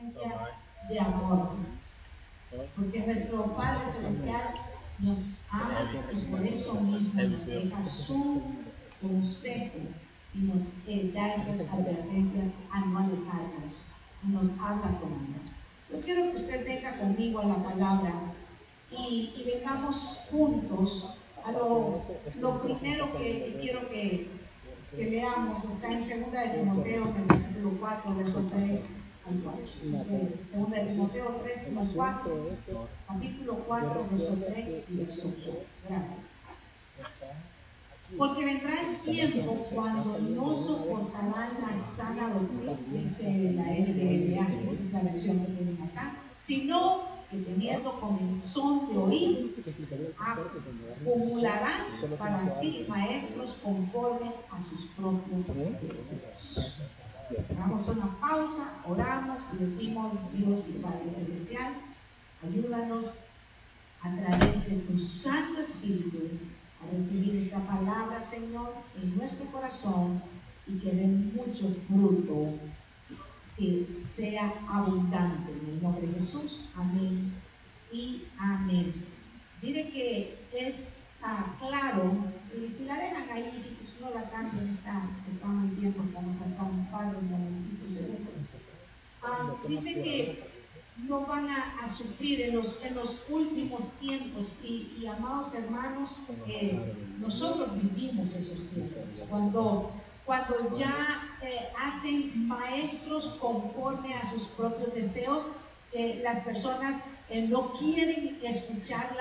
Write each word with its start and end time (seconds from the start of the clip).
advertencia 0.00 0.32
de 0.88 0.98
amor. 0.98 1.50
Porque 2.76 3.00
nuestro 3.00 3.44
Padre 3.54 3.86
Celestial 3.86 4.54
nos 4.98 5.34
ama 5.50 5.90
y 6.12 6.18
por 6.26 6.40
eso 6.40 6.74
mismo 6.80 7.22
nos 7.22 7.46
deja 7.46 7.82
su 7.82 8.42
consejo 9.00 9.78
y 10.34 10.38
nos 10.38 10.78
eh, 10.86 11.10
da 11.14 11.32
estas 11.32 11.60
advertencias 11.60 12.52
a 12.72 12.80
no 12.80 12.98
alejarnos 12.98 13.82
y 14.24 14.28
nos 14.28 14.50
habla 14.58 14.98
con 15.00 15.12
amor. 15.12 15.40
Yo 15.90 16.00
quiero 16.00 16.30
que 16.30 16.36
usted 16.36 16.64
venga 16.64 16.98
conmigo 16.98 17.40
a 17.40 17.46
la 17.46 17.56
palabra 17.56 18.12
y, 18.90 19.32
y 19.36 19.44
vengamos 19.44 20.20
juntos 20.30 21.10
a 21.44 21.52
lo, 21.52 21.98
lo 22.40 22.62
primero 22.62 23.06
que 23.16 23.58
quiero 23.60 23.88
que, 23.88 24.28
que, 24.94 25.04
leamos. 25.10 25.64
Está 25.64 25.88
en 25.88 25.98
2 25.98 26.32
de 26.32 26.58
Timoteo, 26.58 27.14
capítulo 27.28 27.76
4, 27.80 28.14
verso 28.16 28.42
3 28.50 29.09
al 29.26 29.40
4. 29.42 29.62
2 29.62 30.70
de 30.70 30.80
Timoteo 30.80 31.40
3 31.42 31.68
y 31.70 31.94
4, 31.94 32.58
capítulo 33.06 33.54
4, 33.66 34.06
verso 34.10 34.38
3 34.46 34.84
y 34.90 34.96
verso 34.96 35.34
4. 35.44 35.62
Gracias. 35.88 36.36
Porque 38.16 38.44
vendrá 38.44 38.74
el 38.90 38.96
tiempo 39.00 39.66
cuando 39.72 40.18
no 40.18 40.52
soportarán 40.52 41.58
la 41.60 41.72
sana 41.72 42.30
doctrina, 42.30 42.72
dice 42.92 43.52
la 43.52 43.70
LBLA, 43.70 44.68
esa 44.68 44.82
es 44.82 44.92
la 44.92 45.02
versión 45.02 45.38
que 45.40 45.52
tienen 45.52 45.78
acá, 45.82 46.16
sino 46.34 47.02
que 47.30 47.36
teniendo 47.38 48.00
comenzón 48.00 48.88
de 48.88 48.98
oír, 48.98 49.64
acumularán 50.18 51.82
para 52.18 52.44
sí 52.44 52.84
maestros 52.88 53.58
conforme 53.62 54.32
a 54.50 54.60
sus 54.60 54.86
propios 54.86 55.54
deseos. 55.80 56.80
Damos 57.56 57.86
una 57.88 58.18
pausa, 58.20 58.80
oramos 58.84 59.50
y 59.54 59.58
decimos, 59.58 60.14
Dios 60.32 60.68
y 60.68 60.80
Padre 60.80 61.08
Celestial, 61.08 61.74
ayúdanos 62.42 63.20
a 64.02 64.10
través 64.16 64.68
de 64.68 64.76
tu 64.78 64.98
Santo 64.98 65.60
Espíritu 65.60 66.18
a 66.82 66.92
recibir 66.92 67.36
esta 67.36 67.60
palabra, 67.60 68.20
Señor, 68.20 68.72
en 69.00 69.16
nuestro 69.16 69.46
corazón 69.46 70.20
y 70.66 70.78
que 70.78 70.90
dé 70.90 71.06
mucho 71.06 71.68
fruto, 71.86 72.54
que 73.56 73.86
sea 74.04 74.52
abundante. 74.68 75.52
En 75.52 75.74
el 75.74 75.82
nombre 75.82 76.08
de 76.08 76.14
Jesús, 76.14 76.70
amén 76.76 77.32
y 77.92 78.24
amén. 78.38 78.92
Mire 79.62 79.90
que 79.90 80.38
es 80.52 81.04
ah, 81.22 81.54
claro, 81.60 82.12
y 82.56 82.68
si 82.68 82.86
la 82.86 82.94
dejan 82.96 83.28
ahí, 83.30 83.76
no 84.00 84.10
la 84.10 84.22
está, 84.70 85.02
está 85.28 85.46
muy 85.46 85.74
bien 85.76 85.92
porque 85.92 86.14
vamos 86.14 86.36
a 86.40 86.62
un 86.64 86.86
par 86.86 87.14
de 87.14 87.20
momentitos. 87.22 87.98
Ah, 89.22 89.52
dice 89.68 90.02
que 90.02 90.50
no 91.06 91.26
van 91.26 91.48
a, 91.50 91.86
sufrir 91.86 92.40
en 92.40 92.56
los, 92.56 92.82
en 92.84 92.94
los 92.94 93.16
últimos 93.28 93.88
tiempos. 93.98 94.56
Y, 94.64 95.06
amados 95.06 95.54
hermanos, 95.54 96.26
eh, 96.46 96.94
nosotros 97.18 97.68
vivimos 97.74 98.34
esos 98.34 98.66
tiempos. 98.66 99.22
Cuando, 99.28 99.90
cuando 100.24 100.70
ya 100.70 101.22
eh, 101.42 101.68
hacen 101.78 102.48
maestros 102.48 103.38
conforme 103.40 104.14
a 104.14 104.24
sus 104.24 104.46
propios 104.46 104.94
deseos, 104.94 105.46
eh, 105.92 106.20
las 106.22 106.40
personas 106.40 107.02
no 107.48 107.72
quieren 107.74 108.40
escuchar 108.42 109.16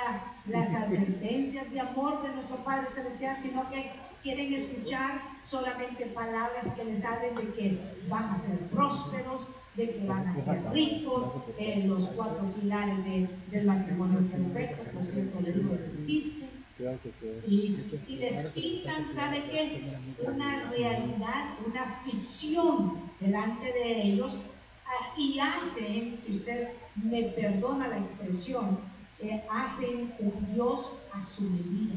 las 0.48 0.74
advertencias 0.74 1.72
de 1.72 1.80
amor 1.80 2.24
de 2.24 2.30
nuestro 2.30 2.56
Padre 2.64 2.90
Celestial, 2.90 3.38
sino 3.38 3.70
que 3.70 3.92
quieren 4.24 4.54
escuchar 4.54 5.22
solamente 5.42 6.06
palabras 6.08 6.70
que 6.72 6.86
les 6.86 7.04
hablen 7.06 7.36
de 7.36 7.54
que 7.54 7.80
van 8.08 8.26
a 8.26 8.38
ser 8.38 8.60
prósperos, 8.68 9.50
de 9.76 9.92
que 9.92 10.06
van 10.06 10.28
a 10.28 10.34
ser 10.34 10.62
ricos, 10.72 11.32
eh, 11.58 11.84
los 11.86 12.08
cuatro 12.08 12.52
pilares 12.60 12.98
del 13.52 13.66
matrimonio 13.66 14.20
perfecto, 14.30 14.92
por 14.94 15.04
cierto, 15.04 15.38
de 15.40 15.52
Dios 15.54 15.80
existen. 15.92 16.50
Y, 17.46 17.76
y, 18.08 18.16
les 18.16 18.54
pintan, 18.54 19.14
¿sabe 19.14 19.44
qué? 19.52 19.82
Una 20.26 20.70
realidad, 20.70 21.56
una 21.66 22.02
ficción 22.06 22.94
delante 23.20 23.66
de 23.66 24.02
ellos 24.04 24.38
ah, 24.86 25.14
y 25.18 25.40
hacen, 25.40 26.18
si 26.18 26.32
usted 26.32 26.70
me 26.96 27.24
perdona 27.24 27.90
la 27.90 27.98
expresión, 27.98 28.80
eh, 29.20 29.44
hacen 29.52 30.14
un 30.20 30.54
Dios 30.54 31.00
a 31.12 31.22
su 31.22 31.50
medida. 31.50 31.96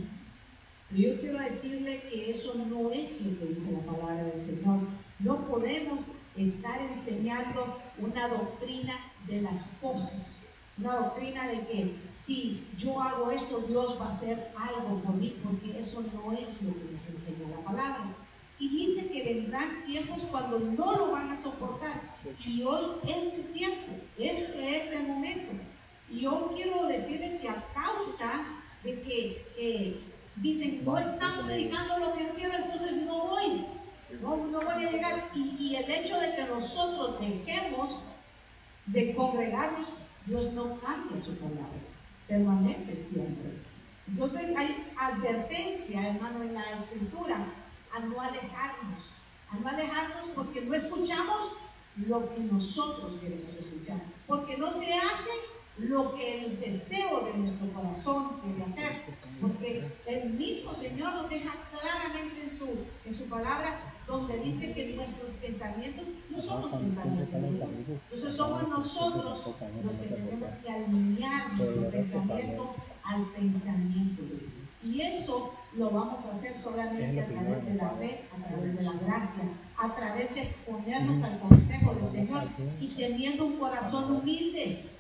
Yo 0.95 1.19
quiero 1.21 1.39
decirle 1.39 2.03
que 2.11 2.31
eso 2.31 2.55
no 2.69 2.91
es 2.91 3.23
lo 3.23 3.39
que 3.39 3.47
dice 3.47 3.73
la 3.73 3.81
palabra 3.81 4.25
del 4.25 4.39
Señor. 4.39 4.81
No 5.21 5.47
podemos 5.47 6.07
estar 6.37 6.83
enseñando 6.83 7.79
una 7.99 8.29
doctrina 8.29 8.99
de 9.27 9.41
las 9.41 9.65
cosas, 9.81 10.49
una 10.77 10.97
doctrina 10.97 11.49
de 11.49 11.61
que 11.61 11.95
si 12.15 12.67
yo 12.77 13.01
hago 13.01 13.31
esto, 13.31 13.65
Dios 13.69 13.97
va 13.99 14.05
a 14.05 14.09
hacer 14.09 14.49
algo 14.55 14.99
por 15.01 15.15
mí, 15.15 15.35
porque 15.43 15.79
eso 15.79 16.05
no 16.13 16.33
es 16.33 16.61
lo 16.61 16.75
que 16.75 16.93
nos 16.93 17.07
enseña 17.09 17.49
la 17.49 17.65
palabra. 17.65 18.15
Y 18.59 18.69
dice 18.69 19.11
que 19.11 19.23
vendrán 19.23 19.87
tiempos 19.87 20.25
cuando 20.31 20.59
no 20.59 20.95
lo 20.95 21.13
van 21.13 21.31
a 21.31 21.37
soportar. 21.39 22.03
Y 22.45 22.63
hoy, 22.65 22.85
este 23.09 23.45
tiempo, 23.55 23.93
este 24.19 24.77
es 24.77 24.93
el 24.93 25.07
momento. 25.07 25.53
Y 26.11 26.21
yo 26.21 26.53
quiero 26.55 26.87
decirle 26.87 27.39
que 27.41 27.49
a 27.49 27.65
causa 27.73 28.31
de 28.85 29.01
que 29.01 29.47
eh, 29.57 30.01
dicen, 30.37 30.83
no 30.85 30.99
están 30.99 31.47
predicando 31.47 31.99
lo 31.99 32.15
que 32.15 32.25
yo 32.25 32.35
quiero, 32.35 32.55
entonces 32.57 32.97
no 33.03 33.27
voy 33.27 33.67
no, 34.21 34.37
no 34.37 34.61
voy 34.61 34.85
a 34.85 34.91
llegar. 34.91 35.31
Y, 35.35 35.75
el 35.75 35.91
hecho 35.91 36.19
de 36.21 36.35
que 36.35 36.45
nosotros 36.45 37.19
dejemos 37.21 38.01
de 38.87 39.15
congregarnos, 39.15 39.93
Dios 40.27 40.53
no 40.53 40.79
cambia 40.81 41.19
su 41.19 41.37
palabra, 41.37 41.81
permanece 42.29 42.97
siempre. 42.97 43.53
Entonces 44.07 44.55
hay 44.57 44.93
advertencia, 44.99 46.09
hermano, 46.09 46.43
en 46.43 46.55
la 46.55 46.73
escritura, 46.73 47.47
a 47.95 48.01
no 48.01 48.21
alejarnos, 48.21 49.13
a 49.51 49.57
no 49.57 49.69
alejarnos 49.69 50.27
porque 50.35 50.61
no 50.61 50.75
escuchamos 50.75 51.53
lo 52.07 52.35
que 52.35 52.41
nosotros 52.41 53.17
queremos 53.17 53.55
escuchar, 53.55 53.99
porque 54.27 54.57
no 54.57 54.71
se 54.71 54.93
hace 54.95 55.31
lo 55.79 56.15
que 56.15 56.45
el 56.45 56.61
deseo 56.61 57.25
de 57.25 57.35
nuestro 57.39 57.69
corazón 57.73 58.41
quiere 58.43 58.63
hacer, 58.63 59.03
porque 59.41 59.91
el 60.07 60.31
mismo 60.31 60.75
Señor 60.75 61.15
nos 61.15 61.31
deja 61.31 61.55
claramente 61.71 62.43
en 62.43 62.51
su, 62.51 62.69
en 63.05 63.13
su 63.13 63.29
palabra 63.29 63.93
donde 64.07 64.39
dice 64.39 64.73
que 64.73 64.95
nuestros 64.95 65.31
pensamientos 65.41 66.05
no 66.29 66.41
son 66.41 66.63
los 66.63 66.73
pensamientos 66.73 67.31
de 67.31 67.51
Dios. 67.51 68.01
Entonces 68.11 68.37
somos 68.37 68.69
nosotros 68.69 69.45
los 69.85 69.97
que 69.97 70.09
tenemos 70.09 70.51
que 70.51 70.71
alinear 70.71 71.55
nuestro 71.55 71.91
pensamiento 71.91 72.75
al 73.05 73.25
pensamiento 73.27 74.23
de 74.23 74.29
Dios. 74.29 74.53
Y 74.85 75.01
eso 75.01 75.53
lo 75.77 75.91
vamos 75.91 76.27
a 76.27 76.33
hacer 76.33 76.57
solamente 76.57 77.21
a 77.21 77.27
través 77.27 77.65
de 77.65 77.75
la 77.75 77.91
fe, 77.91 78.25
a 78.37 78.49
través 78.49 78.77
de 78.77 78.85
la 78.85 78.93
gracia, 79.07 79.45
a 79.77 79.95
través 79.95 80.35
de 80.35 80.43
exponernos 80.43 81.23
al 81.23 81.39
consejo 81.39 81.95
del 81.95 82.09
Señor 82.09 82.43
y 82.81 82.89
teniendo 82.89 83.47
un 83.47 83.59
corazón 83.59 84.17
humilde, 84.17 84.91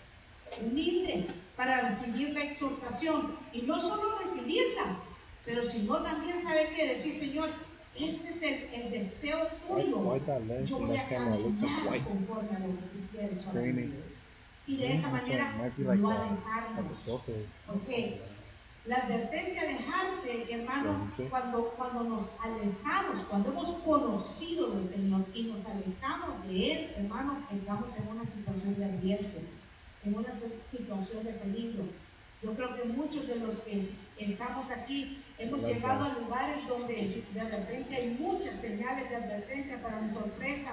humilde 0.60 1.26
para 1.56 1.80
recibir 1.82 2.30
la 2.30 2.42
exhortación. 2.42 3.36
Y 3.52 3.62
no 3.62 3.78
solo 3.78 4.18
recibirla, 4.18 4.96
pero 5.44 5.62
sino 5.64 6.02
también 6.02 6.38
saber 6.38 6.74
qué 6.74 6.88
decir, 6.88 7.12
Señor, 7.12 7.50
este 7.94 8.30
es 8.30 8.42
el, 8.42 8.82
el 8.82 8.91
deseo 8.91 9.38
tuyo. 9.68 9.86
Yo 9.86 9.98
voy 9.98 10.20
a 10.96 11.08
caminar 11.08 12.02
conforme 12.04 12.56
a 12.56 12.60
lo 12.60 12.66
que 12.68 12.82
tú 12.82 13.08
quieres 13.10 13.46
Y 14.66 14.76
de 14.76 14.92
esa 14.92 15.10
manera 15.10 15.52
no 15.76 16.10
alejarnos. 16.10 17.08
Okay. 17.82 18.20
La 18.84 18.96
advertencia 18.96 19.62
de 19.62 19.74
dejarse, 19.74 20.44
hermano, 20.50 21.08
cuando, 21.30 21.68
cuando 21.76 22.02
nos 22.02 22.32
alejamos, 22.41 23.20
cuando 23.30 23.50
hemos 23.50 23.70
conocido 23.84 24.70
del 24.70 24.84
Señor 24.84 25.24
y 25.34 25.44
nos 25.44 25.66
alejamos 25.66 26.44
de 26.48 26.72
Él, 26.72 26.91
hermano, 26.96 27.46
estamos 27.52 27.96
en 27.96 28.08
una 28.08 28.24
situación 28.24 28.76
de 28.76 28.88
riesgo, 28.98 29.38
en 30.04 30.15
una 30.15 30.31
situación 30.31 31.25
de 31.25 31.33
peligro. 31.33 31.84
Yo 32.43 32.54
creo 32.54 32.75
que 32.75 32.84
muchos 32.84 33.27
de 33.28 33.37
los 33.37 33.57
que 33.57 33.89
estamos 34.19 34.71
aquí 34.71 35.22
hemos 35.39 35.66
llegado 35.66 36.04
a 36.04 36.19
lugares 36.19 36.66
donde 36.66 37.25
de 37.33 37.45
repente 37.45 37.95
hay 37.95 38.16
muchas 38.19 38.57
señales 38.57 39.09
de 39.10 39.16
advertencia 39.16 39.81
para 39.81 40.01
mi 40.01 40.09
sorpresa. 40.09 40.72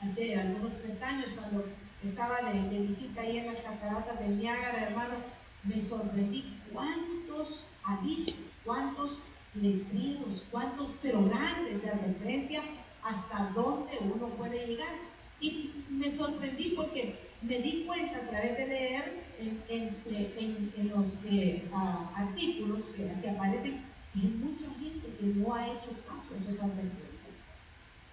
Hace 0.00 0.36
algunos 0.36 0.76
tres 0.78 1.02
años, 1.02 1.30
cuando 1.36 1.64
estaba 2.02 2.40
de, 2.42 2.78
visita 2.80 3.20
ahí 3.20 3.38
en 3.38 3.46
las 3.46 3.60
cataratas 3.60 4.18
del 4.20 4.38
Niágara, 4.38 4.88
hermano, 4.88 5.14
me 5.62 5.80
sorprendí 5.80 6.58
cuántos 6.72 7.68
avisos, 7.84 8.34
cuántos 8.64 9.20
letreros, 9.54 10.46
cuántos, 10.50 10.96
pero 11.00 11.24
grandes 11.24 11.82
de 11.82 11.88
advertencia, 11.88 12.62
hasta 13.02 13.50
dónde 13.54 13.96
uno 14.00 14.28
puede 14.30 14.66
llegar. 14.66 14.94
Y 15.40 15.72
me 15.88 16.10
sorprendí 16.10 16.70
porque 16.70 17.23
me 17.44 17.58
di 17.58 17.84
cuenta 17.86 18.18
a 18.18 18.28
través 18.28 18.56
de 18.56 18.66
leer 18.66 19.24
en, 19.68 20.88
los 20.88 21.18
eh, 21.26 21.68
artículos 22.16 22.86
que, 22.96 23.28
aparecen 23.28 23.82
que 24.12 24.20
hay 24.20 24.28
mucha 24.28 24.66
gente 24.80 25.08
que 25.18 25.26
no 25.26 25.54
ha 25.54 25.66
hecho 25.66 25.90
caso 26.08 26.34
a 26.34 26.36
esas 26.38 26.60
advertencias. 26.60 27.44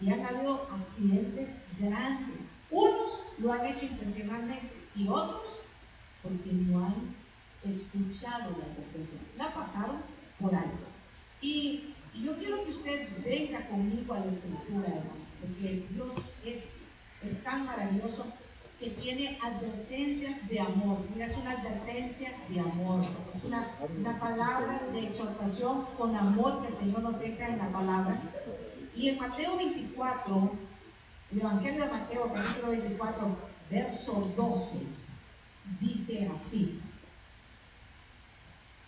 Y 0.02 0.10
han 0.10 0.26
habido 0.26 0.68
accidentes 0.74 1.62
grandes. 1.80 2.40
Unos 2.70 3.20
lo 3.38 3.54
han 3.54 3.68
hecho 3.68 3.86
intencionalmente 3.86 4.72
y 4.96 5.08
otros 5.08 5.60
porque 6.24 6.52
no 6.52 6.86
han 6.86 7.16
escuchado 7.70 8.58
la 8.58 8.66
advertencia. 8.66 9.20
La 9.38 9.54
pasaron 9.54 9.98
por 10.40 10.54
algo. 10.54 10.88
Y, 11.42 11.94
yo 12.22 12.38
quiero 12.38 12.62
que 12.66 12.72
usted 12.72 13.08
venga 13.24 13.66
conmigo 13.68 14.14
a 14.14 14.20
la 14.20 14.26
escritura, 14.26 14.86
hermano, 14.86 15.26
porque 15.40 15.86
Dios 15.92 16.42
es, 16.46 16.82
es 17.24 17.42
tan 17.42 17.66
maravilloso 17.66 18.26
que 18.82 18.90
tiene 18.90 19.38
advertencias 19.44 20.50
de 20.50 20.60
amor. 20.60 20.98
Mira, 21.14 21.28
es 21.28 21.38
una 21.38 21.52
advertencia 21.52 22.34
de 22.50 22.60
amor. 22.60 23.06
Es 23.32 23.44
una, 23.44 23.68
una 24.00 24.20
palabra 24.20 24.82
de 24.92 25.06
exhortación 25.06 25.86
con 26.00 26.16
amor 26.16 26.64
que 26.64 26.70
el 26.70 26.74
Señor 26.74 27.04
nos 27.04 27.20
deja 27.20 27.48
en 27.48 27.60
la 27.60 27.68
palabra. 27.68 28.20
Y 28.96 29.10
en 29.10 29.20
Mateo 29.20 29.56
24, 29.56 30.52
el 31.32 31.42
Evangelio 31.42 31.86
de 31.86 31.92
Mateo, 31.92 32.34
capítulo 32.34 32.72
24, 32.72 33.38
verso 33.70 34.34
12, 34.36 34.80
dice 35.80 36.28
así. 36.34 36.82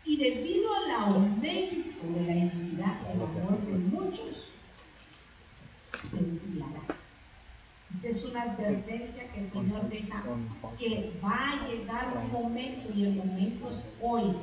Y 0.05 0.17
debido 0.17 0.73
al 0.73 0.91
aumento 1.03 2.07
de 2.15 2.25
la 2.25 2.35
iniquidad, 2.35 3.11
el 3.13 3.21
amor 3.21 3.61
de 3.61 3.73
muchos 3.73 4.53
se 5.93 6.17
enfriará. 6.17 7.02
Esta 7.93 8.07
es 8.07 8.25
una 8.25 8.41
advertencia 8.41 9.31
que 9.31 9.41
el 9.41 9.45
Señor 9.45 9.87
deja 9.87 10.23
que 10.79 11.13
va 11.23 11.51
a 11.51 11.67
llegar 11.67 12.13
un 12.17 12.31
momento 12.31 12.91
y 12.93 13.05
el 13.05 13.15
momento 13.15 13.69
es 13.69 13.83
hoy, 14.01 14.35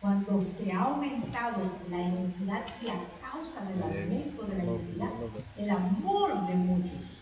cuando 0.00 0.40
se 0.40 0.72
ha 0.72 0.82
aumentado 0.82 1.62
la 1.90 2.00
iniquidad 2.00 2.62
y 2.82 2.88
a 2.88 3.00
causa 3.20 3.64
del 3.64 3.82
aumento 3.82 4.44
de 4.44 4.56
la 4.56 4.64
iniquidad, 4.64 5.10
el 5.58 5.70
amor 5.70 6.46
de 6.46 6.54
muchos 6.54 7.18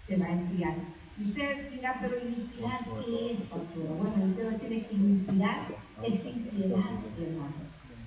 se 0.00 0.16
va 0.16 0.26
a 0.26 0.32
enfriar. 0.32 0.74
Y 1.18 1.22
usted 1.22 1.70
dirá, 1.70 1.98
pero 2.00 2.16
iniquidad, 2.18 2.80
¿qué 3.04 3.30
es, 3.30 3.42
pastora? 3.42 3.90
Bueno, 3.90 4.26
yo 4.26 4.34
quiero 4.34 4.50
decirle 4.50 4.86
que 4.86 4.94
iniquidad 4.94 5.58
es 6.02 6.26
impiedad, 6.26 6.78
hermano. 7.20 7.54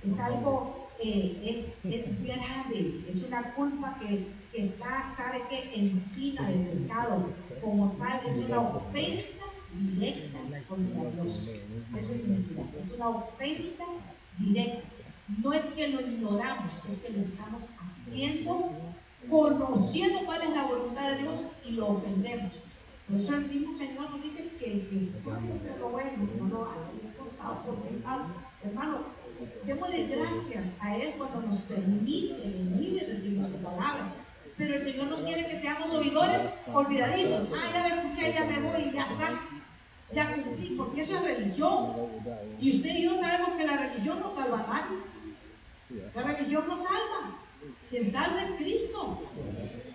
Es 0.03 0.19
algo, 0.19 0.89
eh, 1.03 1.43
es, 1.45 1.79
es 1.85 2.23
grave, 2.23 3.03
es 3.07 3.23
una 3.23 3.53
culpa 3.53 3.97
que 3.99 4.27
está, 4.61 5.05
sabe 5.07 5.41
que 5.49 5.73
encima 5.75 6.47
del 6.49 6.67
pecado 6.67 7.29
como 7.61 7.91
tal 7.93 8.21
es 8.25 8.37
una 8.37 8.61
ofensa 8.61 9.43
directa 9.73 10.39
contra 10.67 11.11
Dios. 11.11 11.49
Eso 11.95 12.11
es 12.11 12.27
mentira, 12.27 12.63
es 12.79 12.91
una 12.93 13.09
ofensa 13.09 13.83
directa. 14.37 14.87
No 15.41 15.53
es 15.53 15.65
que 15.65 15.89
lo 15.89 16.01
ignoramos, 16.01 16.71
es 16.87 16.97
que 16.99 17.09
lo 17.09 17.21
estamos 17.21 17.63
haciendo, 17.81 18.71
conociendo 19.29 20.19
cuál 20.25 20.41
es 20.41 20.49
la 20.51 20.63
voluntad 20.63 21.11
de 21.11 21.23
Dios 21.23 21.45
y 21.65 21.71
lo 21.71 21.87
ofendemos. 21.89 22.53
Por 23.07 23.19
eso 23.19 23.35
el 23.35 23.45
mismo 23.45 23.73
Señor 23.73 24.09
nos 24.09 24.23
dice 24.23 24.49
que 24.59 24.73
el 24.73 24.89
que 24.89 25.01
sabe 25.01 25.53
hacer 25.53 25.77
lo 25.79 25.89
bueno 25.89 26.11
no 26.39 26.47
lo 26.47 26.71
hace, 26.71 26.91
es 27.03 27.11
contado 27.11 27.61
por 27.63 27.75
pecado. 27.75 28.25
Hermano, 28.63 28.99
démosle 29.65 30.07
gracias 30.07 30.77
a 30.81 30.95
Él 30.95 31.13
cuando 31.17 31.41
nos 31.41 31.59
permite 31.59 32.33
venir 32.33 33.03
y 33.03 33.05
recibir 33.05 33.45
su 33.45 33.57
palabra 33.57 34.13
pero 34.57 34.73
el 34.73 34.79
Señor 34.79 35.07
no 35.07 35.23
quiere 35.23 35.47
que 35.47 35.55
seamos 35.55 35.93
oidores 35.93 36.65
olvidadizos. 36.73 37.47
Ah, 37.53 37.69
ya 37.71 37.81
la 37.81 37.87
escuché, 37.89 38.33
ya 38.33 38.43
me 38.45 38.59
voy 38.59 38.89
y 38.89 38.91
ya 38.91 39.03
está. 39.03 39.39
Ya 40.11 40.33
cumplí, 40.33 40.69
porque 40.77 41.01
eso 41.01 41.15
es 41.15 41.23
religión. 41.23 41.93
Y 42.59 42.71
usted 42.71 42.89
y 42.95 43.03
yo 43.03 43.13
sabemos 43.13 43.51
que 43.51 43.65
la 43.65 43.77
religión 43.77 44.19
no 44.19 44.29
salva 44.29 44.59
a 44.61 44.67
nadie. 44.67 44.97
La 46.15 46.23
religión 46.23 46.65
no 46.67 46.75
salva. 46.75 47.37
Quien 47.89 48.05
salva 48.05 48.41
es 48.41 48.51
Cristo. 48.53 49.21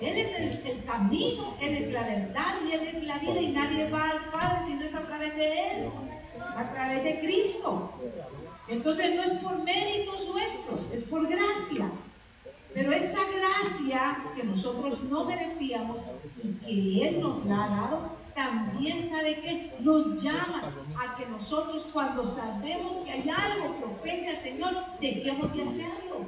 Él 0.00 0.18
es 0.18 0.34
el, 0.38 0.66
el, 0.66 0.84
camino, 0.84 1.56
Él 1.60 1.76
es 1.76 1.92
la 1.92 2.02
verdad 2.02 2.54
y 2.66 2.72
Él 2.72 2.86
es 2.86 3.02
la 3.04 3.18
vida. 3.18 3.40
Y 3.40 3.52
nadie 3.52 3.90
va 3.90 4.10
al 4.10 4.30
Padre 4.30 4.62
si 4.64 4.74
no 4.74 4.84
es 4.84 4.94
a 4.94 5.06
través 5.06 5.34
de 5.34 5.70
Él, 5.70 5.88
a 6.56 6.72
través 6.72 7.04
de 7.04 7.20
Cristo. 7.20 7.92
Entonces 8.68 9.14
no 9.14 9.22
es 9.22 9.32
por 9.32 9.62
méritos 9.62 10.28
nuestros, 10.28 10.86
es 10.92 11.04
por 11.04 11.28
gracia. 11.28 11.90
Pero 12.74 12.92
esa 12.92 13.20
gracia 13.36 14.16
que 14.34 14.44
nosotros 14.44 15.02
no 15.04 15.24
merecíamos 15.24 16.00
y 16.42 16.52
que 16.64 17.08
Él 17.08 17.20
nos 17.20 17.44
la 17.44 17.64
ha 17.64 17.68
dado, 17.68 18.22
también 18.34 19.02
sabe 19.02 19.34
que 19.36 19.74
nos 19.80 20.22
llama 20.22 20.72
a 20.98 21.16
que 21.16 21.26
nosotros 21.26 21.86
cuando 21.92 22.24
sabemos 22.24 22.98
que 22.98 23.10
hay 23.10 23.28
algo 23.28 23.76
que 23.78 23.84
ofende 23.84 24.28
al 24.28 24.36
Señor, 24.36 24.74
dejemos 25.00 25.52
de 25.54 25.62
hacerlo. 25.62 26.26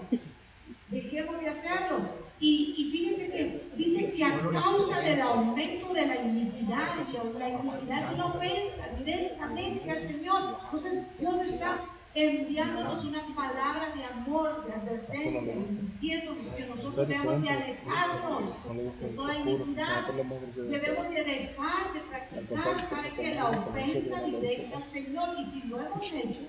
Dejemos 0.91 1.41
de 1.41 1.49
hacerlo. 1.49 2.25
Y, 2.41 2.91
fíjese 2.93 3.33
que 3.33 3.71
dice 3.77 4.13
que 4.15 4.25
a 4.25 4.39
causa 4.53 5.01
del 5.01 5.21
aumento 5.23 5.95
de 5.95 6.07
la 6.07 6.17
iniquidad, 6.17 6.97
la 7.39 7.49
iniquidad 7.49 7.99
es 7.99 8.11
una 8.13 8.27
ofensa 8.27 8.89
directamente 8.99 9.91
al 9.91 10.03
Señor. 10.03 10.59
Entonces 10.65 11.07
Dios 11.19 11.41
está 11.41 11.79
enviándonos 12.15 13.05
una 13.05 13.23
palabra 13.35 13.93
de 13.95 14.05
amor, 14.05 14.65
de 14.67 14.73
advertencia, 14.73 15.55
diciéndonos 15.71 16.47
que 16.55 16.67
nosotros 16.67 17.09
debemos 17.09 17.43
de 17.43 17.51
alejarnos 17.51 18.55
de 19.01 19.09
toda 19.09 19.37
iniquidad, 19.37 20.07
debemos 20.55 21.11
de 21.11 21.25
dejar 21.25 21.93
de 21.93 22.01
practicar, 22.01 22.85
¿sabe 22.85 23.11
que 23.11 23.35
La 23.35 23.51
ofensa 23.51 24.23
directa 24.23 24.77
al 24.77 24.85
Señor, 24.85 25.37
y 25.41 25.45
si 25.45 25.67
lo 25.67 25.81
hemos 25.81 26.13
hecho, 26.13 26.41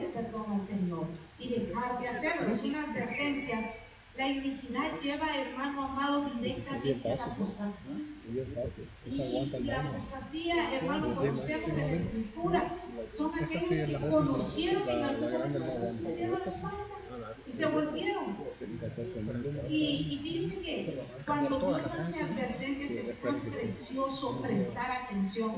de 0.00 0.06
perdón 0.08 0.52
al 0.52 0.60
Señor 0.60 1.06
y 1.38 1.48
dejar 1.48 2.00
de 2.00 2.08
hacerlo, 2.08 2.52
es 2.52 2.62
una 2.64 2.84
advertencia. 2.84 3.72
La 4.16 4.28
iniquidad 4.28 4.98
lleva, 5.02 5.26
hermano 5.38 5.84
amado, 5.84 6.30
directamente 6.38 7.12
a 7.12 7.16
la 7.16 7.24
apostasía. 7.24 7.96
Y 9.10 9.64
la 9.64 9.80
apostasía, 9.80 10.74
hermano, 10.74 11.16
conocemos 11.16 11.76
en 11.78 11.86
la 11.86 11.92
Escritura, 11.92 12.72
son 13.10 13.32
aquellos 13.34 13.88
que 13.88 13.98
conocieron 14.10 14.88
en 14.88 15.02
algún 15.02 15.32
momento 15.32 15.86
se 15.86 16.14
dieron 16.14 16.38
la 16.38 16.44
espalda 16.44 16.86
y 17.46 17.52
se 17.52 17.66
volvieron. 17.66 18.36
Y, 19.68 20.08
y 20.10 20.18
fíjense 20.22 20.60
que 20.60 21.02
cuando 21.26 21.58
Dios 21.58 21.86
hace 21.86 22.22
advertencias 22.22 22.90
es 22.92 23.20
tan 23.20 23.40
precioso 23.40 24.40
prestar 24.40 24.90
atención, 25.04 25.52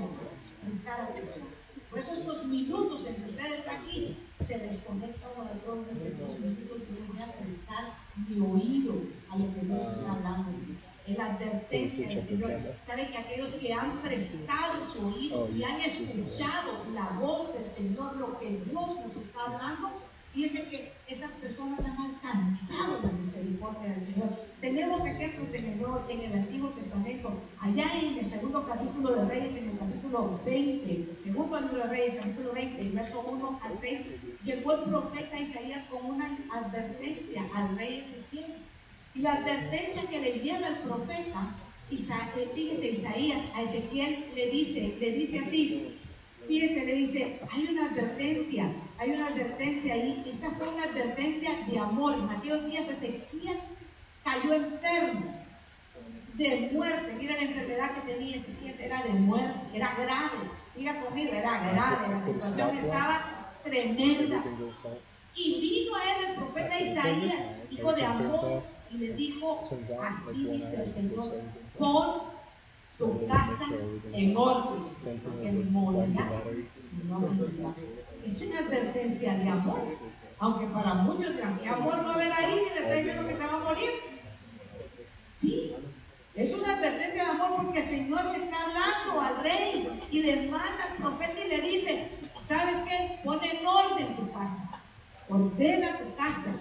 prestar 0.64 1.00
atención. 1.02 1.46
Por 1.90 1.98
eso 1.98 2.12
estos 2.12 2.44
minutos 2.46 3.06
en 3.06 3.14
que 3.16 3.30
usted 3.30 3.54
está 3.54 3.72
aquí, 3.78 4.16
se 4.40 4.58
desconecta 4.58 5.28
uno 5.36 5.44
de 5.44 5.60
todos 5.60 5.86
estos 6.02 6.40
minutos 6.40 6.78
yo 6.78 7.12
voy 7.12 7.22
a 7.22 7.32
prestar 7.32 7.94
mi 8.28 8.40
oído 8.40 8.94
a 9.30 9.38
lo 9.38 9.54
que 9.54 9.60
Dios 9.66 9.96
está 9.96 10.12
hablando. 10.12 10.50
En 11.06 11.18
la 11.18 11.26
advertencia 11.26 12.08
del 12.08 12.22
Señor. 12.22 12.52
Sabe 12.86 13.08
que 13.08 13.18
aquellos 13.18 13.52
que 13.54 13.72
han 13.72 14.00
prestado 14.00 14.86
su 14.86 15.06
oído 15.06 15.48
y 15.54 15.62
han 15.62 15.80
escuchado 15.80 16.84
la 16.94 17.10
voz 17.20 17.52
del 17.52 17.66
Señor, 17.66 18.16
lo 18.16 18.38
que 18.38 18.50
Dios 18.50 18.96
nos 19.04 19.16
está 19.16 19.44
hablando, 19.44 19.90
Fíjense 20.34 20.68
que 20.68 20.90
esas 21.06 21.30
personas 21.32 21.86
han 21.86 21.96
alcanzado 21.96 22.98
la 23.04 23.12
misericordia 23.12 23.90
del 23.90 24.02
Señor. 24.02 24.30
Tenemos 24.60 25.06
ejemplos 25.06 25.54
en 25.54 25.64
el, 25.66 25.80
en 26.08 26.20
el 26.22 26.38
Antiguo 26.40 26.70
Testamento, 26.70 27.34
allá 27.60 27.84
en 28.02 28.18
el 28.18 28.28
segundo 28.28 28.66
capítulo 28.66 29.14
de 29.14 29.26
Reyes, 29.26 29.54
en 29.54 29.70
el 29.70 29.78
capítulo 29.78 30.40
20, 30.44 31.06
segundo 31.22 31.60
libro 31.60 31.76
de 31.76 31.84
Reyes, 31.84 32.16
capítulo 32.16 32.52
20, 32.52 32.90
verso 32.90 33.20
1 33.20 33.60
al 33.62 33.76
6, 33.76 34.06
llegó 34.42 34.72
el 34.72 34.80
profeta 34.82 35.38
Isaías 35.38 35.84
con 35.84 36.04
una 36.04 36.26
advertencia 36.52 37.44
al 37.54 37.78
rey 37.78 38.00
Ezequiel. 38.00 38.56
Y 39.14 39.20
la 39.20 39.34
advertencia 39.34 40.02
que 40.08 40.20
le 40.20 40.32
lleva 40.40 40.68
el 40.68 40.78
profeta, 40.78 41.54
eh, 41.90 42.50
fíjese 42.54 42.88
Isaías, 42.88 43.42
a 43.54 43.62
Ezequiel 43.62 44.26
le 44.34 44.50
dice, 44.50 44.96
le 44.98 45.12
dice 45.12 45.38
así, 45.38 45.98
fíjese, 46.48 46.84
le 46.84 46.94
dice, 46.94 47.40
hay 47.52 47.68
una 47.70 47.90
advertencia 47.90 48.68
hay 48.98 49.10
una 49.10 49.26
advertencia 49.26 49.94
ahí. 49.94 50.24
Esa 50.26 50.50
fue 50.52 50.68
una 50.68 50.84
advertencia 50.84 51.50
de 51.66 51.78
amor. 51.78 52.14
En 52.14 52.28
aquellos 52.30 52.64
días 52.66 52.88
Ezequías 52.88 53.68
cayó 54.22 54.54
enfermo 54.54 55.44
de 56.34 56.70
muerte. 56.72 57.14
Mira 57.18 57.34
la 57.34 57.42
enfermedad 57.42 57.94
que 57.94 58.12
tenía 58.12 58.36
Ezequías, 58.36 58.80
era 58.80 59.02
de 59.02 59.10
muerte, 59.10 59.60
era 59.74 59.94
grave. 59.94 60.48
Mira 60.76 61.00
conmigo, 61.00 61.32
era 61.32 61.72
grave. 61.72 62.14
La 62.14 62.20
situación 62.20 62.76
estaba 62.76 63.52
tremenda. 63.64 64.44
Y 65.36 65.60
vino 65.60 65.96
a 65.96 66.04
él 66.04 66.26
el 66.30 66.34
profeta 66.36 66.80
Isaías, 66.80 67.54
hijo 67.70 67.92
de 67.92 68.04
Amós, 68.04 68.70
y 68.92 68.98
le 68.98 69.12
dijo, 69.14 69.62
así 70.02 70.46
dice 70.46 70.82
el 70.82 70.88
Señor, 70.88 71.32
pon 71.78 72.22
tu 72.98 73.26
casa 73.26 73.64
en 74.12 74.36
orden, 74.36 74.84
porque 75.24 75.52
morirás 75.52 76.68
no 77.08 77.18
morirás 77.18 77.74
es 78.24 78.40
una 78.42 78.58
advertencia 78.60 79.34
de 79.34 79.48
amor. 79.48 79.80
Aunque 80.38 80.66
para 80.66 80.94
muchos 80.94 81.34
dirán, 81.34 81.58
¿qué 81.58 81.68
amor 81.68 82.02
no 82.02 82.16
ver 82.16 82.32
ahí 82.32 82.58
si 82.58 82.74
le 82.74 82.80
está 82.80 82.94
diciendo 82.94 83.26
que 83.26 83.34
se 83.34 83.46
va 83.46 83.54
a 83.54 83.58
morir? 83.58 83.90
Sí, 85.32 85.74
es 86.34 86.54
una 86.54 86.76
advertencia 86.76 87.24
de 87.24 87.30
amor 87.30 87.62
porque 87.64 87.78
el 87.78 87.84
Señor 87.84 88.24
le 88.26 88.36
está 88.36 88.62
hablando 88.62 89.20
al 89.20 89.42
rey 89.42 90.02
y 90.10 90.22
le 90.22 90.48
manda 90.48 90.84
al 90.90 90.96
profeta 90.96 91.44
y 91.44 91.48
le 91.48 91.60
dice, 91.60 92.08
¿sabes 92.40 92.78
qué? 92.88 93.20
Pone 93.24 93.60
en 93.60 93.66
orden 93.66 94.16
tu 94.16 94.32
casa, 94.32 94.82
ordena 95.28 95.98
tu 95.98 96.14
casa. 96.16 96.60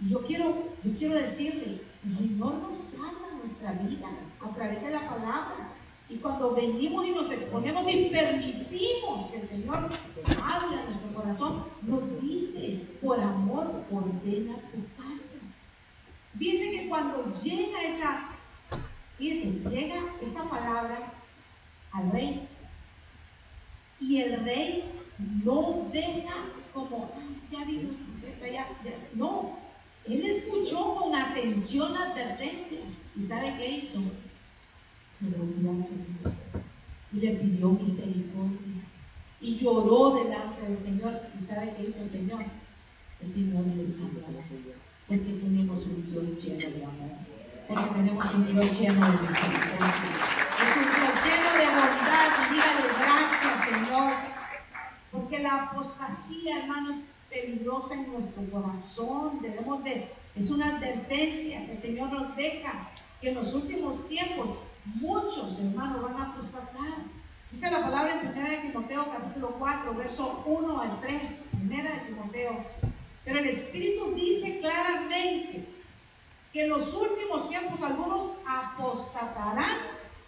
Y 0.00 0.10
yo 0.10 0.24
quiero, 0.24 0.74
yo 0.82 0.98
quiero 0.98 1.14
decirle, 1.14 1.80
El 2.04 2.10
Señor 2.10 2.54
nos 2.54 2.94
habla 2.94 3.38
nuestra 3.40 3.72
vida 3.72 4.08
a 4.40 4.54
través 4.54 4.82
de 4.82 4.90
la 4.90 5.08
palabra. 5.08 5.70
Y 6.08 6.16
cuando 6.16 6.54
venimos 6.54 7.06
y 7.06 7.10
nos 7.10 7.30
exponemos 7.30 7.88
y 7.88 8.10
permitimos 8.10 9.24
que 9.30 9.40
el 9.40 9.46
Señor 9.46 9.88
hable 10.42 10.76
a 10.76 10.84
nuestro 10.84 11.14
corazón, 11.14 11.64
nos 11.82 12.20
dice, 12.20 12.80
por 13.00 13.18
amor, 13.18 13.84
ordena 13.90 14.54
tu 14.70 15.02
casa. 15.02 15.38
Dice 16.34 16.72
que 16.72 16.88
cuando 16.88 17.32
llega 17.32 17.82
esa, 17.82 18.28
llega 19.18 19.96
esa 20.20 20.44
palabra 20.44 21.12
al 21.92 22.10
rey 22.10 22.48
y 24.00 24.20
el 24.20 24.44
rey 24.44 24.84
no 25.44 25.88
deja 25.92 26.34
como, 26.74 27.10
ya 27.50 27.64
vino 27.64 27.90
no, 29.14 29.56
él 30.06 30.24
escuchó 30.24 30.96
con 30.96 31.14
atención 31.14 31.94
la 31.94 32.10
advertencia 32.10 32.80
y 33.16 33.20
¿sabe 33.20 33.54
qué 33.56 33.78
hizo? 33.78 34.00
Se 35.10 35.26
volvió 35.26 35.70
al 35.70 35.82
Señor 35.82 36.32
y 37.12 37.16
le 37.20 37.30
pidió 37.36 37.70
misericordia 37.70 38.82
y 39.40 39.56
lloró 39.56 40.22
delante 40.22 40.62
del 40.62 40.76
Señor. 40.76 41.20
Y 41.38 41.40
¿sabe 41.40 41.74
qué 41.76 41.84
hizo 41.84 42.02
el 42.02 42.10
Señor? 42.10 42.44
El 43.20 43.28
Señor 43.28 43.64
le 43.66 43.86
salva 43.86 44.20
porque 45.06 45.32
tenemos 45.32 45.84
un 45.84 46.10
Dios 46.10 46.42
lleno 46.42 46.76
de 46.76 46.84
amor, 46.84 47.10
porque 47.68 47.94
tenemos 47.94 48.34
un 48.34 48.46
Dios 48.46 48.78
lleno 48.78 49.04
de 49.04 49.12
misericordia, 49.12 50.14
es 50.64 50.76
un 50.76 50.88
Dios 50.94 51.14
lleno 51.24 51.50
de 51.60 51.66
bondad. 51.76 52.28
Dígale 52.50 52.88
gracias 52.98 53.64
Señor, 53.64 54.33
porque 55.14 55.38
la 55.38 55.62
apostasía 55.62 56.58
hermanos 56.58 56.96
peligrosa 57.30 57.94
en 57.94 58.12
nuestro 58.12 58.42
corazón. 58.50 59.40
Debemos 59.40 59.82
de, 59.84 60.10
es 60.34 60.50
una 60.50 60.76
advertencia 60.76 61.64
que 61.64 61.72
el 61.72 61.78
Señor 61.78 62.12
nos 62.12 62.36
deja, 62.36 62.90
que 63.20 63.28
en 63.30 63.36
los 63.36 63.54
últimos 63.54 64.08
tiempos 64.08 64.50
muchos 64.84 65.60
hermanos 65.60 66.02
van 66.02 66.20
a 66.20 66.32
apostatar. 66.32 66.98
Dice 67.52 67.70
la 67.70 67.82
palabra 67.82 68.20
en 68.20 68.36
1 68.36 68.50
de 68.50 68.56
Timoteo 68.58 69.06
capítulo 69.10 69.54
4, 69.58 69.94
verso 69.94 70.42
1 70.44 70.80
al 70.80 71.00
3, 71.00 71.44
1 71.62 71.82
de 71.82 72.00
Timoteo. 72.08 72.64
Pero 73.24 73.38
el 73.38 73.46
Espíritu 73.46 74.12
dice 74.14 74.58
claramente 74.58 75.64
que 76.52 76.64
en 76.64 76.70
los 76.70 76.92
últimos 76.92 77.48
tiempos 77.48 77.82
algunos 77.82 78.26
apostatarán 78.46 79.78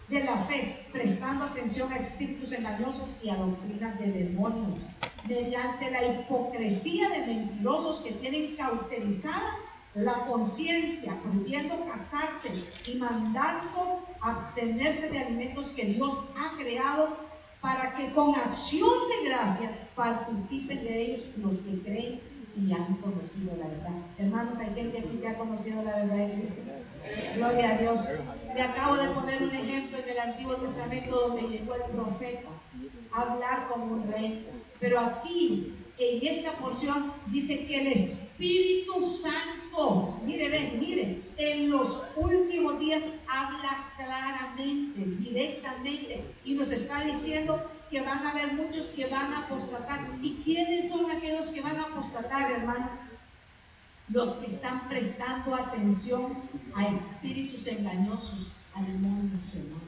de 0.09 0.25
la 0.25 0.37
fe, 0.45 0.87
prestando 0.93 1.47
atención 1.47 1.93
a 1.93 1.97
espíritus 1.97 2.53
engañosos 2.53 3.11
y 3.23 3.29
a 3.29 3.37
doctrinas 3.37 3.99
de 3.99 4.13
demonios, 4.13 4.91
mediante 5.29 5.91
la 5.91 6.05
hipocresía 6.05 7.09
de 7.09 7.27
mentirosos 7.27 7.99
que 8.01 8.13
tienen 8.13 8.57
cauterizada 8.57 9.57
la 9.95 10.27
conciencia, 10.27 11.15
prohibiendo 11.23 11.87
casarse 11.87 12.51
y 12.87 12.97
mandando 12.97 14.07
abstenerse 14.21 15.11
de 15.11 15.21
alimentos 15.21 15.71
que 15.71 15.87
Dios 15.87 16.19
ha 16.37 16.57
creado 16.57 17.17
para 17.63 17.97
que 17.97 18.13
con 18.13 18.35
acción 18.35 18.91
de 19.09 19.29
gracias 19.29 19.81
participen 19.95 20.85
de 20.85 21.03
ellos 21.03 21.25
los 21.39 21.61
que 21.61 21.81
creen 21.81 22.21
y 22.57 22.73
han 22.73 22.95
conocido 22.97 23.57
la 23.57 23.69
verdad. 23.69 23.93
Hermanos, 24.19 24.59
hay 24.59 24.75
gente 24.75 24.99
aquí 24.99 25.19
que 25.21 25.29
ha 25.29 25.39
conocido 25.39 25.83
la 25.83 25.97
verdad 25.97 26.17
de 26.17 26.33
Cristo. 26.35 26.61
Gloria 27.37 27.71
a 27.71 27.79
Dios. 27.79 28.09
Le 28.55 28.63
acabo 28.63 28.97
de 28.97 29.09
poner 29.11 29.43
un 29.43 29.55
ejemplo 29.55 29.99
en 29.99 30.09
el 30.09 30.19
Antiguo 30.19 30.57
Testamento 30.57 31.29
donde 31.29 31.43
llegó 31.43 31.75
el 31.75 31.83
profeta 31.83 32.49
a 33.13 33.21
hablar 33.21 33.69
como 33.69 33.95
un 33.95 34.11
rey. 34.11 34.47
Pero 34.81 35.01
aquí, 35.01 35.73
en 35.99 36.27
esta 36.27 36.53
porción, 36.53 37.13
dice 37.27 37.67
que 37.67 37.81
el 37.81 37.87
Espíritu 37.89 39.03
Santo, 39.03 40.19
mire, 40.25 40.49
ven, 40.49 40.81
mire, 40.81 41.21
en 41.37 41.71
los 41.71 42.03
últimos 42.17 42.79
días 42.79 43.05
habla 43.29 43.93
claramente, 43.97 45.01
directamente, 45.19 46.25
y 46.45 46.55
nos 46.55 46.71
está 46.71 47.03
diciendo 47.03 47.61
que 47.91 48.01
van 48.01 48.27
a 48.27 48.31
haber 48.33 48.55
muchos 48.55 48.89
que 48.89 49.07
van 49.07 49.33
a 49.33 49.41
apostatar. 49.41 50.01
¿Y 50.23 50.43
quiénes 50.45 50.89
son 50.89 51.11
aquellos 51.11 51.49
que 51.49 51.61
van 51.61 51.77
a 51.77 51.85
apostatar, 51.85 52.51
hermano? 52.51 53.06
Los 54.09 54.35
que 54.35 54.47
están 54.47 54.89
prestando 54.89 55.55
atención 55.55 56.37
a 56.75 56.87
espíritus 56.87 57.67
engañosos, 57.67 58.53
al 58.75 58.85
mundo, 58.99 59.37
hermano. 59.53 59.81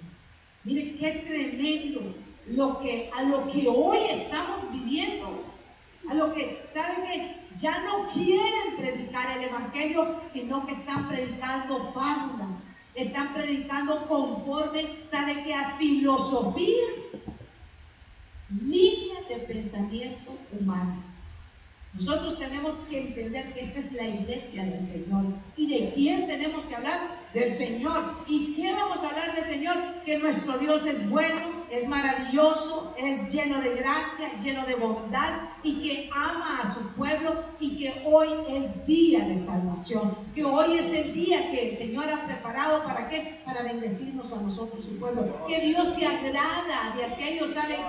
Mire 0.64 0.96
qué 0.96 1.24
tremendo 1.26 2.14
lo 2.48 2.80
que, 2.80 3.10
a 3.14 3.22
lo 3.22 3.50
que 3.50 3.68
hoy 3.68 3.98
estamos 4.10 4.70
viviendo. 4.72 5.44
A 6.08 6.14
lo 6.14 6.32
que, 6.32 6.62
¿saben 6.66 7.04
que 7.04 7.36
Ya 7.56 7.82
no 7.82 8.08
quieren 8.08 8.76
predicar 8.76 9.36
el 9.36 9.44
Evangelio, 9.44 10.20
sino 10.26 10.64
que 10.66 10.72
están 10.72 11.08
predicando 11.08 11.92
fábulas. 11.92 12.80
Están 12.94 13.34
predicando 13.34 14.06
conforme, 14.08 15.04
¿saben 15.04 15.44
que 15.44 15.54
A 15.54 15.76
filosofías 15.76 17.24
líneas 18.50 19.28
de 19.28 19.36
pensamiento 19.36 20.32
humanas. 20.58 21.27
Nosotros 21.94 22.38
tenemos 22.38 22.76
que 22.90 23.00
entender 23.00 23.52
que 23.54 23.60
esta 23.60 23.80
es 23.80 23.92
la 23.92 24.06
iglesia 24.06 24.64
del 24.64 24.84
Señor. 24.84 25.24
¿Y 25.56 25.66
de 25.68 25.90
quién 25.90 26.26
tenemos 26.26 26.66
que 26.66 26.76
hablar? 26.76 27.28
Del 27.32 27.50
Señor. 27.50 28.24
¿Y 28.26 28.54
qué 28.54 28.72
vamos 28.72 29.02
a 29.02 29.08
hablar 29.08 29.34
del 29.34 29.44
Señor? 29.44 29.76
Que 30.04 30.18
nuestro 30.18 30.58
Dios 30.58 30.86
es 30.86 31.08
bueno, 31.08 31.57
es 31.70 31.88
maravilloso, 31.88 32.94
es 32.96 33.32
lleno 33.32 33.60
de 33.60 33.74
gracia, 33.74 34.30
lleno 34.42 34.64
de 34.64 34.74
bondad 34.74 35.40
y 35.62 35.82
que 35.82 36.10
ama 36.12 36.60
a 36.62 36.72
su 36.72 36.92
pueblo 36.94 37.44
y 37.60 37.78
que 37.78 38.02
hoy 38.04 38.28
es 38.50 38.86
día 38.86 39.26
de 39.26 39.36
salvación, 39.36 40.16
que 40.34 40.44
hoy 40.44 40.78
es 40.78 40.92
el 40.92 41.12
día 41.12 41.50
que 41.50 41.68
el 41.68 41.76
Señor 41.76 42.10
ha 42.10 42.26
preparado 42.26 42.84
para 42.84 43.08
qué? 43.08 43.40
Para 43.44 43.62
bendecirnos 43.62 44.32
a 44.32 44.42
nosotros, 44.42 44.84
su 44.84 44.98
pueblo. 44.98 45.44
Que 45.46 45.60
Dios 45.60 45.88
se 45.88 46.06
agrada 46.06 46.94
de 46.96 47.04
aquellos, 47.04 47.50
¿saben? 47.50 47.80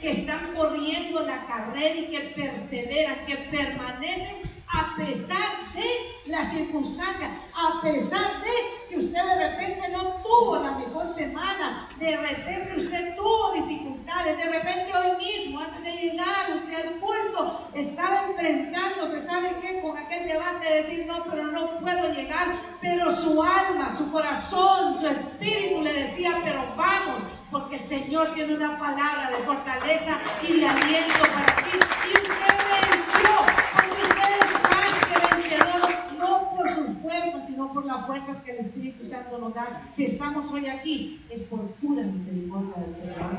Que 0.00 0.08
están 0.08 0.54
corriendo 0.54 1.20
la 1.20 1.46
carrera 1.46 1.96
y 1.96 2.06
que 2.06 2.20
perseveran, 2.36 3.26
que 3.26 3.36
permanecen 3.36 4.53
a 4.74 4.96
pesar 4.96 5.72
de 5.74 6.14
las 6.26 6.50
circunstancias, 6.50 7.30
a 7.54 7.80
pesar 7.80 8.42
de 8.42 8.88
que 8.88 8.96
usted 8.96 9.22
de 9.22 9.50
repente 9.50 9.88
no 9.88 10.14
tuvo 10.22 10.58
la 10.58 10.72
mejor 10.72 11.06
semana, 11.06 11.88
de 11.98 12.16
repente 12.16 12.76
usted 12.76 13.14
tuvo 13.14 13.52
dificultades, 13.52 14.36
de 14.36 14.48
repente 14.48 14.92
hoy 14.96 15.24
mismo, 15.24 15.60
antes 15.60 15.82
de 15.82 15.92
llegar 15.92 16.52
usted 16.52 16.86
al 16.86 17.00
culto, 17.00 17.68
estaba 17.74 18.26
enfrentándose, 18.28 19.20
¿sabe 19.20 19.56
qué? 19.60 19.80
Con 19.80 19.96
aquel 19.96 20.26
debate 20.26 20.68
de 20.68 20.74
decir, 20.76 21.06
no, 21.06 21.24
pero 21.24 21.46
no 21.46 21.78
puedo 21.80 22.12
llegar, 22.12 22.56
pero 22.80 23.10
su 23.10 23.42
alma, 23.42 23.94
su 23.94 24.10
corazón, 24.10 24.96
su 24.96 25.06
espíritu 25.06 25.82
le 25.82 25.92
decía, 25.92 26.40
pero 26.44 26.64
vamos, 26.76 27.22
porque 27.50 27.76
el 27.76 27.82
Señor 27.82 28.34
tiene 28.34 28.54
una 28.54 28.78
palabra 28.78 29.30
de 29.30 29.36
fortaleza 29.44 30.18
y 30.42 30.60
de 30.60 30.66
aliento 30.66 31.20
para 31.32 31.56
ti. 31.56 31.78
Y 32.08 32.12
usted 32.20 32.54
venció 32.90 33.53
sino 37.46 37.72
por 37.72 37.84
las 37.84 38.06
fuerzas 38.06 38.42
que 38.42 38.52
el 38.52 38.58
Espíritu 38.58 39.04
Santo 39.04 39.38
nos 39.38 39.54
da. 39.54 39.86
Si 39.88 40.04
estamos 40.04 40.50
hoy 40.50 40.66
aquí, 40.66 41.20
es 41.30 41.44
por 41.44 41.60
pura 41.74 42.02
misericordia 42.02 42.82
del 42.82 42.94
Señor. 42.94 43.38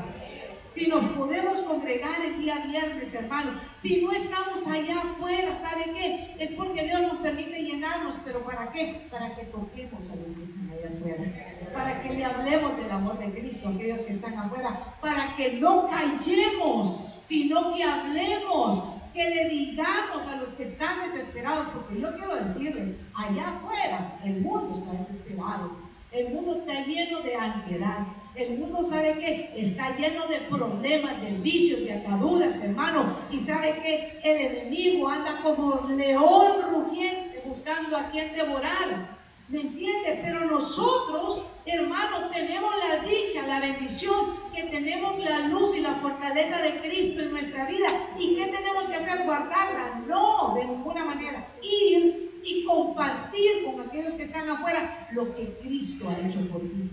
Si 0.68 0.88
nos 0.88 1.04
podemos 1.12 1.60
congregar 1.60 2.20
el 2.24 2.38
día 2.38 2.66
viernes, 2.66 3.14
hermano, 3.14 3.60
si 3.74 4.02
no 4.02 4.12
estamos 4.12 4.66
allá 4.66 4.96
afuera, 4.96 5.54
¿sabe 5.54 5.84
qué? 5.94 6.36
Es 6.38 6.50
porque 6.50 6.84
Dios 6.84 7.00
nos 7.02 7.18
permite 7.18 7.62
llenarnos, 7.62 8.16
pero 8.24 8.44
¿para 8.44 8.70
qué? 8.72 9.06
Para 9.10 9.34
que 9.36 9.44
toquemos 9.44 10.10
a 10.10 10.16
los 10.16 10.32
que 10.32 10.42
están 10.42 10.70
allá 10.70 10.90
afuera, 10.94 11.72
para 11.72 12.02
que 12.02 12.12
le 12.12 12.24
hablemos 12.24 12.76
del 12.76 12.90
amor 12.90 13.18
de 13.18 13.32
Cristo 13.32 13.68
a 13.68 13.70
aquellos 13.72 14.00
que 14.00 14.12
están 14.12 14.36
afuera, 14.36 14.96
para 15.00 15.36
que 15.36 15.54
no 15.54 15.88
callemos, 15.88 17.06
sino 17.22 17.74
que 17.74 17.82
hablemos 17.82 18.82
que 19.16 19.30
le 19.30 19.48
digamos 19.48 20.28
a 20.28 20.36
los 20.36 20.50
que 20.50 20.62
están 20.62 21.02
desesperados, 21.02 21.68
porque 21.68 21.98
yo 21.98 22.14
quiero 22.16 22.36
decirle, 22.36 22.96
allá 23.14 23.56
afuera 23.56 24.20
el 24.22 24.42
mundo 24.42 24.74
está 24.74 24.92
desesperado, 24.92 25.70
el 26.12 26.34
mundo 26.34 26.58
está 26.58 26.84
lleno 26.84 27.20
de 27.20 27.34
ansiedad, 27.34 28.06
el 28.34 28.58
mundo 28.58 28.82
sabe 28.82 29.18
que 29.18 29.54
está 29.56 29.96
lleno 29.96 30.26
de 30.28 30.40
problemas, 30.40 31.22
de 31.22 31.30
vicios, 31.32 31.80
de 31.80 31.94
ataduras, 31.94 32.62
hermano, 32.62 33.16
y 33.30 33.38
sabe 33.38 33.72
que 33.82 34.20
el 34.22 34.56
enemigo 34.58 35.08
anda 35.08 35.40
como 35.42 35.88
león 35.88 36.62
rugiente 36.70 37.42
buscando 37.46 37.96
a 37.96 38.10
quien 38.10 38.34
devorar. 38.34 39.16
¿Me 39.48 39.60
entiende? 39.60 40.20
Pero 40.22 40.44
nosotros, 40.44 41.46
hermanos, 41.64 42.30
tenemos 42.32 42.74
la 42.76 43.08
dicha, 43.08 43.46
la 43.46 43.60
bendición, 43.60 44.36
que 44.56 44.62
tenemos 44.64 45.18
la 45.18 45.40
luz 45.48 45.76
y 45.76 45.80
la 45.80 45.94
fortaleza 45.96 46.62
de 46.62 46.80
Cristo 46.80 47.20
en 47.20 47.30
nuestra 47.30 47.66
vida. 47.66 47.88
¿Y 48.18 48.36
qué 48.36 48.46
tenemos 48.46 48.86
que 48.86 48.96
hacer? 48.96 49.24
Guardarla. 49.24 50.00
No, 50.06 50.54
de 50.54 50.64
ninguna 50.64 51.04
manera. 51.04 51.46
Ir 51.62 52.40
y 52.42 52.64
compartir 52.64 53.64
con 53.64 53.80
aquellos 53.80 54.14
que 54.14 54.22
están 54.22 54.48
afuera 54.48 55.08
lo 55.12 55.34
que 55.36 55.58
Cristo 55.62 56.08
ha 56.08 56.26
hecho 56.26 56.40
por 56.48 56.62
ti. 56.62 56.90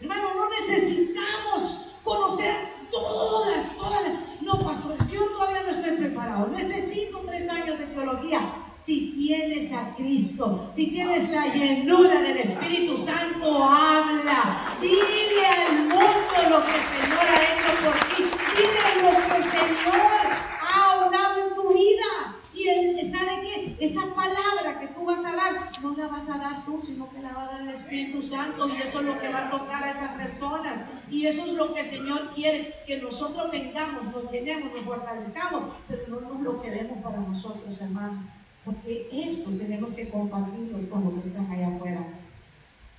Hermano, 0.00 0.34
no 0.34 0.50
necesitamos 0.50 1.94
conocer 2.04 2.54
todas, 2.92 3.76
todas. 3.76 4.12
No, 4.40 4.60
pastor, 4.60 4.94
es 4.98 5.04
que 5.04 5.14
yo 5.14 5.26
todavía 5.26 5.62
no 5.62 5.70
estoy 5.70 5.92
preparado. 5.92 6.46
Necesito 6.48 7.22
tres 7.26 7.48
años 7.48 7.78
de 7.78 7.86
teología. 7.86 8.40
Si 8.74 9.12
tienes 9.12 9.72
a 9.72 9.94
Cristo, 9.96 10.66
si 10.70 10.88
tienes 10.88 11.30
la 11.30 11.52
llenura 11.52 12.20
del 12.20 12.36
Espíritu 12.36 12.96
Santo, 12.96 13.64
habla. 13.64 14.66
Dile 14.80 15.46
al 15.46 15.82
mundo 15.84 16.50
lo 16.50 16.64
que 16.64 16.76
el 16.76 16.84
Señor 16.84 17.20
ha 17.20 17.42
hecho 17.42 17.70
por 17.84 18.16
ti. 18.16 18.24
Dile 18.56 19.02
lo 19.02 19.28
que 19.28 19.36
el 19.36 19.44
Señor 19.44 20.20
ha 20.60 21.06
obrado 21.06 21.48
en 21.48 21.54
tu 21.54 21.72
vida. 21.72 22.36
Y 22.54 22.68
él, 22.68 23.10
¿sabe 23.10 23.40
qué? 23.42 23.71
Esa 23.82 24.14
palabra 24.14 24.78
que 24.78 24.86
tú 24.94 25.04
vas 25.04 25.24
a 25.24 25.34
dar, 25.34 25.72
no 25.82 25.96
la 25.96 26.06
vas 26.06 26.28
a 26.28 26.38
dar 26.38 26.64
tú, 26.64 26.80
sino 26.80 27.10
que 27.10 27.18
la 27.18 27.32
va 27.32 27.42
a 27.42 27.46
dar 27.46 27.62
el 27.62 27.70
Espíritu 27.70 28.22
Santo. 28.22 28.68
Y 28.68 28.80
eso 28.80 29.00
es 29.00 29.06
lo 29.06 29.18
que 29.18 29.28
va 29.28 29.48
a 29.48 29.50
tocar 29.50 29.82
a 29.82 29.90
esas 29.90 30.12
personas. 30.12 30.84
Y 31.10 31.26
eso 31.26 31.44
es 31.44 31.54
lo 31.54 31.74
que 31.74 31.80
el 31.80 31.86
Señor 31.86 32.30
quiere, 32.32 32.76
que 32.86 33.02
nosotros 33.02 33.50
vengamos, 33.50 34.06
nos 34.06 34.30
llenemos, 34.30 34.70
nos 34.70 34.82
fortalezcamos, 34.82 35.74
pero 35.88 36.04
no 36.06 36.20
nos 36.20 36.40
lo 36.42 36.62
queremos 36.62 37.02
para 37.02 37.18
nosotros, 37.18 37.80
hermano. 37.80 38.22
Porque 38.64 39.08
esto 39.12 39.50
tenemos 39.50 39.94
que 39.94 40.08
compartirlo 40.08 40.78
con 40.88 41.02
los 41.02 41.14
que 41.14 41.28
están 41.28 41.50
allá 41.50 41.74
afuera. 41.74 42.04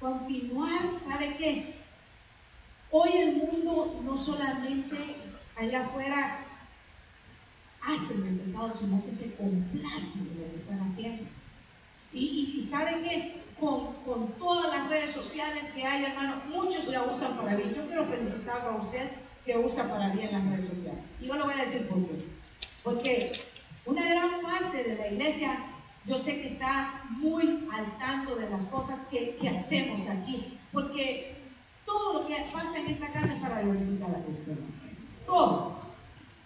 Continuar, 0.01 0.99
¿sabe 0.99 1.37
qué? 1.37 1.75
Hoy 2.91 3.09
el 3.13 3.37
mundo 3.37 4.01
no 4.03 4.17
solamente 4.17 4.97
allá 5.55 5.85
afuera 5.85 6.39
hacen 7.85 8.25
el 8.25 8.39
pecado, 8.39 8.71
sino 8.71 9.03
que 9.05 9.11
se 9.11 9.35
complacen 9.35 10.29
de 10.29 10.45
lo 10.45 10.51
que 10.51 10.57
están 10.57 10.79
haciendo. 10.79 11.23
Y, 12.13 12.61
saben 12.61 13.03
que 13.03 13.41
con, 13.59 13.93
con, 14.05 14.27
todas 14.33 14.69
las 14.75 14.89
redes 14.89 15.11
sociales 15.11 15.67
que 15.73 15.83
hay, 15.83 16.05
hermano, 16.05 16.41
muchos 16.47 16.87
la 16.87 17.03
usan 17.03 17.35
para 17.37 17.55
bien. 17.55 17.73
Yo 17.73 17.87
quiero 17.87 18.05
felicitarlo 18.05 18.69
a 18.69 18.77
usted 18.77 19.09
que 19.45 19.57
usa 19.57 19.89
para 19.89 20.09
bien 20.09 20.31
las 20.31 20.45
redes 20.45 20.65
sociales. 20.65 21.13
Y 21.19 21.25
yo 21.25 21.35
le 21.35 21.43
voy 21.43 21.53
a 21.53 21.63
decir 21.63 21.87
por 21.87 21.97
qué. 22.05 22.25
Porque 22.83 23.31
una 23.85 24.05
gran 24.05 24.41
parte 24.41 24.83
de 24.83 24.95
la 24.95 25.07
iglesia, 25.07 25.57
yo 26.05 26.17
sé 26.17 26.41
que 26.41 26.47
está 26.47 27.03
muy 27.09 27.67
al 27.73 27.97
tanto 27.97 28.35
de 28.35 28.49
las 28.49 28.65
cosas 28.65 29.07
que, 29.09 29.37
que 29.41 29.49
hacemos 29.49 30.07
aquí. 30.07 30.59
Porque 30.71 31.35
todo 31.85 32.21
lo 32.21 32.27
que 32.27 32.35
pasa 32.53 32.79
en 32.79 32.87
esta 32.87 33.07
casa 33.07 33.33
es 33.33 33.41
para 33.41 33.61
glorificar 33.61 34.11
a 34.11 34.23
Cristo. 34.23 34.51
Todo 35.25 35.82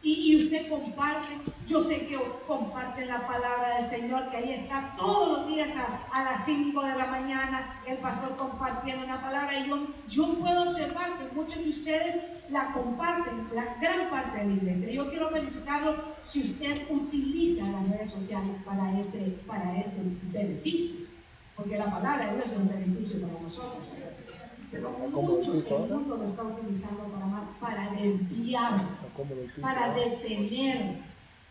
y, 0.03 0.35
usted 0.37 0.69
comparte, 0.69 1.33
yo 1.67 1.81
sé 1.81 2.07
que 2.07 2.17
comparte 2.45 3.05
la 3.05 3.27
palabra 3.27 3.77
del 3.77 3.85
Señor, 3.85 4.29
que 4.29 4.37
ahí 4.37 4.51
está 4.51 4.93
todos 4.95 5.39
los 5.39 5.47
días 5.47 5.75
a, 5.75 6.23
las 6.23 6.45
5 6.45 6.81
de 6.83 6.95
la 6.95 7.07
mañana 7.07 7.81
el 7.85 7.97
pastor 7.97 8.37
compartiendo 8.37 9.03
una 9.03 9.21
palabra 9.21 9.59
y 9.59 9.67
yo, 9.67 9.87
yo 10.07 10.35
puedo 10.35 10.69
observar 10.69 11.17
que 11.17 11.35
muchos 11.35 11.57
de 11.57 11.69
ustedes 11.69 12.19
la 12.49 12.71
comparten, 12.73 13.47
la 13.53 13.75
gran 13.81 14.09
parte 14.09 14.37
de 14.37 14.45
la 14.45 14.53
iglesia. 14.53 14.91
Yo 14.91 15.09
quiero 15.09 15.29
felicitarlo 15.29 15.95
si 16.21 16.41
usted 16.41 16.89
utiliza 16.89 17.69
las 17.69 17.89
redes 17.89 18.09
sociales 18.09 18.57
para 18.63 18.97
ese, 18.97 19.35
para 19.45 19.77
ese 19.77 20.03
beneficio, 20.31 21.07
porque 21.55 21.77
la 21.77 21.91
palabra 21.91 22.27
de 22.27 22.35
Dios 22.35 22.51
es 22.51 22.57
un 22.57 22.69
beneficio 22.69 23.21
para 23.21 23.41
nosotros. 23.41 23.83
Mucho 24.71 25.53
el 25.53 25.89
mundo 25.89 26.17
lo 26.17 26.23
está 26.23 26.43
utilizando 26.43 27.03
para, 27.05 27.25
para 27.59 27.89
desviar, 28.01 28.73
para 29.61 29.93
detener. 29.93 30.97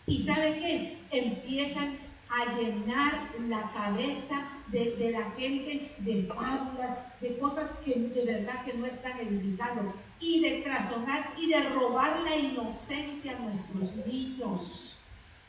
¿Y 0.06 0.18
sabe 0.18 0.58
qué? 0.58 0.98
Empiezan 1.10 1.96
a 2.28 2.54
llenar 2.54 3.12
la 3.48 3.72
cabeza 3.72 4.48
de, 4.68 4.96
de, 4.96 5.12
la 5.12 5.30
gente 5.30 5.92
de 5.98 6.24
fábulas, 6.24 7.20
de 7.20 7.38
cosas 7.38 7.70
que 7.84 7.94
de 7.94 8.24
verdad 8.24 8.64
que 8.64 8.74
no 8.74 8.84
están 8.84 9.18
edificando, 9.18 9.94
y 10.20 10.40
de 10.40 10.60
trastornar 10.60 11.32
y 11.38 11.48
de 11.48 11.60
robar 11.70 12.20
la 12.20 12.36
inocencia 12.36 13.36
a 13.36 13.40
nuestros 13.40 13.96
niños. 14.06 14.85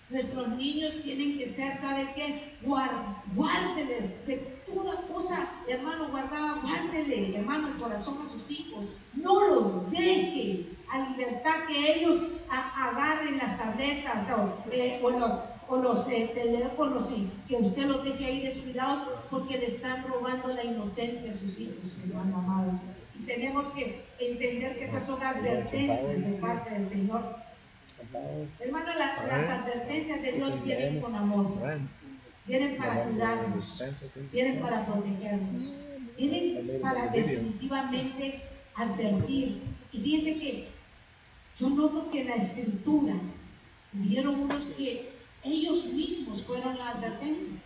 Nuestros 0.10 0.48
niños 0.50 1.02
tienen 1.04 1.38
que 1.38 1.46
ser, 1.46 1.76
¿sabe 1.76 2.08
qué? 2.16 2.54
guárdele 3.36 4.16
de 4.26 4.38
toda 4.66 4.96
cosa, 5.02 5.50
hermano, 5.68 6.10
guardada, 6.10 6.62
guárdele, 6.62 7.38
hermano, 7.38 7.68
el 7.68 7.76
corazón 7.76 8.18
a 8.24 8.28
sus 8.28 8.50
hijos. 8.52 8.86
No 9.14 9.48
los 9.48 9.92
deje 9.92 10.66
a 10.90 11.10
libertad 11.10 11.66
que 11.68 11.96
ellos 11.96 12.22
agarren 12.50 13.38
las 13.38 13.58
tabletas 13.58 14.30
o, 14.32 14.72
eh, 14.72 15.02
los, 15.02 15.40
o 15.68 15.78
los 15.78 16.08
eh, 16.10 16.32
teléfonos 16.34 17.12
y 17.12 17.30
que 17.48 17.58
usted 17.58 17.86
los 17.88 18.06
deje 18.06 18.26
ahí 18.26 18.42
descuidados 18.42 19.00
porque 19.30 19.58
le 19.58 19.66
están 19.66 20.08
robando 20.08 20.48
la 20.48 20.64
inocencia 20.64 21.32
a 21.32 21.34
sus 21.34 21.60
hijos, 21.60 21.98
hermano 22.06 22.38
amado. 22.38 22.72
Y 23.20 23.26
tenemos 23.26 23.68
que 23.70 24.06
entender 24.20 24.78
que 24.78 24.86
esas 24.86 25.06
son 25.06 25.22
advertencias 25.22 26.08
de 26.08 26.38
parte 26.40 26.70
del 26.70 26.88
Señor 26.88 27.47
Hermano, 28.60 28.94
las 28.96 29.50
advertencias 29.50 30.22
de 30.22 30.32
Dios 30.34 30.64
vienen 30.64 31.02
con 31.02 31.16
amor, 31.16 31.54
vienen 32.46 32.78
para 32.78 33.04
cuidarnos, 33.04 33.84
vienen 34.32 34.62
para 34.62 34.86
protegernos, 34.86 35.62
vienen 36.18 36.80
para 36.82 37.08
definitivamente 37.08 38.42
advertir. 38.76 39.62
Y 39.92 40.00
fíjense 40.00 40.40
que 40.40 40.68
yo 41.60 41.70
noto 41.70 42.10
que 42.12 42.22
en 42.22 42.28
la 42.28 42.36
escritura 42.36 43.16
vieron 43.92 44.42
unos 44.42 44.68
que 44.68 45.10
ellos 45.44 45.86
mismos 45.86 46.44
fueron 46.44 46.78
la 46.78 46.92
advertencia. 46.92 47.58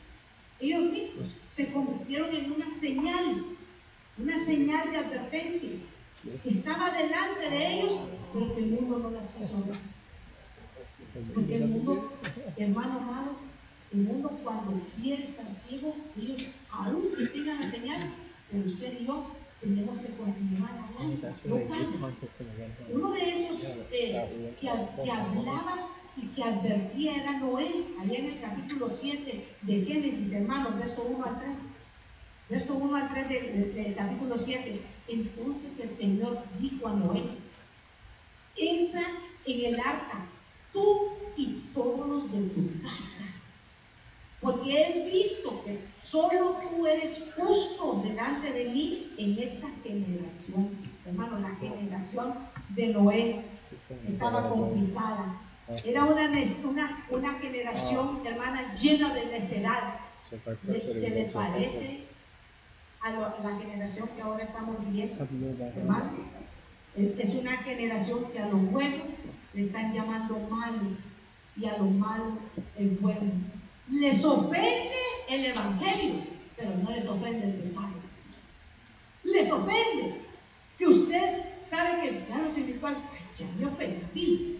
Ellos 0.60 0.92
mismos 0.92 1.28
se 1.50 1.72
convirtieron 1.72 2.34
en 2.36 2.52
una 2.52 2.68
señal, 2.68 3.44
una 4.18 4.38
señal 4.38 4.92
de 4.92 4.98
advertencia. 4.98 5.72
Estaba 6.46 6.92
delante 6.92 7.50
de 7.50 7.74
ellos, 7.74 7.98
pero 8.32 8.54
que 8.54 8.62
el 8.62 8.68
mundo 8.68 9.00
no 9.00 9.10
las 9.10 9.30
quiso 9.30 9.64
ver. 9.66 9.91
Porque 11.34 11.58
el 11.58 11.68
mundo, 11.68 12.14
hermano 12.56 13.00
amado, 13.00 13.32
el 13.94 14.00
mundo 14.02 14.30
cuando 14.44 14.82
quiere 15.02 15.24
estar 15.24 15.46
ciego, 15.52 15.96
ellos 16.18 16.46
aún 16.72 17.10
que 17.18 17.26
tengan 17.28 17.60
la 17.60 17.70
señal, 17.70 18.02
pero 18.50 18.66
usted 18.66 19.02
y 19.02 19.06
yo 19.06 19.26
tenemos 19.60 20.00
que 20.00 20.14
continuar 20.14 20.72
hablando. 20.72 21.34
Uno 22.90 23.12
de 23.12 23.30
esos 23.30 23.64
eh, 23.92 24.56
que, 24.60 24.68
que 25.04 25.12
hablaba 25.12 25.88
y 26.16 26.28
que 26.28 26.44
advertía 26.44 27.22
era 27.22 27.40
Noé, 27.40 27.70
allá 28.02 28.18
en 28.18 28.26
el 28.26 28.42
capítulo 28.42 28.90
7 28.90 29.48
de 29.62 29.86
Génesis, 29.86 30.32
hermanos, 30.34 30.78
verso 30.78 31.04
1 31.04 31.26
al 31.26 31.40
3. 31.42 31.74
Verso 32.50 32.76
1 32.76 32.96
al 32.96 33.10
3 33.10 33.30
del 33.30 33.96
capítulo 33.96 34.38
7. 34.38 34.82
Entonces 35.08 35.80
el 35.80 35.92
Señor 35.92 36.40
dijo 36.60 36.88
a 36.88 36.94
Noé, 36.94 37.24
entra 38.56 39.04
en 39.46 39.66
el 39.66 39.80
arca 39.80 40.26
tú 40.74 41.10
y 41.38 41.64
todos 41.74 42.08
los 42.08 42.32
de 42.32 42.42
tu 42.50 42.82
casa. 42.82 43.26
Porque 44.40 44.82
he 44.82 45.06
visto 45.06 45.64
que 45.64 45.80
solo 46.02 46.58
tú 46.70 46.88
eres 46.88 47.32
justo 47.36 48.02
delante 48.04 48.52
de 48.52 48.70
mí 48.70 49.14
en 49.18 49.38
esta 49.38 49.68
generación. 49.84 50.70
Hermano, 51.06 51.40
la 51.40 51.56
generación 51.56 52.34
de 52.70 52.88
Noé 52.88 53.46
estaba 54.08 54.50
complicada. 54.50 55.40
Era 55.86 56.06
una, 56.06 56.30
una, 56.64 57.06
una 57.10 57.34
generación, 57.40 58.22
hermana, 58.26 58.74
llena 58.74 59.14
de 59.14 59.26
necedad. 59.28 60.00
Se 60.28 61.10
le 61.10 61.26
parece 61.26 62.04
a, 63.02 63.12
la 63.12 63.58
generación 63.60 64.10
que 64.16 64.22
ahora 64.22 64.44
estamos 64.44 64.84
viviendo. 64.86 65.24
Hermano, 65.78 66.12
es 66.96 67.36
una 67.36 67.58
generación 67.58 68.26
que 68.32 68.40
a 68.40 68.48
lo 68.48 68.58
bueno 68.58 69.04
le 69.54 69.62
están 69.62 69.92
llamando 69.92 70.40
malo 70.50 70.82
y 71.58 71.66
a 71.66 71.78
lo 71.78 71.86
malo 71.86 72.38
es 72.78 73.02
bueno. 73.02 73.32
Les 73.90 74.24
ofende 74.24 74.96
el 75.30 75.46
Evangelio, 75.46 76.16
pero 76.56 76.72
no 76.84 76.92
les 76.92 77.08
ofende 77.08 77.46
el 77.46 77.54
pecado. 77.54 77.94
Les 79.24 79.52
ofende 79.52 80.22
que 80.78 80.88
usted 80.88 81.44
sabe 81.66 82.02
que 82.02 82.18
plano 82.26 82.48
espiritual, 82.48 82.98
ya 83.36 83.46
me 83.60 83.66
ofendí. 83.66 84.58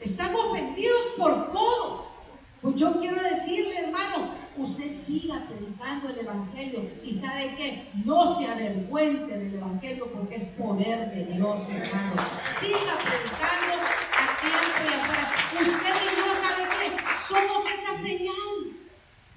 Están 0.00 0.34
ofendidos 0.34 1.06
por 1.16 1.52
todo. 1.52 2.12
Pues 2.60 2.76
yo 2.76 2.98
quiero 3.00 3.20
decirle, 3.22 3.80
hermano, 3.80 4.30
usted 4.56 4.88
siga 4.88 5.44
predicando 5.48 6.08
el 6.10 6.18
Evangelio 6.20 6.88
y 7.04 7.12
sabe 7.12 7.54
que 7.56 7.88
no 8.04 8.26
se 8.26 8.46
avergüence 8.46 9.38
del 9.38 9.54
Evangelio 9.54 10.06
porque 10.12 10.36
es 10.36 10.48
poder 10.48 11.10
de 11.10 11.24
Dios, 11.34 11.68
hermano. 11.70 12.22
Siga 12.60 12.98
predicando 13.02 13.74
a 14.12 14.40
tiempo 14.40 14.90
y 14.90 14.94
afuera. 14.94 15.41
Usted 15.60 15.94
y 16.02 16.16
yo 16.16 16.34
sabe 16.34 16.68
que 16.68 17.02
somos 17.22 17.62
esa 17.70 17.94
señal. 17.94 18.76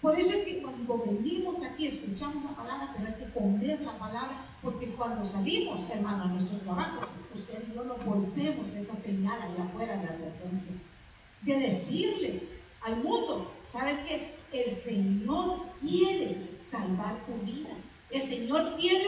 Por 0.01 0.17
eso 0.17 0.33
es 0.33 0.43
que 0.43 0.61
cuando 0.61 1.03
venimos 1.05 1.63
aquí 1.63 1.87
escuchamos 1.87 2.43
la 2.43 2.55
palabra, 2.55 2.93
pero 2.95 3.07
hay 3.07 3.13
que 3.15 3.33
comer 3.33 3.81
la 3.81 3.97
palabra, 3.97 4.45
porque 4.61 4.87
cuando 4.91 5.25
salimos, 5.25 5.89
hermano, 5.89 6.23
a 6.23 6.27
nuestros 6.27 6.61
trabajos, 6.61 7.07
usted 7.33 7.63
y 7.69 7.75
yo 7.75 7.83
nos 7.83 8.03
volvemos 8.05 8.71
esa 8.73 8.95
señal 8.95 9.41
allá 9.41 9.63
afuera 9.63 9.97
de 9.97 10.05
la 10.05 10.11
advertencia. 10.11 10.71
De 11.41 11.59
decirle 11.59 12.43
al 12.83 12.97
mundo, 12.97 13.51
¿sabes 13.61 13.99
qué? 14.01 14.35
el 14.63 14.71
Señor 14.71 15.65
quiere 15.81 16.37
salvar 16.55 17.15
tu 17.25 17.33
vida. 17.45 17.69
El 18.09 18.21
Señor 18.21 18.77
tiene 18.77 19.05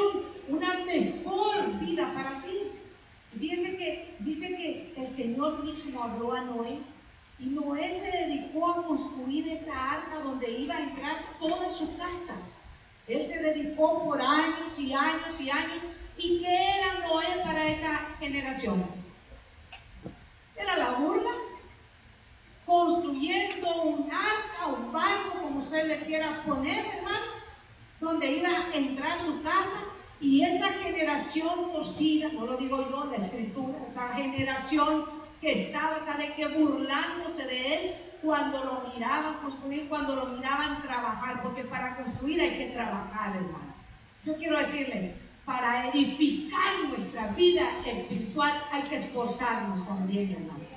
una 0.47 0.83
mejor 0.85 1.79
vida 1.79 2.11
para 2.13 2.43
ti. 2.43 2.57
Dice 3.33 3.77
que, 3.77 4.15
dice 4.19 4.47
que 4.49 4.93
el 4.97 5.07
Señor 5.07 5.63
mismo 5.63 6.03
habló 6.03 6.33
a 6.33 6.41
Noé 6.41 6.79
Noé 7.39 7.91
se 7.91 8.11
dedicó 8.11 8.71
a 8.71 8.83
construir 8.83 9.47
esa 9.49 9.91
arca 9.91 10.19
donde 10.19 10.49
iba 10.49 10.75
a 10.75 10.83
entrar 10.83 11.17
toda 11.39 11.71
su 11.71 11.95
casa. 11.97 12.41
Él 13.07 13.25
se 13.25 13.39
dedicó 13.39 14.03
por 14.03 14.21
años 14.21 14.77
y 14.79 14.93
años 14.93 15.39
y 15.39 15.49
años. 15.49 15.81
¿Y 16.17 16.41
qué 16.41 16.79
era 16.79 17.07
Noé 17.07 17.43
para 17.43 17.67
esa 17.69 18.15
generación? 18.19 18.83
Era 20.55 20.77
la 20.77 20.91
burla, 20.93 21.31
construyendo 22.65 23.83
un 23.83 24.11
arca, 24.11 24.67
un 24.75 24.91
barco, 24.91 25.41
como 25.43 25.59
usted 25.59 25.87
le 25.87 25.99
quiera 26.05 26.41
poner, 26.43 26.85
hermano, 26.85 27.25
donde 28.01 28.31
iba 28.31 28.49
a 28.49 28.73
entrar 28.73 29.19
su 29.19 29.43
casa. 29.43 29.77
Y 30.19 30.43
esa 30.43 30.69
generación 30.69 31.71
cocida, 31.71 32.29
no 32.33 32.47
lo 32.47 32.57
digo 32.57 32.89
yo, 32.89 33.05
la 33.05 33.17
escritura, 33.17 33.77
esa 33.87 34.09
generación 34.15 35.16
que 35.41 35.51
estaba, 35.51 35.99
¿sabe 35.99 36.33
qué? 36.35 36.47
Burlándose 36.47 37.45
de 37.45 37.73
él 37.75 37.95
cuando 38.21 38.63
lo 38.63 38.91
miraban 38.93 39.35
construir, 39.35 39.87
cuando 39.87 40.15
lo 40.15 40.25
miraban 40.25 40.81
trabajar, 40.81 41.41
porque 41.43 41.63
para 41.63 41.95
construir 41.95 42.41
hay 42.41 42.57
que 42.57 42.67
trabajar, 42.67 43.35
hermano. 43.35 43.73
Yo 44.25 44.35
quiero 44.37 44.57
decirle, 44.57 45.13
para 45.45 45.87
edificar 45.89 46.83
nuestra 46.89 47.27
vida 47.27 47.69
espiritual 47.85 48.51
hay 48.71 48.81
que 48.83 48.95
esforzarnos 48.95 49.87
también, 49.87 50.31
hermano. 50.31 50.67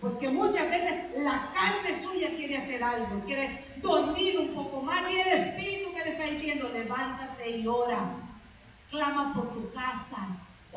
Porque 0.00 0.28
muchas 0.28 0.70
veces 0.70 0.94
la 1.16 1.50
carne 1.52 1.92
suya 1.92 2.28
quiere 2.36 2.56
hacer 2.58 2.84
algo, 2.84 3.20
quiere 3.24 3.64
dormir 3.82 4.38
un 4.38 4.54
poco 4.54 4.82
más 4.82 5.10
y 5.10 5.18
el 5.18 5.28
espíritu 5.28 5.92
que 5.94 6.04
le 6.04 6.10
está 6.10 6.24
diciendo, 6.24 6.70
levántate 6.72 7.58
y 7.58 7.66
ora, 7.66 8.10
clama 8.90 9.34
por 9.34 9.52
tu 9.52 9.72
casa, 9.72 10.28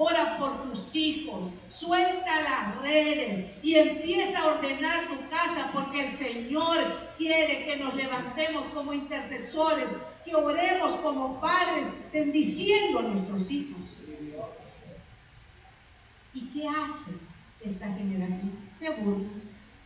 ora 0.01 0.37
por 0.37 0.63
tus 0.63 0.95
hijos, 0.95 1.49
suelta 1.67 2.41
las 2.41 2.81
redes 2.81 3.51
y 3.61 3.75
empieza 3.75 4.39
a 4.39 4.47
ordenar 4.55 5.09
tu 5.09 5.29
casa 5.29 5.69
porque 5.73 6.05
el 6.05 6.09
Señor 6.09 6.77
quiere 7.17 7.65
que 7.65 7.75
nos 7.75 7.93
levantemos 7.95 8.65
como 8.67 8.93
intercesores, 8.93 9.89
que 10.23 10.33
oremos 10.33 10.93
como 10.93 11.41
padres, 11.41 11.85
bendiciendo 12.13 12.99
a 12.99 13.03
nuestros 13.03 13.51
hijos. 13.51 13.97
¿Y 16.33 16.45
qué 16.51 16.65
hace 16.69 17.11
esta 17.65 17.93
generación? 17.93 18.53
Se 18.73 18.89
burla. 19.01 19.27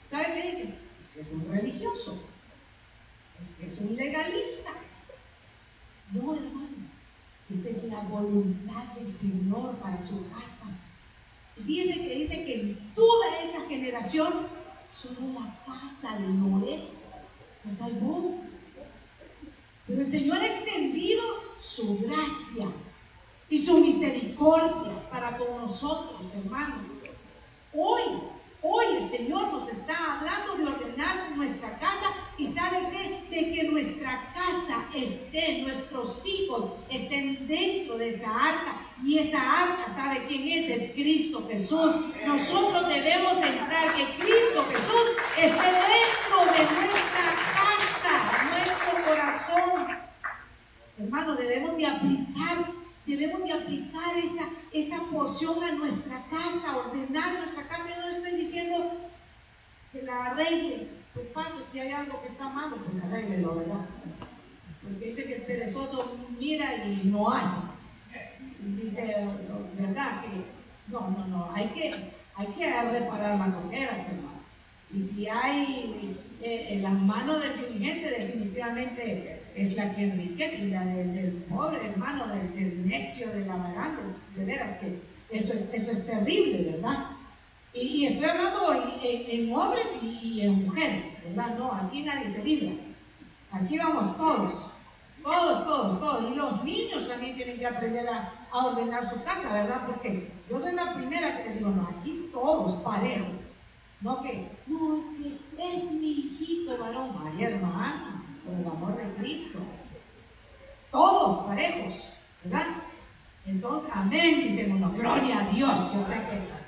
¿Sabe 0.07 0.25
qué 0.35 0.51
dice? 0.51 0.75
Es 0.99 1.07
que 1.07 1.21
es 1.21 1.31
un 1.31 1.47
religioso, 1.49 2.21
es 3.41 3.49
que 3.49 3.65
es 3.65 3.79
un 3.79 3.95
legalista. 3.95 4.69
No, 6.11 6.35
hermano. 6.35 6.72
Esa 7.51 7.69
es 7.69 7.83
la 7.85 7.99
voluntad 8.01 8.83
del 8.95 9.11
Señor 9.11 9.75
para 9.75 10.01
su 10.01 10.29
casa. 10.29 10.67
Y 11.57 11.63
fíjese 11.63 12.01
que 12.01 12.15
dice 12.15 12.45
que 12.45 12.61
en 12.61 12.93
toda 12.95 13.39
esa 13.41 13.61
generación, 13.67 14.33
solo 14.95 15.33
la 15.33 15.63
casa 15.65 16.17
de 16.17 16.27
Noé 16.27 16.87
se 17.55 17.69
salvó. 17.69 18.35
Pero 19.87 19.99
el 19.99 20.07
Señor 20.07 20.37
ha 20.37 20.47
extendido 20.47 21.23
su 21.61 21.99
gracia 21.99 22.67
y 23.49 23.57
su 23.57 23.79
misericordia 23.79 25.09
para 25.09 25.37
con 25.37 25.57
nosotros, 25.57 26.31
hermanos. 26.33 26.79
Hoy 27.73 28.01
Hoy 28.65 28.95
el 28.95 29.05
Señor 29.05 29.51
nos 29.51 29.67
está 29.67 29.93
hablando 30.13 30.55
de 30.55 30.65
ordenar 30.65 31.35
nuestra 31.35 31.77
casa 31.79 32.05
y 32.37 32.45
sabe 32.45 32.77
qué? 32.91 33.25
De 33.29 33.51
que 33.51 33.63
nuestra 33.65 34.31
casa 34.33 34.85
esté, 34.95 35.61
nuestros 35.63 36.25
hijos 36.25 36.71
estén 36.89 37.45
dentro 37.45 37.97
de 37.97 38.07
esa 38.07 38.31
arca. 38.31 38.77
Y 39.03 39.19
esa 39.19 39.63
arca, 39.63 39.89
¿sabe 39.89 40.23
quién 40.29 40.47
es? 40.47 40.69
Es 40.69 40.93
Cristo 40.93 41.45
Jesús. 41.49 41.93
Nosotros 42.25 42.87
debemos 42.87 43.35
entrar, 43.35 43.93
que 43.95 44.05
Cristo 44.15 44.65
Jesús 44.71 45.11
esté 45.37 45.57
dentro 45.57 46.53
de 46.53 46.75
nuestra 46.75 47.25
casa, 47.51 48.47
nuestro 48.49 49.11
corazón. 49.11 49.97
Hermano, 50.97 51.35
debemos 51.35 51.75
de 51.75 51.85
aplicar 51.85 52.82
Debemos 53.05 53.43
de 53.43 53.51
aplicar 53.51 54.17
esa, 54.17 54.43
esa 54.71 54.97
porción 55.11 55.61
a 55.61 55.73
nuestra 55.73 56.21
casa, 56.29 56.77
ordenar 56.77 57.39
nuestra 57.39 57.63
casa. 57.67 57.89
Yo 57.89 58.01
no 58.01 58.07
estoy 58.07 58.35
diciendo 58.37 58.93
que 59.91 60.03
la 60.03 60.27
arregle. 60.27 60.87
Pues 61.13 61.27
paso, 61.27 61.63
si 61.63 61.79
hay 61.79 61.91
algo 61.91 62.21
que 62.21 62.29
está 62.29 62.49
malo, 62.49 62.77
pues 62.77 63.03
arreglelo, 63.03 63.55
¿verdad? 63.55 63.85
Porque 64.81 65.05
dice 65.05 65.25
que 65.25 65.35
el 65.35 65.41
perezoso 65.43 66.17
mira 66.39 66.85
y 66.85 67.01
no 67.05 67.29
hace. 67.29 67.57
Dice, 68.59 69.27
¿verdad? 69.77 70.21
No, 70.87 71.01
no, 71.11 71.27
no, 71.27 71.51
hay 71.53 71.67
que, 71.67 71.93
hay 72.35 72.47
que 72.47 72.81
reparar 72.83 73.37
las 73.37 73.55
coqueras, 73.55 74.07
hermano. 74.07 74.33
Y 74.93 74.99
si 74.99 75.27
hay 75.27 76.17
eh, 76.41 76.67
en 76.69 76.83
las 76.83 76.93
manos 76.93 77.41
del 77.41 77.57
dirigente, 77.57 78.09
definitivamente 78.09 79.42
es 79.55 79.75
la 79.75 79.93
que 79.93 80.03
enriquece 80.03 80.65
y 80.65 80.69
la 80.71 80.83
del, 80.85 81.45
pobre 81.49 81.85
hermano, 81.85 82.27
del, 82.27 82.87
necio, 82.87 83.29
del 83.29 83.49
amarante, 83.49 84.01
de 84.35 84.45
veras 84.45 84.77
que 84.77 84.99
eso 85.29 85.53
es, 85.53 85.73
eso 85.73 85.91
es 85.91 86.05
terrible, 86.05 86.71
¿verdad? 86.71 87.07
Y, 87.73 88.05
estoy 88.05 88.29
hablando 88.29 88.71
en, 89.01 89.53
hombres 89.53 89.97
y, 90.01 90.41
en 90.41 90.65
mujeres, 90.65 91.15
¿verdad? 91.23 91.57
No, 91.57 91.73
aquí 91.73 92.03
nadie 92.03 92.27
se 92.27 92.43
libra. 92.43 92.73
Aquí 93.51 93.77
vamos 93.77 94.15
todos, 94.15 94.71
todos, 95.23 95.65
todos, 95.65 95.99
todos. 95.99 96.31
Y 96.31 96.35
los 96.35 96.63
niños 96.63 97.07
también 97.07 97.35
tienen 97.35 97.57
que 97.57 97.65
aprender 97.65 98.07
a, 98.07 98.31
a 98.51 98.67
ordenar 98.67 99.03
su 99.03 99.23
casa, 99.23 99.53
¿verdad? 99.53 99.87
Porque 99.87 100.29
yo 100.49 100.59
soy 100.59 100.73
la 100.73 100.93
primera 100.93 101.37
que 101.37 101.49
le 101.49 101.55
digo, 101.55 101.69
no, 101.69 101.89
aquí 101.99 102.29
todos 102.31 102.75
parejo. 102.83 103.25
No 104.01 104.21
que, 104.21 104.47
no, 104.67 104.97
es 104.97 105.07
que 105.07 105.73
es 105.73 105.91
mi 105.93 106.11
hijito 106.11 106.77
varón, 106.77 107.15
ay 107.25 107.43
hermana 107.43 108.12
por 108.45 108.53
el 108.53 108.67
amor 108.67 108.97
de 108.97 109.13
Cristo. 109.21 109.59
Todos 110.91 111.47
parejos, 111.47 112.13
¿verdad? 112.43 112.67
Entonces, 113.45 113.89
amén, 113.93 114.41
dice 114.41 114.71
uno, 114.71 114.91
gloria 114.91 115.39
a 115.39 115.49
Dios. 115.49 115.93
Yo 115.93 116.03
sé 116.03 116.15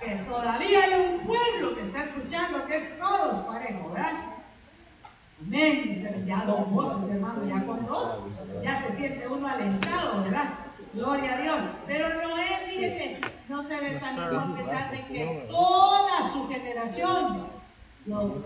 que, 0.01 0.15
todavía 0.29 0.83
hay 0.83 1.13
un 1.13 1.19
pueblo 1.21 1.75
que 1.75 1.81
está 1.81 2.01
escuchando 2.01 2.65
que 2.65 2.75
es 2.75 2.99
todos 2.99 3.45
parejos, 3.45 3.93
¿verdad? 3.93 4.13
Amén, 5.41 6.01
pero 6.03 6.25
ya 6.25 6.45
dos 6.45 6.69
voces, 6.69 7.15
hermano, 7.15 7.45
ya 7.45 7.65
con 7.65 7.85
dos, 7.85 8.27
ya 8.61 8.75
se 8.75 8.91
siente 8.91 9.27
uno 9.27 9.47
alentado, 9.47 10.23
¿verdad? 10.23 10.49
Gloria 10.93 11.33
a 11.33 11.41
Dios. 11.41 11.63
Pero 11.85 12.09
no 12.21 12.38
es, 12.38 12.59
fíjese, 12.69 13.21
no 13.47 13.61
se 13.61 13.79
desanimó 13.79 14.39
a 14.39 14.57
pesar 14.57 14.91
de 14.91 15.05
que 15.05 15.47
toda 15.49 16.29
su 16.29 16.47
generación 16.47 17.47
lo, 18.05 18.43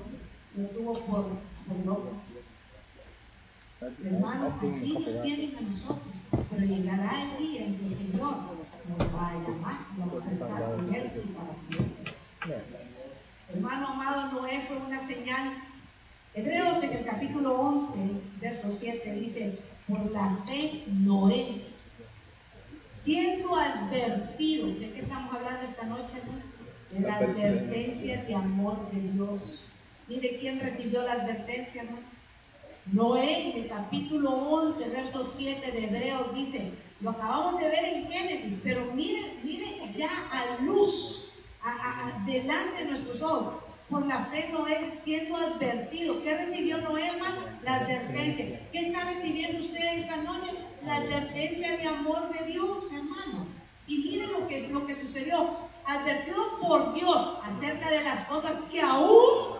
lo 0.56 0.68
tuvo 0.70 1.00
por, 1.02 1.26
por 1.68 1.86
loco. 1.86 2.12
Hermano, 3.82 4.54
así 4.62 4.94
nos 4.94 5.22
tienen 5.22 5.56
a 5.58 5.62
nosotros. 5.62 6.00
Pero 6.52 6.66
llegará 6.66 7.24
el 7.24 7.38
día 7.38 7.66
en 7.66 7.78
que 7.78 7.86
el 7.86 7.92
Señor 7.92 8.36
nos 8.90 9.16
va 9.16 9.30
a 9.30 9.40
llamar. 9.40 9.78
Vamos 9.98 10.28
a 10.28 10.32
estar 10.32 10.76
con 10.76 10.94
Él 10.94 11.12
y 11.16 11.28
para 11.32 11.56
siempre. 11.56 12.14
Hermano 13.54 13.88
amado, 13.88 14.32
Noé 14.34 14.66
fue 14.68 14.78
una 14.78 15.00
señal. 15.00 15.54
Hebreos 16.34 16.84
en 16.84 16.94
el 16.94 17.06
capítulo 17.06 17.60
11, 17.60 18.00
verso 18.42 18.70
7 18.70 19.14
dice, 19.14 19.58
por 19.88 20.12
la 20.12 20.38
fe 20.46 20.84
Noé, 20.88 21.64
siendo 22.90 23.56
advertido, 23.56 24.68
¿de 24.68 24.92
qué 24.92 25.00
estamos 25.00 25.34
hablando 25.34 25.66
esta 25.66 25.86
noche? 25.86 26.18
De 26.92 27.00
la 27.00 27.16
advertencia 27.16 28.24
de 28.24 28.36
amor 28.36 28.92
de 28.92 29.02
Dios. 29.12 29.70
Mire 30.08 30.38
quién 30.40 30.60
recibió 30.60 31.04
la 31.04 31.14
advertencia, 31.14 31.84
¿no? 31.84 32.19
Noé, 32.92 33.52
en 33.52 33.64
el 33.64 33.70
capítulo 33.70 34.32
11, 34.32 34.90
verso 34.90 35.24
7 35.24 35.72
de 35.72 35.84
Hebreos, 35.86 36.34
dice, 36.34 36.72
lo 37.02 37.12
acabamos 37.12 37.62
de 37.62 37.68
ver 37.68 37.86
en 37.86 38.08
Génesis, 38.10 38.60
pero 38.64 38.84
miren, 38.94 39.40
miren 39.44 39.94
ya 39.94 40.10
a 40.32 40.62
luz, 40.64 41.32
delante 42.26 42.80
de 42.80 42.86
nuestros 42.86 43.22
ojos. 43.22 43.64
Por 43.90 44.06
la 44.06 44.24
fe 44.26 44.50
Noé 44.52 44.86
siendo 44.86 45.36
advertido. 45.36 46.22
¿Qué 46.22 46.38
recibió 46.38 46.78
Noé, 46.80 47.08
hermano? 47.08 47.42
La 47.64 47.76
advertencia. 47.76 48.60
¿Qué 48.72 48.80
está 48.80 49.04
recibiendo 49.06 49.60
usted 49.60 49.98
esta 49.98 50.18
noche? 50.18 50.52
La 50.84 50.98
advertencia 50.98 51.76
de 51.76 51.88
amor 51.88 52.32
de 52.32 52.46
Dios, 52.46 52.92
hermano. 52.94 53.48
Y 53.88 53.98
miren 53.98 54.32
lo 54.32 54.48
que, 54.48 54.68
lo 54.68 54.86
que 54.86 54.96
sucedió. 54.96 55.58
Advertido 55.86 56.60
por 56.62 56.94
Dios 56.94 57.38
acerca 57.44 57.90
de 57.90 58.04
las 58.04 58.24
cosas 58.26 58.60
que 58.72 58.80
aún 58.80 59.58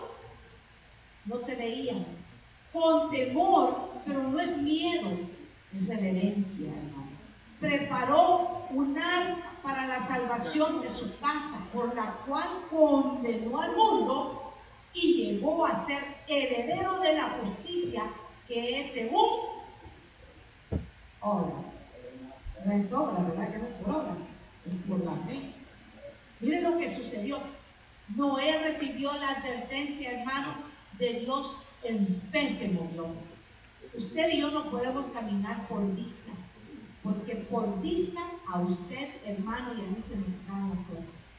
no 1.26 1.36
se 1.36 1.56
veían 1.56 2.06
con 2.72 3.10
temor, 3.10 3.90
pero 4.06 4.22
no 4.22 4.40
es 4.40 4.56
miedo, 4.58 5.10
es 5.74 5.88
reverencia, 5.88 6.68
hermano. 6.68 7.10
Preparó 7.58 8.66
un 8.70 8.96
arca 8.96 9.50
para 9.62 9.86
la 9.86 9.98
salvación 9.98 10.80
de 10.80 10.90
su 10.90 11.18
casa, 11.18 11.66
por 11.72 11.94
la 11.94 12.14
cual 12.26 12.48
condenó 12.70 13.60
al 13.60 13.76
mundo 13.76 14.54
y 14.94 15.24
llegó 15.24 15.66
a 15.66 15.74
ser 15.74 16.02
heredero 16.26 16.98
de 17.00 17.14
la 17.14 17.30
justicia, 17.40 18.04
que 18.48 18.78
es 18.78 18.92
según 18.92 19.50
obras. 21.20 21.84
No 22.64 22.72
es 22.72 22.92
obra, 22.92 23.22
¿verdad? 23.22 23.52
Que 23.52 23.58
no 23.58 23.64
es 23.64 23.72
por 23.72 23.94
obras, 23.94 24.18
es 24.66 24.76
por 24.76 25.04
la 25.04 25.14
fe. 25.26 25.52
Miren 26.40 26.64
lo 26.64 26.78
que 26.78 26.88
sucedió. 26.88 27.38
Noé 28.16 28.58
recibió 28.62 29.12
la 29.12 29.30
advertencia, 29.30 30.12
hermano, 30.12 30.54
de 30.98 31.20
Dios 31.20 31.58
se 31.82 32.68
movió. 32.68 33.08
Usted 33.94 34.28
y 34.32 34.40
yo 34.40 34.50
no 34.50 34.70
podemos 34.70 35.08
caminar 35.08 35.66
por 35.68 35.94
vista, 35.94 36.32
porque 37.02 37.36
por 37.36 37.80
vista 37.80 38.20
a 38.52 38.60
usted, 38.60 39.08
hermano, 39.24 39.74
y 39.74 39.80
a 39.80 39.88
mí 39.88 40.02
se 40.02 40.16
nos 40.16 40.34
caen 40.46 40.70
las 40.70 40.80
cosas. 40.80 41.32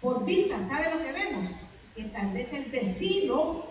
Por 0.00 0.24
vista, 0.24 0.60
¿sabe 0.60 0.94
lo 0.94 1.02
que 1.02 1.12
vemos? 1.12 1.48
Que 1.96 2.04
tal 2.04 2.32
vez 2.32 2.52
el 2.52 2.70
vecino 2.70 3.64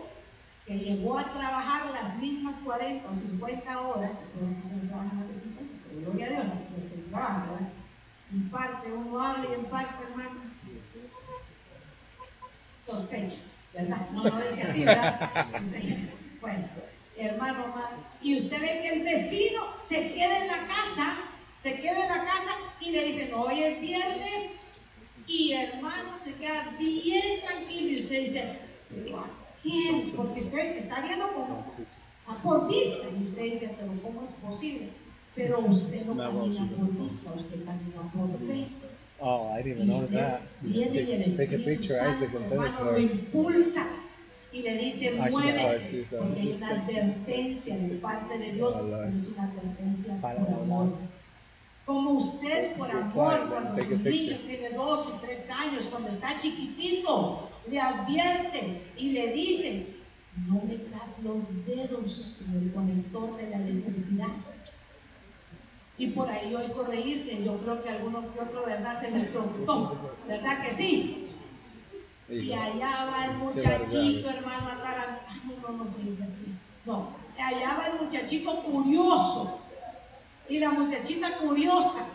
que 0.65 0.77
llegó 0.77 1.17
a 1.17 1.31
trabajar 1.31 1.91
las 1.93 2.17
mismas 2.17 2.59
40 2.59 3.09
o 3.09 3.15
50 3.15 3.81
horas, 3.81 4.11
que 4.11 4.87
no 4.87 5.03
más 5.03 5.27
de 5.27 5.33
50, 5.33 5.73
pero 5.87 6.01
gloria 6.01 6.25
a 6.25 6.29
Dios, 6.29 6.45
que 6.91 7.09
trabaja, 7.09 7.45
¿verdad? 7.51 7.69
En 8.33 8.49
parte 8.49 8.91
uno 8.91 9.21
habla 9.21 9.49
y 9.49 9.53
en 9.53 9.65
parte, 9.65 10.03
hermano, 10.03 10.41
sospecha, 12.81 13.37
¿verdad? 13.77 14.09
No 14.11 14.23
lo 14.23 14.37
dice 14.39 14.63
así, 14.63 14.83
¿verdad? 14.83 15.47
Bueno, 16.41 16.65
hermano, 17.15 17.65
y 18.21 18.35
usted 18.35 18.59
ve 18.59 18.81
que 18.81 18.89
el 18.93 19.03
vecino 19.03 19.61
se 19.79 20.13
queda 20.13 20.39
en 20.39 20.47
la 20.47 20.67
casa, 20.67 21.17
se 21.59 21.75
queda 21.79 22.03
en 22.03 22.09
la 22.09 22.25
casa 22.25 22.51
y 22.79 22.91
le 22.91 23.05
dicen, 23.05 23.33
hoy 23.35 23.63
es 23.63 23.79
viernes, 23.79 24.67
y 25.27 25.51
hermano 25.53 26.17
se 26.17 26.33
queda 26.33 26.73
bien 26.79 27.41
tranquilo 27.41 27.89
y 27.91 27.99
usted 27.99 28.19
dice, 28.21 28.59
¿quién? 29.61 30.11
Porque 30.15 30.39
usted 30.39 30.77
está 30.77 31.01
viendo 31.01 31.31
como 31.33 31.65
a 32.27 32.35
por 32.35 32.67
vista 32.69 33.07
y 33.09 33.23
usted 33.25 33.43
dice, 33.43 33.75
pero 33.79 33.91
¿cómo 34.01 34.23
es 34.23 34.31
posible? 34.31 34.89
Pero 35.35 35.59
usted 35.59 36.05
no 36.05 36.17
camina 36.17 36.65
por 36.65 37.03
vista, 37.03 37.31
usted 37.33 37.63
camina 37.63 38.01
por 38.13 38.39
fe. 38.39 38.67
Oh, 39.19 39.51
I 39.51 39.61
didn't 39.61 39.83
even 39.83 39.87
notice 39.87 40.11
that. 40.11 40.41
Take, 41.37 41.51
a 41.53 41.57
picture, 41.57 41.93
Isaac, 42.01 42.33
and 42.35 42.47
send 42.47 42.63
it 42.63 42.77
to 42.77 42.83
her. 42.83 42.97
impulsa 42.99 43.87
y 44.53 44.61
le 44.61 44.77
dice, 44.77 45.19
Aquí, 45.19 45.31
mueve, 45.31 45.81
porque 46.09 46.39
hay 46.39 46.47
una 46.55 46.69
advertencia 46.69 47.77
de 47.77 47.95
parte 47.95 48.37
de 48.37 48.53
Dios, 48.53 48.75
es 49.15 49.27
una 49.27 49.43
advertencia 49.43 50.21
por 50.21 50.31
amor. 50.31 50.93
Como 51.85 52.11
usted 52.11 52.75
por 52.75 52.91
amor, 52.91 53.49
cuando 53.49 53.77
su 53.77 53.97
niño 53.97 54.37
tiene 54.45 54.69
dos 54.71 55.13
y 55.15 55.25
tres 55.25 55.49
años, 55.49 55.87
cuando 55.89 56.09
está 56.09 56.37
chiquitito, 56.37 57.49
le 57.69 57.79
advierte 57.79 58.81
y 58.97 59.11
le 59.11 59.33
dice, 59.33 59.87
no 60.47 60.61
metas 60.63 61.17
los 61.23 61.65
dedos 61.65 62.39
en 62.47 62.63
el 62.63 62.71
conector 62.73 63.37
de 63.37 63.49
la 63.49 63.57
electricidad. 63.57 64.27
Y 65.97 66.07
por 66.07 66.29
ahí 66.29 66.53
oigo 66.53 66.83
reírse, 66.83 67.43
yo 67.43 67.57
creo 67.57 67.81
que 67.81 67.89
alguno 67.89 68.31
que 68.31 68.39
otro, 68.39 68.65
¿verdad? 68.65 68.99
Se 68.99 69.09
le 69.09 69.17
electrocutó, 69.17 69.97
¿verdad 70.27 70.63
que 70.63 70.71
sí? 70.71 71.27
Y 72.29 72.51
allá 72.51 73.05
va 73.05 73.25
el 73.25 73.37
muchachito, 73.37 74.29
hermano, 74.29 74.69
atar 74.69 75.21
no, 75.45 75.71
no, 75.71 75.77
no 75.77 75.87
se 75.87 76.01
dice 76.03 76.23
así. 76.23 76.53
No, 76.85 77.15
allá 77.39 77.77
va 77.77 77.87
el 77.87 78.05
muchachito 78.05 78.63
curioso. 78.63 79.61
Y 80.49 80.59
la 80.59 80.71
muchachita 80.71 81.37
curiosa. 81.37 82.05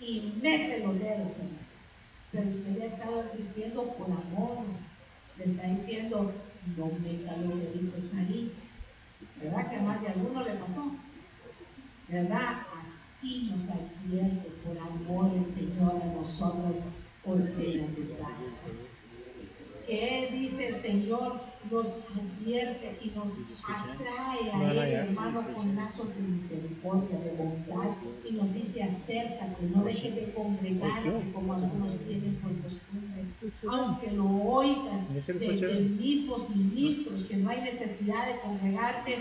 Y 0.00 0.32
mete 0.42 0.80
los 0.80 0.98
dedos, 0.98 1.36
hermano. 1.38 1.66
Pero 2.32 2.48
usted 2.48 2.76
le 2.76 2.82
ha 2.82 2.86
estado 2.86 3.20
advirtiendo 3.20 3.82
por 3.92 4.06
amor. 4.06 4.64
Le 5.38 5.44
está 5.44 5.66
diciendo, 5.66 6.32
no 6.76 6.86
meta 6.86 7.36
los 7.36 7.58
deditos 7.60 8.14
ahí. 8.14 8.52
¿Verdad 9.42 9.70
que 9.70 9.76
a 9.76 9.82
más 9.82 10.00
de 10.00 10.08
alguno 10.08 10.42
le 10.42 10.52
pasó? 10.52 10.92
¿Verdad? 12.08 12.65
Así 12.78 13.50
nos 13.50 13.68
advierte 13.68 14.50
por 14.64 14.78
amor 14.78 15.36
el 15.36 15.44
Señor 15.44 16.00
a 16.02 16.14
nosotros. 16.14 16.76
Ordena 17.24 17.86
tu 17.94 18.16
casa 18.22 18.70
que 19.86 20.26
Él 20.26 20.40
dice 20.40 20.68
el 20.68 20.74
Señor 20.74 21.40
nos 21.70 22.06
advierte 22.10 22.98
y 23.02 23.10
nos 23.10 23.38
atrae 23.64 24.50
a 24.52 24.72
Él, 24.72 24.78
hermano, 24.78 25.44
con 25.54 25.76
lazos 25.76 26.08
de 26.14 26.22
misericordia, 26.22 27.18
de 27.18 27.32
bondad, 27.32 27.90
y 28.28 28.32
nos 28.32 28.52
dice 28.52 28.82
acércate, 28.82 29.66
no 29.74 29.84
dejes 29.84 30.14
de 30.14 30.32
congregarte 30.32 31.32
como 31.32 31.54
algunos 31.54 31.98
tienen 31.98 32.36
por 32.36 32.52
costumbre, 32.62 33.05
aunque 33.70 34.10
lo 34.12 34.24
oigas 34.26 35.06
de, 35.12 35.22
de 35.32 35.80
mismos 35.80 36.48
ministros, 36.50 37.24
que 37.24 37.36
no 37.36 37.50
hay 37.50 37.62
necesidad 37.62 38.26
de 38.26 38.40
congregarte, 38.40 39.18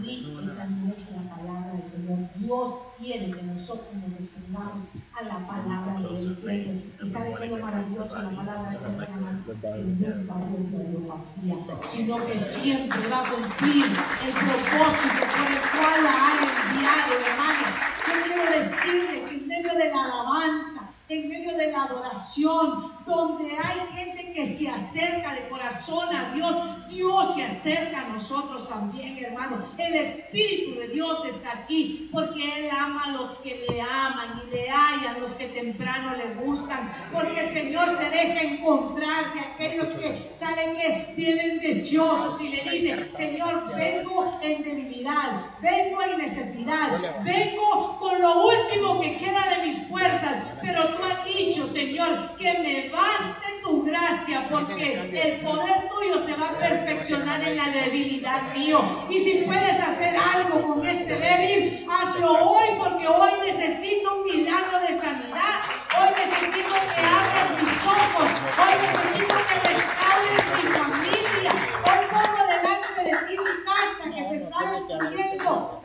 di, 0.00 0.38
esa 0.44 0.66
no 0.76 0.92
es 0.94 1.10
la 1.10 1.36
palabra 1.36 1.72
del 1.72 1.86
Señor. 1.86 2.18
Dios 2.36 2.78
quiere 2.98 3.30
que 3.30 3.42
nosotros 3.42 3.88
nos 3.94 4.20
expongamos 4.20 4.82
a 5.14 5.22
la 5.24 5.46
palabra 5.46 6.00
de 6.00 6.08
Él 6.16 6.30
siempre. 6.30 6.84
¿Y 7.02 7.06
sabe 7.06 7.34
qué 7.38 7.44
es 7.44 7.50
lo 7.50 7.58
maravilloso 7.58 8.16
de 8.16 8.22
la 8.22 8.30
palabra 8.30 8.70
del 8.70 8.80
Señor, 8.80 9.02
hermano? 9.02 9.38
Que 9.46 9.82
nunca 9.82 10.34
vuelve 10.34 10.76
a 10.76 10.90
Dios 10.90 11.06
vacía, 11.08 11.56
sino 11.84 12.26
que 12.26 12.38
siempre 12.38 13.08
va 13.08 13.20
a 13.20 13.30
cumplir 13.30 13.86
el 13.86 14.32
propósito 14.32 15.22
por 15.32 15.46
el 15.50 15.60
cual 15.72 16.04
la 16.04 16.12
ha 16.12 16.32
enviado, 16.42 17.12
hermano. 17.26 17.66
Yo 18.06 18.14
quiero 18.26 18.58
decirle 18.58 19.28
que 19.28 19.34
en 19.36 19.48
medio 19.48 19.74
de 19.74 19.88
la 19.88 20.04
alabanza, 20.04 20.90
en 21.08 21.28
medio 21.28 21.56
de 21.56 21.70
la 21.70 21.84
adoración, 21.84 22.92
donde 23.06 23.52
hay 23.52 23.80
gente 23.94 24.32
que 24.32 24.46
se 24.46 24.68
acerca 24.68 25.34
de 25.34 25.48
corazón 25.48 26.14
a 26.14 26.32
Dios, 26.34 26.56
Dios 26.88 27.34
se 27.34 27.44
acerca 27.44 28.00
a 28.00 28.08
nosotros 28.08 28.68
también, 28.68 29.18
hermano. 29.18 29.68
El 29.78 29.94
Espíritu 29.94 30.78
de 30.78 30.88
Dios 30.88 31.24
está 31.26 31.52
aquí 31.52 32.08
porque 32.12 32.58
Él 32.58 32.70
ama 32.70 33.04
a 33.06 33.12
los 33.12 33.34
que 33.36 33.64
le 33.68 33.80
aman 33.80 34.42
y 34.46 34.50
le 34.54 34.68
hallan 34.70 35.20
los 35.20 35.34
que 35.34 35.48
temprano 35.48 36.16
le 36.16 36.34
buscan, 36.34 36.92
porque 37.12 37.40
el 37.40 37.46
Señor 37.46 37.90
se 37.90 38.04
deja 38.10 38.42
encontrar 38.42 39.32
de 39.34 39.40
aquellos 39.40 39.90
que 39.90 40.28
saben 40.32 40.76
que 40.76 41.14
vienen 41.16 41.60
deseosos 41.60 42.40
y 42.40 42.48
le 42.48 42.62
dice, 42.70 43.08
Señor, 43.12 43.54
vengo 43.74 44.38
en 44.42 44.62
debilidad, 44.62 45.46
vengo 45.60 46.02
en 46.02 46.18
necesidad, 46.18 47.22
vengo 47.24 47.98
con 47.98 48.20
lo 48.20 48.46
último 48.46 49.00
que 49.00 49.18
queda 49.18 49.56
de 49.56 49.66
mis 49.66 49.78
fuerzas, 49.88 50.42
pero 50.60 50.88
tú 50.88 51.02
has 51.04 51.24
dicho, 51.24 51.66
Señor, 51.66 52.36
que 52.36 52.58
me 52.58 52.91
baste 52.92 53.60
tu 53.62 53.82
gracia, 53.84 54.46
porque 54.50 54.94
el 54.94 55.40
poder 55.40 55.88
tuyo 55.88 56.18
se 56.18 56.34
va 56.36 56.50
a 56.50 56.58
perfeccionar 56.58 57.42
en 57.42 57.56
la 57.56 57.70
debilidad 57.70 58.54
mío. 58.54 59.06
Y 59.08 59.18
si 59.18 59.38
puedes 59.46 59.80
hacer 59.80 60.14
algo 60.16 60.62
con 60.62 60.86
este 60.86 61.16
débil, 61.16 61.86
hazlo 61.90 62.32
hoy, 62.32 62.68
porque 62.78 63.08
hoy 63.08 63.30
necesito 63.46 64.14
un 64.14 64.24
milagro 64.24 64.78
de 64.80 64.92
sanidad. 64.92 65.56
Hoy 65.98 66.08
necesito 66.16 66.70
que 66.94 67.00
abras 67.00 67.50
mis 67.60 67.86
ojos. 67.86 68.28
Hoy 68.60 68.74
necesito 68.82 69.34
que 69.48 69.68
restaures 69.68 70.44
mi 70.56 70.64
familia. 70.78 71.52
Hoy 71.88 72.00
pongo 72.10 72.42
delante 72.46 73.02
de 73.04 73.26
ti 73.26 73.42
mi 73.42 73.64
casa 73.64 74.10
que 74.14 74.22
se 74.22 74.36
está 74.36 74.70
destruyendo. 74.70 75.31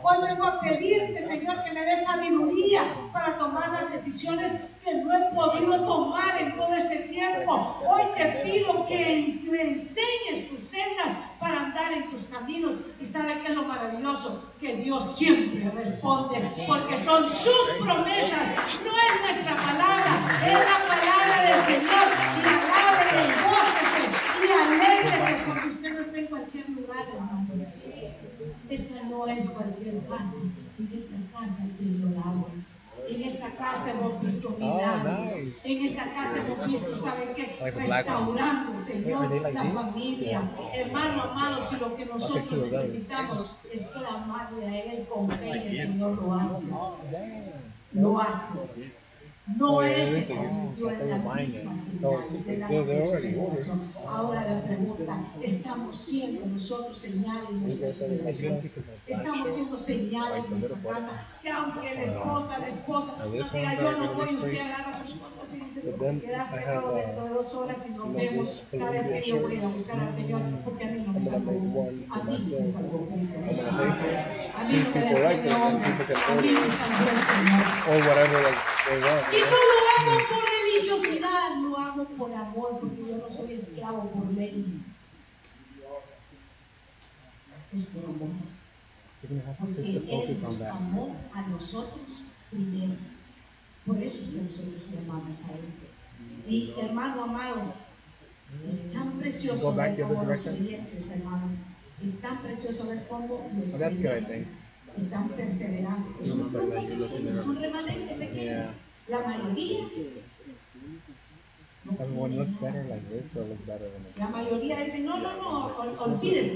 Hoy 0.02 0.16
vengo 0.22 0.44
a 0.44 0.60
pedirte, 0.60 1.22
Señor, 1.22 1.64
que 1.64 1.72
me 1.72 1.84
des 1.84 2.04
sabiduría 2.04 2.82
para 3.12 3.38
tomar 3.38 3.70
las 3.70 3.90
decisiones 3.90 4.52
que 4.84 4.94
no 4.94 5.12
he 5.12 5.34
podido 5.34 5.84
tomar 5.84 6.40
en 6.40 6.56
todo 6.56 6.74
este 6.74 6.96
tiempo. 6.96 7.78
Hoy 7.86 8.02
te 8.16 8.24
pido 8.42 8.86
que 8.86 9.26
me 9.50 9.62
enseñes 9.62 10.48
tus 10.48 10.62
sendas 10.62 11.08
para 11.38 11.60
andar 11.60 11.92
en 11.92 12.10
tus 12.10 12.24
caminos. 12.24 12.76
Y 13.00 13.06
sabe 13.06 13.40
que 13.40 13.48
es 13.48 13.54
lo 13.54 13.64
maravilloso, 13.64 14.52
que 14.60 14.76
Dios 14.76 15.16
siempre 15.16 15.70
responde, 15.70 16.52
porque 16.66 16.96
son 16.96 17.28
sus 17.28 17.70
promesas, 17.80 18.48
no 18.84 18.90
es 18.90 19.20
nuestra 19.22 19.56
palabra, 19.56 20.40
es 20.44 20.52
la 20.52 20.78
palabra 20.88 21.42
del 21.42 21.60
Señor. 21.62 22.06
Y 22.36 22.48
alábele, 22.48 23.34
y 24.40 24.50
alégrese 24.50 25.42
porque 25.46 25.68
usted 25.68 25.94
no 25.94 26.00
está 26.00 26.18
en 26.18 26.26
cualquier 26.26 26.68
lugar, 26.70 27.04
hermano. 27.12 27.46
Esta 28.78 29.02
no 29.02 29.26
es 29.26 29.50
cualquier 29.50 30.06
casa, 30.06 30.38
en 30.78 30.90
esta 30.96 31.16
casa 31.32 31.64
el 31.64 31.72
Señor 31.72 32.12
habla. 32.24 32.44
En 33.08 33.22
esta 33.22 33.50
casa 33.56 33.90
hemos 33.90 34.22
visto 34.22 34.50
milagros. 34.50 35.20
nice. 35.20 35.56
En 35.64 35.84
esta 35.84 36.04
casa 36.14 36.36
hemos 36.38 36.66
visto, 36.66 36.98
¿saben 36.98 37.28
qué? 37.34 37.56
Like 37.60 37.78
one. 37.78 37.86
Restaurando, 37.86 38.80
Señor, 38.80 39.30
like 39.30 39.52
la 39.54 39.62
this? 39.62 39.72
familia. 39.72 40.42
Hermano 40.74 41.22
amado, 41.22 41.62
si 41.68 41.76
lo 41.76 41.96
que 41.96 42.04
nosotros 42.06 42.70
necesitamos 42.70 43.66
es 43.72 43.86
clamarle 43.86 44.66
a 44.66 44.84
Él 44.84 45.06
con 45.08 45.28
fe, 45.30 45.68
el 45.68 45.76
Señor 45.76 46.22
lo 46.22 46.34
hace. 46.34 46.72
Oh. 46.72 46.96
Lo 47.92 48.20
hace. 48.20 48.58
No 49.56 49.82
es 49.82 50.08
se 50.10 50.34
convirtió 50.34 50.90
en 50.90 51.10
la 51.10 51.18
misma 51.18 51.76
señal 51.76 52.44
de 52.46 52.56
la. 52.58 52.68
Ahora 54.06 54.44
la 54.44 54.62
pregunta, 54.62 55.24
¿estamos 55.42 55.98
siendo 55.98 56.46
nosotros 56.46 56.98
señales 56.98 57.48
en 57.50 57.62
nuestra 57.62 58.60
Estamos 59.06 59.50
siendo 59.50 59.78
señales 59.78 60.44
en 60.44 60.50
nuestra 60.50 60.76
casa, 60.82 61.26
que 61.48 61.54
aunque 61.54 61.94
la 61.94 62.02
esposa, 62.02 62.58
la 62.58 62.68
esposa, 62.68 63.24
this 63.32 63.52
diga 63.52 63.74
yo 63.74 63.92
no 63.92 64.12
voy, 64.12 64.36
usted 64.36 64.60
agarra 64.60 64.92
sus 64.92 65.12
cosas 65.14 65.54
y 65.54 65.60
dice, 65.60 65.80
pues 65.80 65.96
te 65.98 66.20
quedaste 66.20 66.60
pero 66.62 66.92
dentro 66.92 67.24
de 67.24 67.30
dos 67.30 67.54
horas 67.54 67.86
y 67.88 67.90
nos 67.92 68.12
vemos, 68.12 68.62
sabes 68.70 69.06
que 69.06 69.22
yo 69.22 69.40
voy 69.40 69.58
a 69.58 69.68
buscar 69.68 69.98
al 69.98 70.12
Señor, 70.12 70.42
porque 70.64 70.84
a 70.84 70.88
mí 70.88 71.04
no 71.06 71.12
me 71.14 71.22
salvó, 71.22 71.88
a 72.10 72.22
mí 72.24 72.56
me 72.60 72.66
salvó 72.66 73.08
Cristo. 73.08 73.38
A 73.38 74.64
mí 74.64 74.76
no 74.76 74.94
me 74.94 75.54
hombre, 75.54 75.90
can 76.06 76.16
a 76.16 76.42
mí 76.42 76.48
me 76.50 76.68
salvó 76.80 77.08
el 77.08 77.20
Señor. 77.30 77.64
Want. 79.08 79.32
Y 79.32 79.40
no 79.40 79.58
lo 79.68 79.84
hago 79.96 80.14
por 80.28 80.42
religiosidad, 80.58 81.48
lo 81.62 81.78
hago 81.78 82.04
por 82.04 82.34
amor, 82.34 82.78
porque 82.80 83.00
yo 83.08 83.16
no 83.16 83.30
soy 83.30 83.52
esclavo 83.54 84.10
por 84.10 84.26
ley. 84.34 84.82
Es 87.72 87.84
por 87.84 88.04
amor. 88.04 88.28
You're 89.17 89.17
gonna 89.17 89.17
have 89.17 89.17
to 89.17 89.17
Porque 89.58 89.92
just 89.92 90.08
Él 90.08 90.42
nos 90.42 90.60
amó 90.62 91.16
a 91.34 91.42
nosotros 91.42 92.20
primero. 92.50 92.94
Por 93.86 93.98
eso 93.98 94.22
es 94.22 94.28
que 94.30 94.40
nosotros 94.40 94.82
le 94.90 94.98
amamos 94.98 95.42
a 95.44 95.52
Él. 95.52 96.52
Y 96.52 96.72
hermano 96.80 97.24
amado, 97.24 97.74
es 98.66 98.90
tan 98.90 99.12
precioso 99.18 99.70
Go 99.70 99.74
back 99.74 99.96
ver 99.96 100.06
cómo 100.06 100.24
los 100.24 100.38
creyentes, 100.38 101.10
hermano, 101.10 101.48
es 102.02 102.20
tan 102.20 102.38
precioso 102.38 102.86
ver 102.86 103.06
cómo 103.06 103.50
los 103.60 103.74
creyentes 103.74 104.56
están 104.96 105.28
perseverando. 105.28 106.08
Es 106.22 106.30
un 106.30 107.60
remanente 107.60 108.14
pequeño. 108.14 108.70
La 109.08 109.20
mayoría 109.20 109.80
Everyone 112.00 112.30
quiere 112.30 112.44
looks 112.44 112.54
nada. 112.60 112.72
better 112.72 112.84
like 112.88 113.08
this 113.08 113.36
or 113.36 113.44
looks 113.44 113.62
better 113.66 113.88
when 113.92 114.02
it's 114.06 114.18
La 114.18 114.28
mayoría 114.28 114.76
dicen, 114.78 115.04
no, 115.06 115.18
no, 115.18 115.36
no, 115.36 115.76
ol- 115.78 115.96
olvídese. 115.98 116.54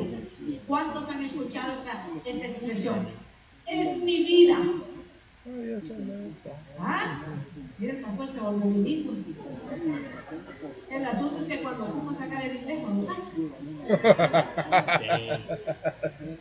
¿Cuántos 0.66 1.08
han 1.08 1.24
escuchado 1.24 1.72
esta, 1.72 2.06
esta 2.24 2.46
expresión? 2.46 3.08
Es 3.66 3.96
mi 4.02 4.24
vida. 4.24 4.56
¿Ah? 6.78 7.18
Mira, 7.78 7.92
el 7.94 8.00
pastor 8.00 8.28
se 8.28 8.38
volvió 8.40 8.66
bilingüe. 8.70 9.14
El 10.90 11.04
asunto 11.04 11.38
es 11.40 11.46
que 11.46 11.62
cuando 11.62 11.84
ocupa 11.86 12.12
sacar 12.14 12.44
el 12.44 12.56
inglés, 12.58 12.82
no 12.82 13.02
saca. 13.02 13.22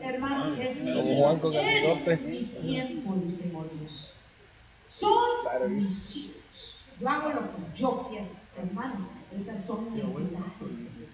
Hermano, 0.01 0.55
es 0.61 0.83
mi, 0.83 0.91
es 0.91 2.21
mi 2.21 2.45
tiempo, 2.61 3.15
dice 3.23 3.43
Dios. 3.79 4.13
Son 4.87 5.13
mis 5.75 6.15
hijos. 6.17 6.81
Yo 6.99 7.09
hago 7.09 7.29
lo 7.29 7.41
que 7.41 7.47
yo 7.75 8.07
quiero. 8.09 8.40
Hermano, 8.61 9.07
esas 9.35 9.63
son 9.65 9.95
necesidades. 9.95 11.13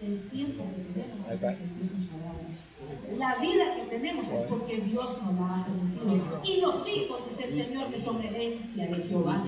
El 0.00 0.28
tiempo 0.28 0.64
que 0.74 1.00
tenemos 1.00 1.26
es 1.26 1.42
el 1.42 1.56
que 1.56 1.64
Dios 1.64 1.92
nos 1.94 2.08
ha 2.12 2.24
dado. 2.24 3.16
La 3.16 3.36
vida 3.36 3.74
que 3.76 3.82
tenemos 3.96 4.28
es 4.28 4.40
porque 4.40 4.76
Dios 4.78 5.22
nos 5.22 5.34
la 5.34 5.60
ha 5.60 5.66
permitido. 5.66 6.40
Y 6.44 6.60
los 6.60 6.88
hijos, 6.88 7.20
dice 7.28 7.44
el 7.48 7.54
Señor, 7.54 7.90
que 7.90 8.00
son 8.00 8.22
herencia 8.22 8.86
de 8.88 8.94
Jehová. 8.96 9.44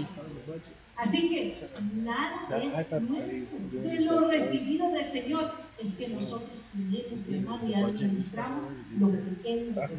Así 0.96 1.28
que 1.28 1.68
nada 2.02 2.62
es 2.62 3.02
nuestro. 3.02 3.80
De 3.82 4.00
lo 4.00 4.28
recibido 4.28 4.90
del 4.90 5.04
Señor 5.04 5.52
es 5.80 5.92
que 5.94 6.08
nosotros 6.08 6.64
tenemos, 6.72 7.28
hermano, 7.28 7.68
y 7.68 7.74
administramos 7.74 8.64
lo 8.98 9.12
que 9.12 9.18
administrar. 9.18 9.90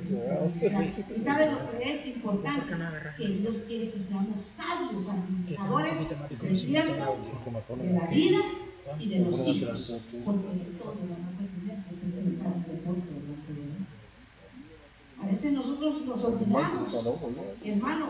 Y 1.16 1.20
sabe 1.20 1.52
lo 1.52 1.72
que 1.72 1.92
es 1.92 2.06
importante, 2.08 2.74
que 3.18 3.28
Dios 3.28 3.60
quiere 3.68 3.92
que 3.92 4.00
seamos 4.00 4.42
sabios 4.42 5.08
administradores 5.08 6.00
del 6.42 6.66
tiempo, 6.66 7.18
de 7.78 7.94
la 7.94 8.08
vida 8.08 8.40
y 9.00 9.10
de 9.10 9.20
los 9.20 9.48
hijos, 9.48 9.96
porque 10.26 10.48
todos 10.82 10.98
vamos 11.10 11.34
a 11.34 11.38
tener 11.38 11.84
que 11.86 11.96
presentar 12.02 12.48
el 12.48 12.64
delante 12.64 13.12
de. 13.14 13.70
A 15.22 15.28
veces 15.28 15.52
nosotros 15.52 16.02
nos 16.06 16.24
olvidamos 16.24 16.94
Hermano, 17.64 18.08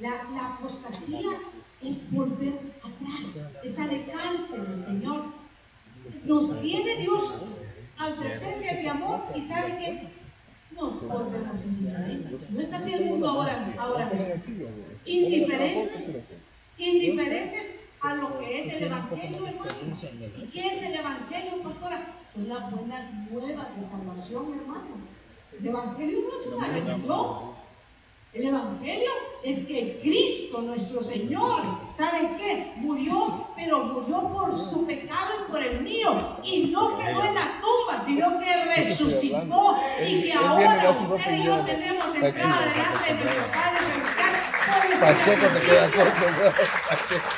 la 0.00 0.54
apostasía 0.54 1.30
es 1.82 2.10
volver 2.10 2.58
atrás, 2.82 3.58
es 3.62 3.78
alejarse 3.78 4.60
del 4.60 4.80
Señor. 4.80 5.43
Nos 6.24 6.60
tiene 6.62 6.96
Dios 6.96 7.34
advertencia 7.98 8.74
de 8.74 8.88
amor 8.88 9.20
y 9.34 9.42
sabe 9.42 9.78
que 9.78 10.08
nos 10.74 11.08
volvemos 11.08 11.64
indiferentes. 11.66 12.50
No 12.50 12.60
está 12.60 12.78
mundo 13.00 13.28
ahora, 13.28 13.74
ahora 13.78 14.10
mismo. 14.10 14.68
Indiferentes, 15.04 16.32
indiferentes 16.78 17.72
a 18.00 18.14
lo 18.16 18.38
que 18.38 18.58
es 18.58 18.72
el 18.72 18.84
Evangelio, 18.84 19.46
hermano. 19.46 19.72
¿Y 20.42 20.46
qué 20.46 20.66
es 20.66 20.82
el 20.82 20.94
Evangelio, 20.94 21.62
pastora? 21.62 22.14
Son 22.34 22.48
las 22.48 22.70
buenas 22.70 23.12
nuevas 23.30 23.66
de 23.78 23.86
salvación, 23.86 24.58
hermano. 24.58 24.96
El 25.58 25.66
Evangelio 25.66 26.18
no 26.28 26.34
es 26.34 26.46
una 26.46 26.68
religión. 26.68 27.53
El 28.34 28.48
Evangelio 28.48 29.10
es 29.44 29.60
que 29.60 30.00
Cristo, 30.02 30.60
nuestro 30.60 31.00
Señor, 31.00 31.60
¿sabe 31.88 32.30
qué? 32.36 32.72
Murió, 32.78 33.32
pero 33.54 33.84
murió 33.84 34.28
por 34.28 34.58
su 34.58 34.84
pecado 34.84 35.34
y 35.46 35.52
por 35.52 35.62
el 35.62 35.82
mío. 35.82 36.38
Y 36.42 36.66
no 36.72 36.98
quedó 36.98 37.22
en 37.22 37.34
la 37.36 37.60
tumba, 37.60 37.96
sino 37.96 38.40
que 38.40 38.64
resucitó. 38.74 39.78
Y 40.04 40.22
que 40.22 40.32
ahora 40.32 40.90
usted 40.90 41.32
y 41.32 41.44
yo 41.44 41.58
tenemos 41.60 42.12
entrada 42.12 42.60
delante 42.66 43.14
de 43.14 43.24
nuestro 43.24 43.52
Padre 43.52 43.78
Celestial. 43.86 44.34
Pacheco 45.00 45.46
te 45.46 45.60
queda 45.60 45.90
corto. 45.92 46.26
Pacheco. 46.88 47.28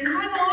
Hermano, 0.00 0.47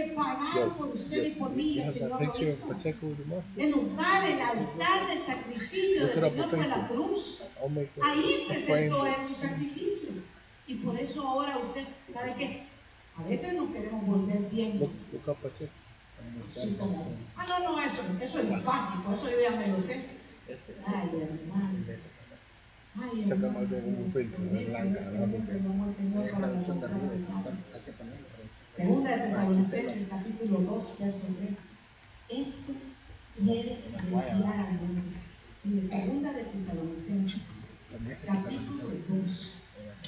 tenía 0.00 0.14
que 0.14 0.14
pagar 0.14 0.76
por 0.76 0.88
usted 0.88 1.24
y 1.24 1.30
por 1.32 1.50
mí. 1.50 1.78
El 1.80 1.92
Señor 1.92 2.22
lo 2.22 2.38
hizo. 2.48 2.66
the 2.68 3.24
mustache? 3.26 3.64
El 3.64 3.70
lugar, 3.72 4.24
el 4.24 4.40
altar 4.40 5.08
del 5.08 5.20
sacrificio 5.20 6.06
del 6.06 6.20
Señor 6.20 6.48
fue 6.50 6.66
la 6.68 6.88
cruz. 6.88 7.42
A- 8.02 8.10
Ahí 8.10 8.44
a 8.44 8.48
presentó 8.48 8.96
frame. 9.00 9.14
él 9.18 9.24
su 9.24 9.34
sacrificio. 9.34 10.08
Y 10.66 10.74
por 10.76 10.98
eso 10.98 11.26
ahora 11.28 11.58
usted, 11.58 11.84
¿sabe 12.06 12.34
qué? 12.38 12.62
A 13.16 13.22
veces 13.24 13.54
nos 13.54 13.70
queremos 13.70 14.06
volver 14.06 14.38
bien. 14.50 14.80
Ah, 17.36 17.46
no, 17.48 17.58
no, 17.76 17.82
eso, 17.82 18.02
eso 18.20 18.38
es 18.40 18.64
básico, 18.64 19.12
eso 19.12 19.30
yo 19.30 19.40
ya 19.40 19.50
me 19.50 19.68
lo 19.68 19.80
sé. 19.80 20.04
Ay, 20.86 21.10
hermano. 21.12 21.70
Ay, 23.00 23.24
Saca 23.24 23.46
hermano, 23.46 23.60
más 23.60 23.70
de 23.70 23.76
un 23.88 24.12
filtro, 24.12 24.38
con 24.38 24.52
de 24.52 24.64
eso 24.64 24.70
blanca, 24.72 24.98
es 25.00 25.06
¿no? 25.06 25.10
tremendo, 25.12 25.60
Segunda 28.72 29.16
de 29.16 29.22
Tesalonicenses, 29.24 30.06
capítulo 30.08 30.60
2, 30.60 30.94
verso 31.00 31.22
3. 31.40 31.62
Esto 32.28 32.72
quiere 33.36 33.78
desviar 34.04 34.60
al 34.60 34.72
mundo. 34.74 35.02
Y 35.64 35.70
de 35.70 35.82
segunda 35.82 36.32
de 36.32 36.44
Tesalonicenses, 36.44 37.70
capítulo 38.26 38.88
2, 39.08 39.54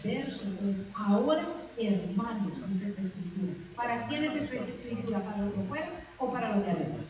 verso 0.04 0.44
3. 0.60 0.82
Ahora, 0.94 1.48
hermanos, 1.76 2.68
dice 2.68 2.86
esta 2.86 3.02
escritura. 3.02 3.52
¿Para 3.74 4.06
quién 4.06 4.24
es 4.24 4.36
esta 4.36 4.54
escritura? 4.54 5.24
¿Para 5.24 5.38
los 5.38 5.56
de 5.56 5.62
afuera 5.64 5.90
o 6.18 6.32
para 6.32 6.54
los 6.54 6.64
de 6.64 6.70
adentro? 6.70 7.02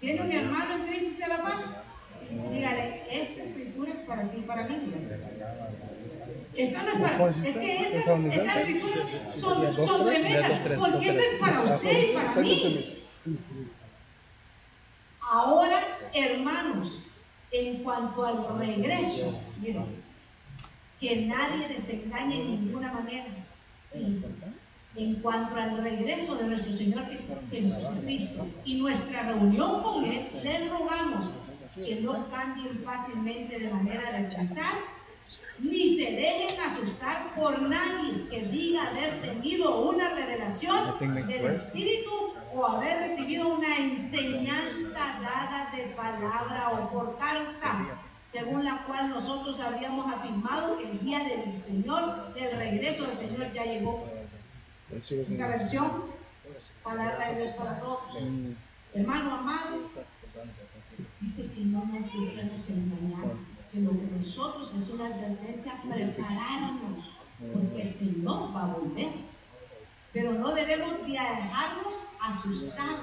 ¿Tiene 0.00 0.22
un 0.22 0.32
hermano 0.32 0.76
en 0.76 0.86
Cristo 0.86 1.10
usted 1.10 1.28
la 1.28 1.42
par? 1.42 1.84
Dígale, 2.52 3.02
esta 3.10 3.42
escritura 3.42 3.90
es 3.90 3.98
para 4.00 4.30
ti 4.30 4.38
y 4.38 4.42
para 4.42 4.68
mí. 4.68 4.76
Esta 6.56 6.82
no 6.82 6.92
es 6.92 7.00
para 7.00 7.28
Es 7.28 7.56
que 7.56 7.82
estas, 7.82 8.20
estas 8.24 8.56
escrituras 8.56 9.20
son, 9.34 9.72
son 9.72 10.06
tremendas, 10.06 10.60
porque 10.78 11.06
esta 11.06 11.20
es 11.20 11.40
para 11.40 11.60
usted 11.60 12.10
y 12.10 12.14
para 12.14 12.34
mí. 12.34 12.96
Ahora, 15.20 15.98
hermanos, 16.14 17.02
en 17.50 17.82
cuanto 17.82 18.24
al 18.24 18.58
regreso, 18.58 19.38
que 21.00 21.26
nadie 21.26 21.68
les 21.68 21.88
engañe 21.90 22.40
en 22.40 22.50
ninguna 22.64 22.92
manera. 22.92 23.26
En 24.94 25.14
cuanto 25.16 25.56
al 25.56 25.82
regreso 25.82 26.36
de 26.36 26.44
nuestro 26.44 26.72
Señor 26.72 27.04
Jesucristo 27.06 28.46
y 28.64 28.76
nuestra 28.76 29.22
reunión 29.24 29.82
con 29.82 30.04
Él, 30.04 30.28
les 30.42 30.70
rogamos 30.70 31.26
que 31.74 32.00
no 32.00 32.28
cambien 32.30 32.82
fácilmente 32.82 33.58
de 33.58 33.68
manera 33.68 34.12
de 34.12 34.34
pensar, 34.34 34.74
ni 35.58 35.96
se 35.96 36.12
dejen 36.12 36.60
asustar 36.60 37.34
por 37.34 37.62
nadie 37.62 38.28
que 38.28 38.46
diga 38.46 38.88
haber 38.88 39.20
tenido 39.22 39.82
una 39.88 40.14
revelación 40.14 40.98
del 40.98 41.46
Espíritu 41.46 42.34
o 42.54 42.66
haber 42.66 43.00
recibido 43.00 43.48
una 43.48 43.76
enseñanza 43.78 45.18
dada 45.20 45.70
de 45.74 45.84
palabra 45.94 46.70
o 46.70 46.90
por 46.90 47.18
carta, 47.18 48.00
según 48.30 48.64
la 48.64 48.84
cual 48.84 49.10
nosotros 49.10 49.58
habríamos 49.60 50.12
afirmado 50.12 50.78
que 50.78 50.90
el 50.90 51.00
día 51.00 51.20
del 51.24 51.56
Señor, 51.56 52.34
del 52.34 52.56
regreso 52.56 53.06
del 53.06 53.16
Señor 53.16 53.52
ya 53.52 53.64
llegó. 53.64 54.06
Esta 54.90 55.48
versión, 55.48 55.90
palabra 56.82 57.30
de 57.30 57.42
Dios 57.42 57.50
para 57.50 57.80
todos. 57.80 58.00
Hermano 58.94 59.34
amado, 59.34 59.90
dice 61.20 61.50
que 61.52 61.60
no 61.62 61.84
nos 61.84 62.04
dejemos 62.04 62.70
engañar, 62.70 63.36
que 63.76 63.82
lo 63.82 63.90
que 63.90 64.06
nosotros 64.16 64.72
es 64.74 64.88
una 64.90 65.06
advertencia, 65.06 65.74
prepararnos, 65.82 67.04
porque 67.52 67.82
el 67.82 67.88
Señor 67.88 68.54
va 68.56 68.62
a 68.62 68.74
volver. 68.74 69.12
Pero 70.12 70.32
no 70.32 70.54
debemos 70.54 70.92
de 71.02 71.12
dejarnos 71.12 72.02
asustar, 72.20 72.96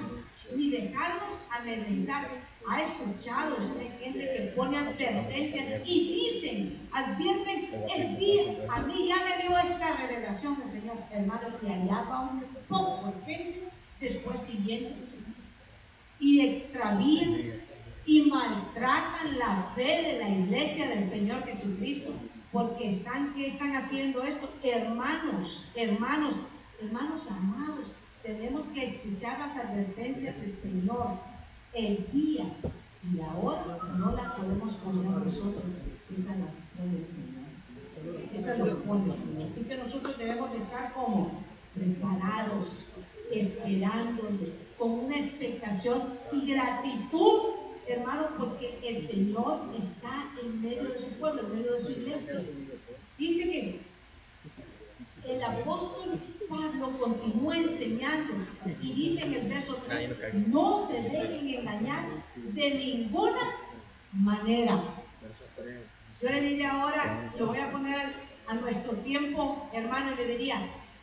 ni 0.54 0.70
dejarnos 0.70 1.34
amedrentar. 1.50 2.28
¿Ha 2.68 2.80
escuchado 2.80 3.56
usted 3.58 3.86
gente 4.00 4.20
que 4.20 4.52
pone 4.56 4.78
advertencias 4.78 5.82
y 5.84 6.14
dicen, 6.14 6.88
advierten, 6.92 7.68
el 7.94 8.16
día, 8.16 8.42
a 8.70 8.80
mí 8.80 9.08
ya 9.08 9.16
me 9.16 9.42
dio 9.42 9.56
esta 9.58 9.96
revelación 9.96 10.58
del 10.58 10.68
Señor, 10.68 10.96
hermano, 11.10 11.48
y 11.62 11.66
allá 11.66 12.02
va 12.10 12.22
un 12.22 12.42
poco 12.68 13.06
de 13.06 13.32
gente 13.32 13.68
después 14.00 14.40
siguiendo 14.40 14.88
el 14.88 15.06
Señor. 15.06 15.26
Y 16.18 16.40
extravían 16.40 17.63
y 18.06 18.30
maltratan 18.30 19.38
la 19.38 19.70
fe 19.74 20.02
de 20.02 20.18
la 20.18 20.28
iglesia 20.28 20.88
del 20.88 21.04
Señor 21.04 21.44
Jesucristo, 21.44 22.10
porque 22.52 22.86
están, 22.86 23.34
¿qué 23.34 23.46
están 23.46 23.74
haciendo 23.74 24.22
esto? 24.22 24.48
Hermanos, 24.62 25.66
hermanos, 25.74 26.38
Hermanos 26.80 27.30
amados, 27.30 27.92
tenemos 28.22 28.66
que 28.66 28.86
escuchar 28.86 29.38
las 29.38 29.56
advertencias 29.56 30.38
del 30.40 30.52
Señor. 30.52 31.12
El 31.72 32.06
día 32.12 32.44
y 33.02 33.16
la 33.16 33.32
hora 33.34 33.78
no 33.96 34.12
la 34.12 34.36
podemos 34.36 34.74
poner 34.74 35.04
nosotros, 35.04 35.64
esa 36.14 36.34
las 36.36 36.56
pone 36.76 36.98
el 36.98 37.06
Señor. 37.06 37.44
Esa 38.34 38.56
lo 38.56 38.82
pone 38.82 39.06
el 39.06 39.14
Señor. 39.14 39.42
Así 39.44 39.64
que 39.64 39.76
nosotros 39.76 40.18
debemos 40.18 40.50
de 40.50 40.58
estar 40.58 40.92
como 40.92 41.32
preparados, 41.74 42.86
esperándole, 43.32 44.52
con 44.78 44.90
una 44.90 45.16
expectación 45.16 46.02
y 46.32 46.52
gratitud, 46.52 47.40
hermano, 47.86 48.28
porque 48.38 48.78
el 48.82 48.98
Señor 48.98 49.60
está 49.76 50.30
en 50.42 50.62
medio 50.62 50.84
de 50.84 50.98
su 50.98 51.18
pueblo, 51.18 51.42
en 51.42 51.58
medio 51.58 51.72
de 51.72 51.80
su 51.80 51.92
iglesia. 51.92 52.42
Dice 53.18 53.50
que 53.50 53.80
el 55.26 55.42
apóstol 55.42 56.18
Pablo 56.48 56.98
continúa 56.98 57.56
enseñando 57.56 58.34
y 58.82 58.92
dice 58.92 59.24
en 59.24 59.34
el 59.34 59.48
verso 59.48 59.82
3, 59.86 60.48
no 60.48 60.76
se 60.76 61.02
dejen 61.02 61.48
engañar 61.48 62.04
de 62.36 62.70
ninguna 62.70 63.56
manera. 64.12 64.82
Yo 66.20 66.28
le 66.28 66.40
diría 66.40 66.72
ahora, 66.72 67.32
lo 67.38 67.46
voy 67.46 67.58
a 67.58 67.70
poner 67.70 68.14
a 68.46 68.54
nuestro 68.54 68.92
tiempo, 68.98 69.68
hermano, 69.72 70.14
le 70.14 70.26
diría, 70.26 70.60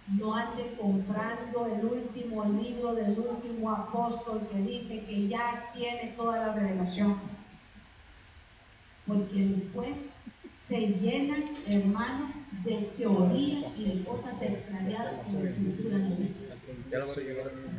no 0.07 0.33
ande 0.33 0.75
comprando 0.79 1.67
el 1.67 1.85
último 1.85 2.45
libro 2.45 2.95
del 2.95 3.17
último 3.19 3.71
apóstol 3.71 4.41
que 4.51 4.59
dice 4.59 5.03
que 5.05 5.27
ya 5.27 5.71
tiene 5.73 6.13
toda 6.17 6.47
la 6.47 6.53
revelación. 6.53 7.15
Porque 9.07 9.45
después 9.45 10.07
se 10.47 10.87
llenan, 10.87 11.43
hermano, 11.65 12.31
de 12.63 12.91
teorías 12.97 13.73
y 13.77 13.85
de 13.85 14.03
cosas 14.03 14.41
extrañadas 14.41 15.27
en 15.29 15.39
la 15.39 15.49
escritura 15.49 15.97
no 15.97 16.15
dice. 16.15 16.49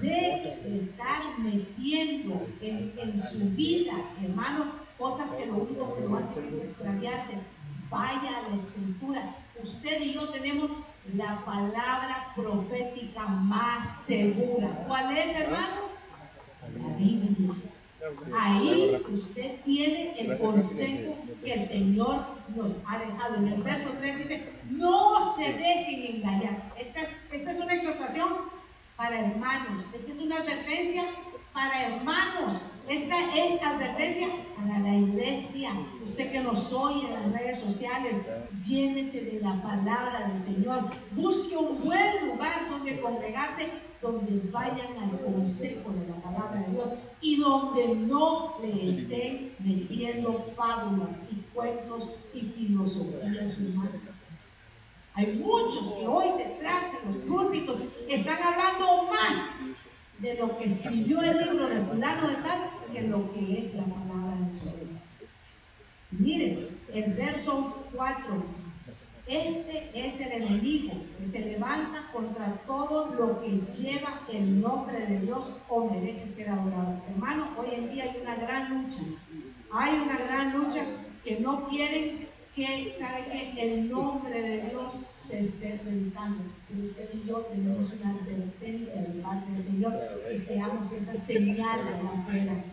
De 0.01 0.77
estar 0.77 1.39
metiendo 1.39 2.47
en, 2.61 2.93
en 2.99 3.18
su 3.18 3.41
vida, 3.51 3.93
hermano, 4.23 4.73
cosas 4.99 5.33
que 5.33 5.47
lo 5.47 5.57
único 5.59 5.95
que 5.95 6.03
lo 6.03 6.16
hacen 6.16 6.47
es 6.49 6.59
extraviarse. 6.59 7.35
Vaya 7.91 8.39
a 8.39 8.49
la 8.49 8.57
escritura. 8.57 9.37
Usted 9.61 10.01
y 10.01 10.14
yo 10.14 10.31
tenemos 10.31 10.70
la 11.16 11.44
palabra 11.44 12.32
profética 12.34 13.26
más 13.26 14.05
segura. 14.05 14.68
¿Cuál 14.86 15.16
es, 15.16 15.34
hermano? 15.36 15.92
La 16.76 16.96
Biblia. 16.96 17.55
Ahí 18.36 19.00
usted 19.12 19.61
tiene 19.64 20.18
el 20.18 20.38
consejo 20.38 21.16
que 21.42 21.55
el 21.55 21.61
Señor 21.61 22.24
nos 22.57 22.78
ha 22.86 22.98
dejado. 22.98 23.36
En 23.36 23.48
el 23.48 23.62
verso 23.62 23.90
3 23.98 24.18
dice, 24.18 24.48
no 24.70 25.34
se 25.34 25.53
dejen 25.53 26.16
engañar. 26.16 26.72
Esta 26.78 27.00
es, 27.00 27.14
esta 27.30 27.50
es 27.50 27.61
una 27.61 27.74
exhortación 27.74 28.28
para 28.96 29.20
hermanos. 29.20 29.86
Esta 29.94 30.11
es 30.11 30.20
una 30.20 30.38
advertencia 30.38 31.05
para 31.53 31.86
hermanos. 31.86 32.61
Esta 32.89 33.37
es 33.37 33.62
advertencia 33.62 34.26
para 34.57 34.78
la 34.80 34.95
iglesia. 34.95 35.70
Usted 36.05 36.33
que 36.33 36.41
nos 36.41 36.72
oye 36.72 37.07
en 37.07 37.12
las 37.12 37.33
redes 37.33 37.61
sociales, 37.61 38.20
llénese 38.61 39.20
de 39.20 39.41
la 39.41 39.62
palabra 39.62 40.28
del 40.28 40.39
Señor. 40.39 40.91
Busque 41.12 41.57
un 41.57 41.80
buen 41.83 42.26
lugar 42.26 42.68
donde 42.68 43.01
congregarse, 43.01 43.68
donde 44.01 44.43
vayan 44.51 44.99
al 45.01 45.20
consejo 45.20 45.91
de 45.91 46.09
la 46.09 46.16
palabra 46.16 46.61
de 46.61 46.72
Dios 46.72 46.91
y 47.20 47.37
donde 47.37 47.95
no 47.95 48.57
le 48.61 48.89
estén 48.89 49.55
metiendo 49.61 50.53
fábulas 50.57 51.20
y 51.30 51.37
cuentos 51.55 52.11
y 52.35 52.41
filosofías 52.41 53.59
humanas. 53.59 54.47
Hay 55.14 55.35
muchos 55.35 55.93
que 55.99 56.07
hoy 56.07 56.26
detrás 56.37 56.85
de 56.93 57.07
los 57.07 57.16
púlpitos 57.28 57.78
están 58.09 58.43
hablando 58.43 59.11
más 59.12 59.62
de 60.23 60.35
lo 60.37 60.57
que 60.57 60.64
escribió 60.64 61.20
el 61.20 61.37
libro 61.37 61.68
de 61.68 61.81
fulano 61.81 62.29
de 62.29 62.37
tal 62.37 62.70
que 62.93 63.03
lo 63.03 63.33
que 63.33 63.59
es 63.59 63.75
la 63.75 63.83
palabra 63.83 64.37
de 64.37 64.53
Dios. 64.53 64.75
Miren, 66.12 66.68
el 66.95 67.12
verso 67.14 67.85
4. 67.93 68.62
Este 69.27 69.91
es 69.95 70.20
el 70.20 70.33
enemigo 70.33 70.95
que 71.18 71.27
se 71.27 71.41
levanta 71.41 72.11
contra 72.12 72.53
todo 72.66 73.14
lo 73.14 73.41
que 73.41 73.51
lleva 73.73 74.12
el 74.33 74.61
nombre 74.61 75.07
de 75.07 75.20
Dios 75.20 75.55
o 75.68 75.91
merece 75.91 76.29
ser 76.29 76.51
adorado. 76.51 77.01
Hermano, 77.09 77.45
hoy 77.57 77.68
en 77.75 77.93
día 77.93 78.05
hay 78.05 78.20
una 78.20 78.35
gran 78.37 78.85
lucha. 78.85 79.01
Hay 79.73 79.99
una 79.99 80.18
gran 80.18 80.57
lucha 80.57 80.85
que 81.25 81.41
no 81.41 81.68
quieren 81.68 82.29
que 82.55 82.90
sabe 82.90 83.24
que 83.55 83.62
el 83.62 83.90
nombre 83.90 84.42
de 84.42 84.68
Dios 84.68 85.05
se 85.14 85.40
esté 85.40 85.80
predicando. 85.82 86.42
Pero 86.68 86.84
usted 86.84 87.09
y 87.14 87.28
yo 87.28 87.40
tenemos 87.40 87.92
una 87.92 88.11
advertencia 88.11 89.03
de 89.03 89.22
parte 89.22 89.53
del 89.53 89.62
Señor 89.62 89.92
que 90.28 90.36
seamos 90.36 90.92
esa 90.92 91.14
señal 91.14 91.80
la 91.84 92.20
afuera. 92.20 92.64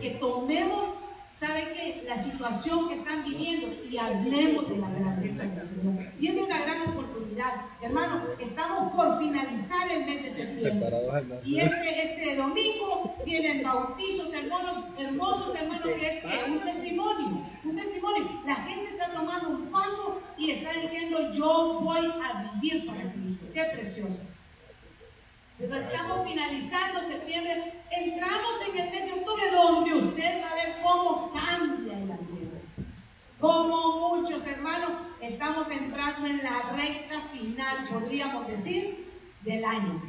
Que 0.00 0.10
tomemos, 0.18 0.92
sabe 1.38 1.72
que 1.72 2.04
la 2.04 2.16
situación 2.16 2.88
que 2.88 2.94
están 2.94 3.22
viviendo 3.22 3.68
y 3.88 3.96
hablemos 3.96 4.68
de 4.68 4.78
la 4.78 4.90
grandeza 4.90 5.44
del 5.44 5.62
Señor. 5.62 5.94
Tiene 6.18 6.42
una 6.42 6.60
gran 6.62 6.88
oportunidad. 6.88 7.52
Hermano, 7.80 8.24
estamos 8.40 8.92
por 8.92 9.18
finalizar 9.20 9.88
el 9.90 10.04
mes 10.04 10.24
de 10.24 10.30
septiembre. 10.30 10.96
Y 11.44 11.60
este, 11.60 12.02
este 12.02 12.36
domingo 12.36 13.14
vienen 13.24 13.62
bautizos 13.62 14.32
hermanos, 14.34 14.82
hermosos 14.98 15.54
hermanos, 15.54 15.86
que 15.86 16.08
es 16.08 16.24
un 16.48 16.58
testimonio. 16.60 17.46
Un 17.64 17.76
testimonio. 17.76 18.42
La 18.44 18.56
gente 18.56 18.88
está 18.88 19.12
tomando 19.12 19.50
un 19.50 19.70
paso 19.70 20.20
y 20.36 20.50
está 20.50 20.72
diciendo, 20.72 21.30
yo 21.30 21.78
voy 21.80 22.14
a 22.20 22.50
vivir 22.54 22.84
para 22.84 23.12
Cristo. 23.12 23.46
Qué 23.54 23.62
precioso. 23.62 24.18
Pero 25.58 25.74
estamos 25.74 26.24
finalizando 26.24 27.02
septiembre, 27.02 27.72
entramos 27.90 28.62
en 28.68 28.80
el 28.80 28.90
mes 28.92 29.04
de 29.06 29.12
octubre 29.12 29.42
donde 29.50 29.94
usted 29.94 30.40
va 30.44 30.50
a 30.52 30.54
ver 30.54 30.76
cómo 30.84 31.32
cambia 31.32 31.94
el 31.94 32.12
ambiente. 32.12 32.60
Como 33.40 34.14
muchos 34.14 34.46
hermanos, 34.46 34.90
estamos 35.28 35.70
entrando 35.70 36.26
en 36.26 36.42
la 36.42 36.70
recta 36.74 37.20
final, 37.30 37.76
podríamos 37.92 38.48
decir, 38.48 39.06
del 39.42 39.62
año. 39.64 40.00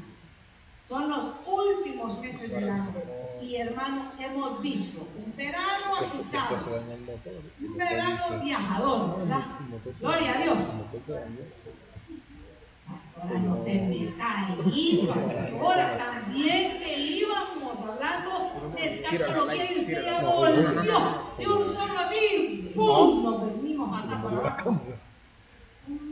Son 0.87 1.09
los 1.09 1.31
últimos 1.45 2.17
meses 2.19 2.51
del 2.51 2.69
año. 2.69 2.93
Y 3.41 3.57
hermano, 3.57 4.11
hemos 4.17 4.61
visto 4.61 5.05
un 5.17 5.35
verano 5.35 5.95
agitado, 5.95 6.57
un 7.61 7.77
verano 7.77 8.39
viajador, 8.43 9.19
¿verdad? 9.19 9.43
Gloria 9.99 10.33
a 10.33 10.37
Dios. 10.37 10.63
Pastora, 12.87 13.39
no 13.39 13.55
se 13.55 13.73
meta 13.75 14.47
ahí, 14.47 15.07
pastora, 15.07 15.97
también 15.97 16.79
que 16.79 16.97
íbamos 16.97 17.79
hablando 17.81 18.73
de 18.75 18.85
escatología 18.85 19.71
y 19.73 19.77
usted 19.77 20.05
ya 20.05 20.21
volvió 20.21 21.21
de 21.37 21.47
un 21.47 21.65
solo 21.65 21.99
así, 21.99 22.71
¡pum! 22.75 23.23
Nos 23.23 23.45
venimos 23.45 24.03
acá 24.03 24.23
para 24.23 24.37
abajo. 24.37 24.81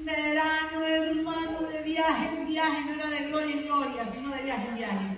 Verano, 0.08 0.86
hermano, 0.86 1.68
de 1.68 1.82
viaje 1.82 2.30
en 2.30 2.47
viaje, 2.47 2.82
no 2.86 2.93
era 2.93 3.10
de 3.10 3.28
gloria 3.28 3.55
en 3.55 3.64
gloria, 3.64 4.05
sino 4.05 4.34
de 4.34 4.41
viaje 4.41 4.68
en 4.70 4.76
viaje. 4.78 5.18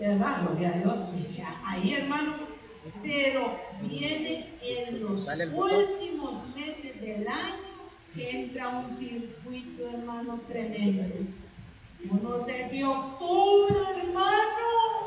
¿Verdad? 0.00 0.42
Gloria 0.42 0.68
a 0.70 0.78
Dios. 0.78 1.14
Ahí, 1.64 1.94
hermano, 1.94 2.34
pero 3.04 3.56
viene 3.82 4.48
en 4.62 5.00
los 5.00 5.28
últimos 5.52 6.42
meses 6.56 7.00
del 7.00 7.28
año 7.28 7.62
que 8.16 8.30
entra 8.30 8.70
un 8.70 8.90
circuito, 8.90 9.88
hermano, 9.88 10.40
tremendo. 10.48 11.04
Uno 12.10 12.38
desde 12.38 12.84
octubre, 12.84 13.76
hermano, 13.96 15.03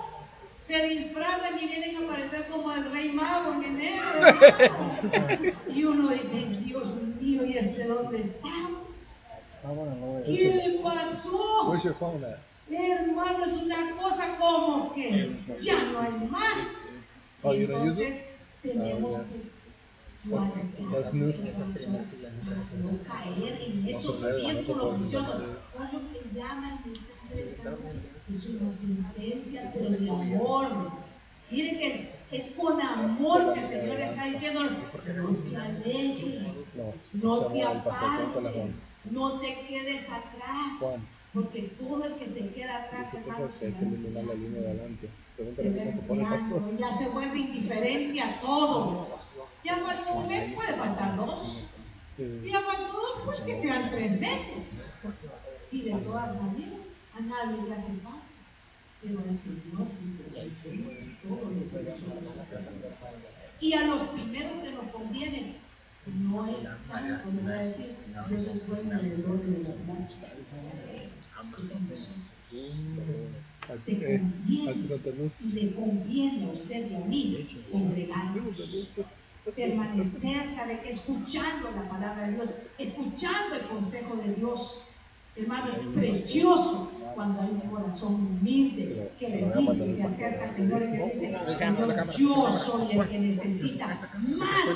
se 0.62 0.88
disfrazan 0.88 1.58
y 1.62 1.66
vienen 1.68 1.96
a 1.98 2.06
aparecer 2.08 2.48
como 2.48 2.72
el 2.74 2.92
rey 2.92 3.12
mago 3.12 3.54
en 3.54 3.64
enero. 3.64 4.04
hermano. 4.14 5.54
Y 5.74 5.84
uno 5.84 6.10
dice, 6.10 6.46
Dios 6.66 6.96
mío, 7.22 7.46
¿y 7.46 7.58
este 7.58 7.86
dónde 7.86 8.20
está? 8.22 8.48
¿Qué 10.26 10.54
le 10.56 10.80
pasó? 10.80 11.64
Hermano, 12.70 13.46
es 13.46 13.54
una 13.54 13.92
cosa 13.96 14.36
como 14.38 14.94
que 14.94 15.36
ya 15.60 15.84
no 15.84 16.00
hay 16.02 16.12
más. 16.30 16.82
It? 17.44 17.70
Entonces 17.70 18.30
tenemos 18.62 19.16
Oh, 20.30 20.42
que 20.42 20.84
guardar 20.84 21.14
new. 21.14 21.32
no 22.84 23.04
caer 23.08 23.62
en 23.62 23.88
esos 23.88 24.20
círculos 24.36 24.98
viciosos. 25.00 25.36
¿Cómo 25.78 26.02
se 26.02 26.20
llama 26.34 26.80
el 26.80 26.90
mensaje 26.92 27.36
de 27.36 27.44
esta 27.44 27.70
noche? 27.70 28.00
Es 28.30 28.46
una 28.48 28.72
advertencia, 28.72 29.72
pero 29.74 29.90
de 29.92 30.10
amor. 30.10 30.92
Miren 31.52 31.78
que 31.78 32.18
es 32.32 32.50
con 32.58 32.82
amor 32.82 33.54
que 33.54 33.60
el 33.60 33.68
Señor 33.68 34.00
está 34.02 34.26
diciendo, 34.26 34.64
no 34.64 35.36
te 35.36 35.56
alejes, 35.56 36.80
no 37.14 37.46
te 37.46 37.64
apartes, 37.64 38.76
no 39.12 39.40
te 39.40 39.66
quedes 39.68 40.10
atrás, 40.10 41.08
porque 41.34 41.62
todo 41.80 42.06
el 42.06 42.16
que 42.16 42.28
se 42.28 42.50
queda 42.50 42.84
atrás, 42.84 43.28
eliminar 43.62 44.24
la 44.26 44.34
línea 44.34 44.62
de 44.62 44.68
adelante. 44.72 45.10
se 45.38 45.54
se 45.54 46.78
ya 46.80 46.92
se 46.92 47.10
vuelve 47.10 47.38
indiferente 47.38 48.20
a 48.20 48.42
todo. 48.42 49.08
Ya 49.64 49.78
faltó 49.78 50.14
un 50.16 50.28
mes, 50.28 50.54
puede 50.54 50.74
faltar 50.74 51.16
dos. 51.16 51.64
Ya 52.18 52.62
faltó 52.62 52.94
dos, 52.94 53.22
pues 53.26 53.42
que 53.42 53.54
sean 53.54 53.92
tres 53.92 54.20
meses. 54.20 54.80
Si 55.68 55.82
de 55.82 55.96
todas 55.96 56.34
maneras 56.42 56.88
a 57.14 57.20
nadie 57.20 57.68
le 57.68 57.76
hace 57.76 57.92
falta. 57.96 58.22
Pero 59.02 59.20
al 59.20 59.36
Señor 59.36 59.88
sí 59.90 60.16
que 60.18 61.28
todo 61.28 61.42
lo 61.42 61.50
que 61.50 61.90
nosotros 61.90 62.38
hacemos. 62.40 62.72
Y 63.60 63.74
a 63.74 63.88
los 63.88 64.02
primeros 64.04 64.64
que 64.64 64.72
nos 64.72 64.92
conviene, 64.92 65.56
no 66.22 66.48
es 66.48 66.78
tanto, 66.88 67.48
a 67.48 67.52
decir, 67.52 67.96
Dios 68.30 68.48
es 68.48 68.68
bueno 68.68 68.98
en 68.98 69.06
el 69.08 69.26
orden 69.26 69.54
de 69.54 69.60
nosotros. 69.60 70.20
A 73.68 73.74
Te 73.86 73.94
conviene 73.94 74.76
no 74.76 75.32
y 75.42 75.52
le 75.52 75.76
conviene 75.76 76.46
a 76.46 76.52
usted 76.54 76.90
y 76.90 76.96
a 76.96 77.00
mí 77.00 77.66
congregarnos, 77.70 78.56
permanecer, 79.54 80.48
sabe 80.48 80.80
que 80.80 80.90
escuchando 80.90 81.72
la 81.72 81.90
palabra 81.90 82.28
de 82.28 82.34
Dios, 82.34 82.50
escuchando 82.78 83.56
el 83.56 83.68
consejo 83.68 84.16
de 84.16 84.34
Dios. 84.36 84.87
Hermano, 85.38 85.70
es 85.70 85.78
precioso 85.78 86.90
cuando 87.14 87.42
hay 87.42 87.50
un 87.50 87.70
corazón 87.72 88.14
humilde 88.14 89.12
que 89.20 89.28
le 89.30 89.52
dice, 89.60 89.96
se 89.96 90.04
acerca 90.04 90.46
al 90.46 90.52
Señor 90.52 90.82
y 90.84 90.92
le 90.92 91.06
dice, 91.06 91.36
Señor, 91.58 92.12
yo 92.12 92.50
soy 92.50 92.92
el 92.92 93.08
que 93.08 93.20
necesita, 93.20 93.88
más 93.88 94.00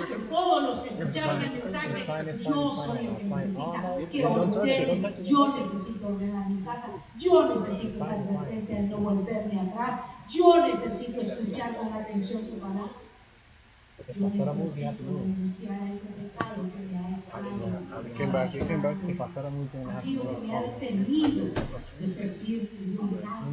que 0.07 0.16
todos 0.28 0.64
los 0.64 0.80
que 0.80 0.89
escucharon 0.89 1.41
el 1.41 1.51
mensaje, 1.51 2.34
yo 2.43 2.72
soy 2.72 3.05
el 3.05 3.18
que 3.18 3.24
necesita 3.26 3.95
que 4.12 4.26
ordene, 4.26 5.14
yo 5.24 5.55
necesito 5.55 6.07
ordenar 6.07 6.49
mi 6.49 6.64
casa, 6.64 6.88
yo 7.20 7.53
necesito 7.53 8.03
esa 8.03 8.14
advertencia 8.14 8.76
de 8.76 8.82
no 8.88 8.97
volverme 8.97 9.59
atrás, 9.62 9.99
yo 10.30 10.68
necesito 10.68 11.22
escuchar 11.22 11.76
con 11.78 11.93
atención 11.93 12.41
tu 12.43 12.57
palabra. 12.57 12.91
Yo 14.16 14.28
necesito 14.28 14.91
renunciar 15.05 15.80
a 15.80 15.89
ese 15.91 16.05
pecado 16.07 16.64
que 16.76 16.91
came 18.17 18.32
back, 18.32 18.49
he 18.53 18.59
came 18.59 18.82
back. 18.82 19.05
Que 19.05 19.13
pasara 19.15 19.49
mucho 19.49 19.78
en 19.78 19.88
la 19.88 19.97
aquello 19.99 20.41
que 20.41 20.47
me 20.47 20.57
ha 20.57 20.61
detenido 20.61 21.45
de 21.45 22.97
honrar. 22.99 23.43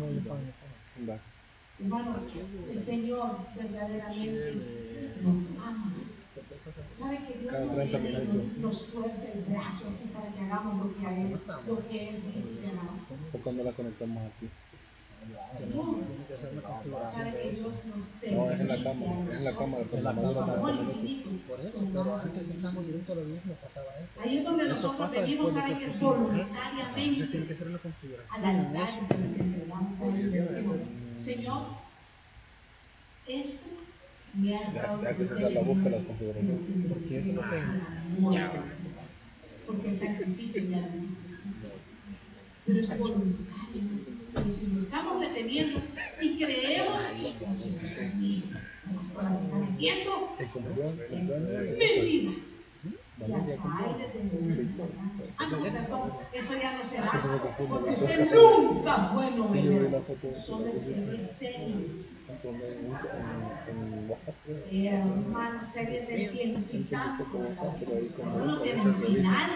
Came 0.94 1.06
back. 1.06 1.20
Hermano, 1.80 2.14
el 2.72 2.80
Señor 2.80 3.38
verdaderamente 3.56 5.14
nos 5.22 5.44
ama. 5.62 5.92
¿Sabe 6.92 7.18
que 7.26 7.38
Dios 7.38 7.52
no 7.52 7.74
30 7.74 7.98
viene 7.98 8.18
y 8.18 8.26
minutos. 8.26 8.52
nos, 8.52 8.58
nos 8.58 8.86
fuerza 8.86 9.26
el 9.32 9.44
brazo 9.44 9.88
así 9.88 10.10
para 10.12 10.32
que 10.32 10.40
hagamos 10.40 10.84
lo 10.84 10.96
que, 10.96 11.06
a 11.06 11.16
él, 11.16 11.38
lo 11.66 11.88
que 11.88 12.08
Él 12.08 12.22
dice 12.34 12.58
que 12.60 12.66
hagamos? 12.66 13.00
¿Por 13.30 13.40
cuándo 13.40 13.62
la 13.62 13.72
conectamos 13.72 14.22
aquí? 14.24 14.48
No. 15.74 15.98
¿Sabe 17.10 17.32
que 17.32 17.50
Dios 17.50 17.62
nos 17.62 18.32
No, 18.32 18.50
es 18.50 18.60
en 18.60 18.68
la 18.68 18.82
cama, 18.82 19.06
es 19.32 19.38
en 19.38 19.44
la 19.44 19.52
pero 19.90 20.02
la 20.02 20.12
madura 20.12 20.46
Por 20.46 20.62
30 20.62 20.82
minutos. 21.02 21.32
Por 21.48 21.60
eso, 21.60 21.88
pero 21.92 22.16
antes 22.16 22.50
estamos 22.50 22.86
directo 22.86 23.12
a 23.12 23.16
la 23.16 23.22
luz, 23.22 23.40
no 23.44 23.52
pasaba 23.54 23.86
eso. 23.98 24.20
Ahí 24.22 24.38
es 24.38 24.44
donde 24.44 24.68
nosotros 24.68 24.96
pasa 24.96 25.20
venimos, 25.20 25.54
después 25.54 25.54
de 25.54 25.72
¿sabe 25.72 25.84
que 25.84 25.90
eso. 25.90 26.06
voluntariamente 26.06 27.02
Entonces 27.02 27.30
tiene 27.30 27.46
que 27.46 27.54
ser 27.54 27.68
una 27.68 27.78
configuración. 27.78 28.44
altar 28.44 28.88
eso. 28.88 29.02
se 29.02 29.18
les 29.18 29.38
entregamos 29.38 30.00
a 30.00 30.06
él 30.06 30.92
Señor, 31.18 31.62
esto 33.26 33.66
me 34.34 34.54
ha 34.54 34.60
estado 34.62 35.02
Ya 35.02 35.16
que 35.16 35.26
se 35.26 35.50
la 35.50 35.60
busca 35.62 35.88
la 35.90 35.98
configuración. 36.04 36.86
Porque 36.88 37.18
eso 37.18 37.32
lo 37.32 37.42
sé. 37.42 37.60
Porque 39.66 39.92
sacrificio 39.92 40.62
ya 40.64 40.80
lo 40.80 40.88
hiciste. 40.88 41.34
Pero 42.66 42.80
es 42.80 42.98
voluntario. 42.98 44.17
Pero 44.38 44.50
si 44.50 44.66
nos 44.66 44.82
estamos 44.84 45.20
deteniendo 45.20 45.80
y 46.20 46.36
creemos, 46.36 47.02
si 47.56 47.68
es 47.82 48.14
mío, 48.16 48.42
la 48.86 48.96
pastora 48.96 49.30
se 49.32 49.40
está 49.44 49.56
metiendo, 49.58 50.36
Y 51.10 52.00
mi 52.00 52.06
vida. 52.06 52.30
Y 53.26 53.32
hasta 53.32 53.56
cumplió. 53.56 53.86
ahí 53.86 54.00
detenimiento. 54.00 54.88
Ah, 55.38 55.46
no, 55.50 55.60
perdón, 55.60 56.12
eso 56.32 56.54
ya 56.54 56.78
no 56.78 56.84
se 56.84 56.96
confunde. 56.98 57.56
Porque 57.68 57.90
usted 57.90 58.30
nunca 58.32 58.96
fue 59.12 59.26
Sí, 59.26 59.32
yo 59.36 59.48
vi 59.48 59.58
la 59.58 59.64
novelero. 59.64 60.02
foto 60.06 60.26
de 60.28 60.40
Solo 60.40 60.66
escribe 60.68 61.18
series. 61.18 62.46
Eh, 64.70 64.86
hermano, 64.86 65.64
series 65.64 66.06
de 66.06 66.18
ciento 66.18 66.76
y 66.76 66.82
tanto. 66.84 67.24
No 68.36 68.60
tienen 68.62 68.94
final. 69.02 69.50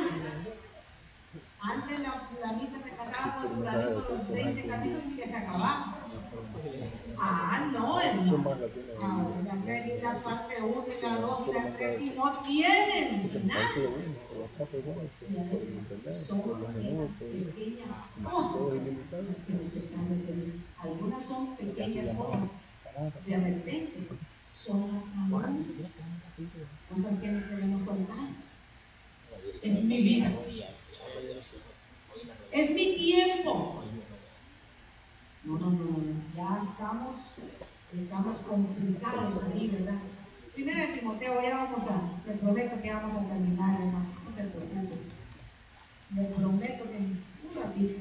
Antes 1.62 2.00
la 2.00 2.12
fulanita 2.12 2.78
se 2.80 2.90
casaba 2.90 3.42
con 3.42 3.56
fulanito 3.56 4.06
los 4.08 4.28
20 4.28 4.66
capítulos 4.66 5.02
y 5.06 5.16
que 5.16 5.26
se 5.26 5.36
acababa. 5.36 5.98
Ah, 7.18 7.70
no, 7.72 8.00
hermano. 8.00 8.38
más 8.38 8.60
latinos. 8.60 8.96
Ah, 9.00 9.26
la 9.44 9.58
serie, 9.58 10.00
la 10.02 10.18
parte 10.18 10.60
1 10.60 10.84
y 10.98 11.02
la 11.02 11.16
2 11.18 11.48
y 11.48 11.52
la 11.52 11.76
3 11.76 12.00
y 12.00 12.10
no 12.10 12.32
tienen 12.40 13.08
Que 13.30 13.38
me 13.38 13.40
final. 13.40 13.56
parece 13.56 13.86
bueno, 13.86 14.14
su 14.28 14.40
WhatsApp 14.40 14.74
es 14.74 14.84
bueno, 14.84 15.00
sí, 15.18 15.26
Y 15.30 15.36
a 15.36 15.42
por 15.42 15.50
veces 15.50 15.78
internet, 15.78 16.14
son 16.14 16.40
esas 16.86 17.10
pequeñas 17.12 17.98
cosas 18.24 18.62
las 19.28 19.40
que 19.40 19.52
nos 19.52 19.76
están 19.76 20.08
deteniendo. 20.08 20.64
Algunas 20.82 21.24
son 21.24 21.56
pequeñas 21.56 22.08
cosas, 22.10 22.40
de 23.26 23.36
repente 23.36 24.08
son 24.52 25.02
cosas 26.90 27.14
que 27.20 27.28
no 27.28 27.48
queremos 27.48 27.82
soltar. 27.82 28.16
Es 29.62 29.84
mi 29.84 30.02
vida. 30.02 30.30
Es 32.52 32.70
mi 32.70 32.94
tiempo. 32.96 33.82
No, 35.44 35.58
no, 35.58 35.70
no, 35.70 35.84
no. 35.84 35.96
ya 36.36 36.60
estamos, 36.62 37.32
estamos 37.96 38.38
complicados 38.38 39.42
ahí, 39.44 39.68
¿verdad? 39.72 39.98
Primero 40.54 40.80
de 40.80 40.98
Timoteo, 40.98 41.42
ya 41.42 41.56
vamos 41.56 41.82
a, 41.88 42.02
le 42.26 42.34
prometo 42.34 42.80
que 42.80 42.92
vamos 42.92 43.14
a 43.14 43.26
terminar, 43.26 43.80
hermano, 43.80 44.06
no 44.22 44.30
se 44.30 44.44
preocupe. 44.44 44.98
Le 46.14 46.24
prometo 46.24 46.84
que 46.84 46.98
un 46.98 47.62
ratito. 47.62 47.98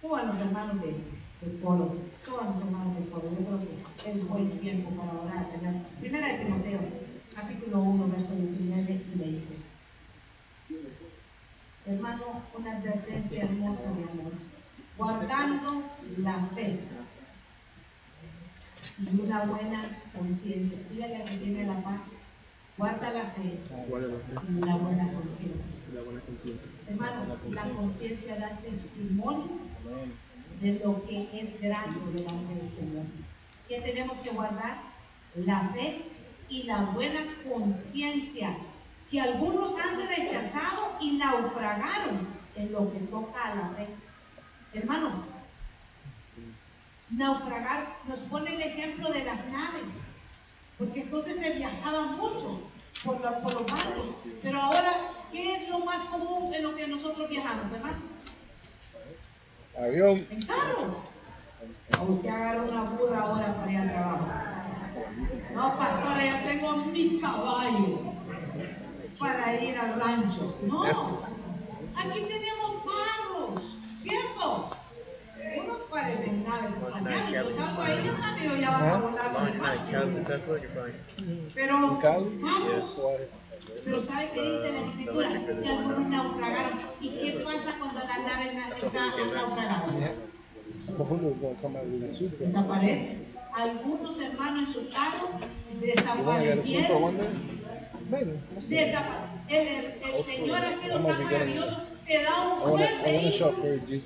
Suban 0.00 0.26
los 0.26 0.38
hermanos 0.38 0.82
de, 0.82 0.94
del 1.40 1.60
foro, 1.62 1.96
suban 2.24 2.52
los 2.52 2.60
hermanos 2.60 2.94
del 2.94 3.04
foro. 3.06 3.30
Yo 3.30 3.46
creo 3.46 3.60
que 4.04 4.10
es 4.10 4.28
buen 4.28 4.50
tiempo 4.60 4.90
para 4.90 5.12
orar. 5.12 5.46
Primera 5.98 6.28
de 6.28 6.44
Timoteo, 6.44 6.80
capítulo 7.34 7.80
1, 7.80 8.08
versos 8.08 8.36
19 8.36 9.00
y 9.14 9.18
20. 9.18 9.51
Hermano, 11.84 12.42
una 12.56 12.76
advertencia 12.76 13.42
hermosa 13.42 13.92
de 13.92 14.04
amor. 14.04 14.32
Guardando 14.96 15.82
la 16.18 16.46
fe 16.54 16.78
y 18.98 19.20
una 19.20 19.44
buena 19.44 19.98
conciencia. 20.16 20.78
Dígale 20.90 21.16
a 21.16 21.24
que 21.24 21.36
tiene 21.38 21.64
la 21.64 21.80
paz. 21.82 22.00
Guarda 22.78 23.10
la 23.10 23.24
fe 23.26 23.58
y 23.88 24.62
una 24.62 24.76
buena 24.76 25.12
conciencia. 25.12 25.70
Hermano, 26.88 27.36
la 27.50 27.62
conciencia 27.70 28.36
da 28.36 28.58
testimonio 28.58 29.50
de 30.60 30.80
lo 30.84 31.04
que 31.06 31.28
es 31.38 31.60
grato 31.60 31.98
delante 32.14 32.54
del 32.54 32.68
Señor. 32.68 33.04
¿Qué 33.68 33.80
tenemos 33.80 34.18
que 34.18 34.30
guardar? 34.30 34.80
La 35.34 35.68
fe 35.70 36.02
y 36.48 36.64
la 36.64 36.86
buena 36.92 37.24
conciencia, 37.48 38.56
que 39.12 39.20
algunos 39.20 39.76
han 39.78 40.08
rechazado 40.08 40.96
y 40.98 41.12
naufragaron 41.18 42.26
en 42.56 42.72
lo 42.72 42.90
que 42.90 42.98
toca 43.00 43.44
a 43.44 43.54
la 43.54 43.68
fe. 43.76 43.86
Hermano, 44.72 45.22
naufragar 47.10 47.98
nos 48.08 48.20
pone 48.20 48.54
el 48.54 48.62
ejemplo 48.62 49.10
de 49.12 49.22
las 49.24 49.44
naves, 49.48 49.90
porque 50.78 51.02
entonces 51.02 51.38
se 51.38 51.52
viajaba 51.52 52.06
mucho 52.06 52.62
por, 53.04 53.20
la- 53.20 53.38
por 53.42 53.52
los 53.52 53.66
barcos, 53.66 54.06
pero 54.42 54.62
ahora, 54.62 54.94
¿qué 55.30 55.52
es 55.54 55.68
lo 55.68 55.80
más 55.80 56.06
común 56.06 56.52
en 56.54 56.62
lo 56.62 56.74
que 56.74 56.88
nosotros 56.88 57.28
viajamos, 57.28 57.70
hermano? 57.70 57.98
Avión. 59.78 60.26
En 60.30 60.42
carro. 60.42 61.02
O 62.00 62.04
usted 62.04 62.28
agarra 62.30 62.62
una 62.62 62.82
burra 62.82 63.20
ahora 63.20 63.54
para 63.56 63.72
ir 63.72 63.78
al 63.78 63.90
trabajo. 63.92 64.26
No, 65.54 65.78
pastora, 65.78 66.24
yo 66.30 66.48
tengo 66.48 66.76
mi 66.76 67.20
caballo 67.20 68.14
para 69.22 69.54
ir 69.62 69.78
al 69.78 70.00
rancho. 70.00 70.54
No. 70.66 70.82
Aquí 71.96 72.20
tenemos 72.22 72.74
carros, 72.74 73.60
¿cierto? 73.98 74.70
Unos 75.62 75.78
parecen 75.90 76.42
naves 76.44 76.74
espaciales. 76.74 77.32
Yo 77.32 77.50
salgo 77.50 77.82
ahí, 77.82 78.10
ya 78.60 78.70
van 78.70 78.88
a 78.88 78.96
volar 78.98 79.32
you're 80.60 80.68
fine. 80.74 81.50
Pero. 81.54 81.98
¿Cuál? 82.40 83.28
Pero 83.84 84.00
¿sabe 84.00 84.30
qué 84.34 84.42
dice 84.50 84.72
la 84.72 84.80
escritura? 84.80 85.28
Que 85.28 85.68
algunos 85.68 86.08
naufragaron. 86.10 86.78
¿Y 87.00 87.08
qué 87.10 87.42
pasa 87.44 87.74
cuando 87.78 88.00
la 88.00 88.18
nave 88.18 88.54
na- 88.54 88.68
está 88.70 89.00
naufragada? 89.34 89.84
Desaparece. 92.38 93.26
Algunos 93.54 94.18
hermanos 94.20 94.68
en 94.68 94.74
su 94.74 94.88
carro 94.88 95.28
desaparecieron. 95.80 97.12
Day? 98.12 98.24
Maybe. 98.24 98.84
Desapa- 98.84 99.26
El, 99.48 99.68
el 100.16 100.22
Señor 100.24 100.58
ha 100.64 100.72
sido 100.72 101.00
tan 101.00 101.24
maravilloso. 101.24 101.82
Te 102.06 102.22
da 102.22 102.48
un 102.48 102.70
buen 102.70 102.88
vehículo. 103.04 103.52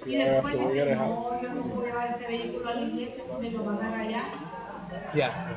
Y 0.06 0.16
después 0.16 0.54
we 0.54 0.60
dice, 0.60 0.94
no, 0.94 1.42
yo 1.42 1.48
no 1.54 1.62
puedo 1.62 1.86
llevar 1.86 2.08
este 2.08 2.26
vehículo 2.26 2.68
a 2.68 2.74
la 2.74 2.80
iglesia, 2.82 3.24
me 3.40 3.50
lo 3.50 3.64
van 3.64 3.82
a 3.82 3.90
rayar. 3.90 4.24
Yeah. 5.14 5.52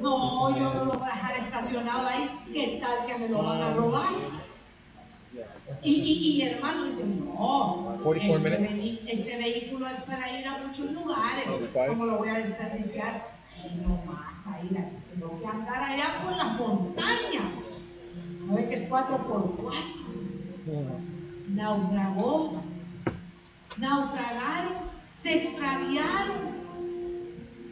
No, 0.00 0.56
yo 0.56 0.74
no 0.74 0.84
lo 0.84 0.92
voy 0.92 1.08
a 1.10 1.14
dejar 1.14 1.36
estacionado 1.36 2.08
ahí. 2.08 2.80
tal 2.80 3.06
que 3.06 3.18
me 3.18 3.28
lo 3.28 3.42
van 3.42 3.60
a 3.60 3.74
robar? 3.74 4.08
Y, 5.82 5.92
y, 5.92 6.12
y 6.36 6.42
hermano 6.42 6.84
dice, 6.86 7.04
no, 7.04 7.98
44 8.02 8.64
este, 8.64 9.12
este 9.12 9.36
vehículo 9.38 9.88
es 9.88 9.98
para 10.00 10.38
ir 10.38 10.46
a 10.46 10.58
muchos 10.58 10.90
lugares, 10.90 11.44
45. 11.46 11.86
¿cómo 11.88 12.04
lo 12.06 12.18
voy 12.18 12.28
a 12.28 12.34
desperdiciar? 12.34 13.39
No 13.86 14.02
más, 14.12 14.46
ahí 14.46 14.68
la 14.70 14.88
tengo 15.12 15.40
que 15.40 15.46
andar 15.46 15.82
allá 15.82 16.22
por 16.22 16.36
las 16.36 16.58
montañas. 16.58 17.86
¿No 18.46 18.54
ve 18.54 18.68
que 18.68 18.74
es 18.74 18.88
4x4? 18.88 19.74
Naufragó, 21.54 22.62
naufragaron, 23.78 24.72
se 25.12 25.36
extraviaron. 25.36 26.60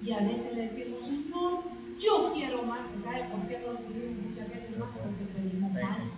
Y 0.05 0.12
a 0.12 0.20
veces 0.20 0.55
le 0.55 0.62
decimos, 0.62 1.05
Señor, 1.05 1.64
yo 2.01 2.32
quiero 2.34 2.62
más. 2.62 2.93
¿Y 2.95 2.99
sabe 2.99 3.24
por 3.30 3.47
qué 3.49 3.61
no 3.61 3.72
recibimos 3.72 4.26
muchas 4.26 4.49
veces 4.49 4.78
más? 4.78 4.89
Porque 4.91 5.24
pedimos 5.34 5.72
mal. 5.72 6.11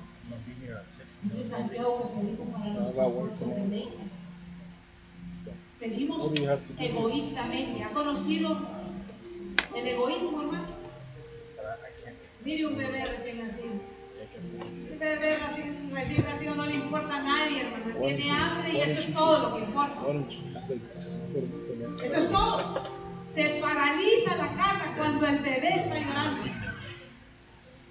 Dice 1.22 1.44
Santiago 1.44 1.98
que 1.98 2.20
pedimos 2.20 2.48
para 2.48 2.74
los 2.74 2.94
deleites. 3.56 4.28
Pedimos 5.78 6.30
egoístamente. 6.78 7.82
¿Ha 7.82 7.90
conocido 7.90 8.58
el 9.74 9.86
egoísmo, 9.86 10.42
hermano? 10.42 10.66
Mire 12.44 12.66
un 12.66 12.76
bebé 12.76 13.04
recién 13.04 13.38
nacido. 13.44 13.72
El 14.90 14.98
bebé 14.98 15.36
recién, 15.38 15.90
recién 15.92 16.24
nacido 16.24 16.54
no 16.54 16.66
le 16.66 16.74
importa 16.74 17.16
a 17.16 17.22
nadie, 17.22 17.62
hermano. 17.62 17.98
Tiene 18.00 18.30
hambre 18.30 18.72
y 18.72 18.80
eso 18.80 19.00
es 19.00 19.12
todo 19.12 19.48
lo 19.48 19.56
que 19.56 19.62
importa. 19.62 20.00
Eso 22.04 22.16
es 22.16 22.30
todo. 22.30 22.74
Se 23.22 23.60
paraliza 23.60 24.36
la 24.36 24.48
casa 24.54 24.94
cuando 24.96 25.26
el 25.26 25.38
bebé 25.40 25.76
está 25.76 25.98
llorando. 25.98 26.50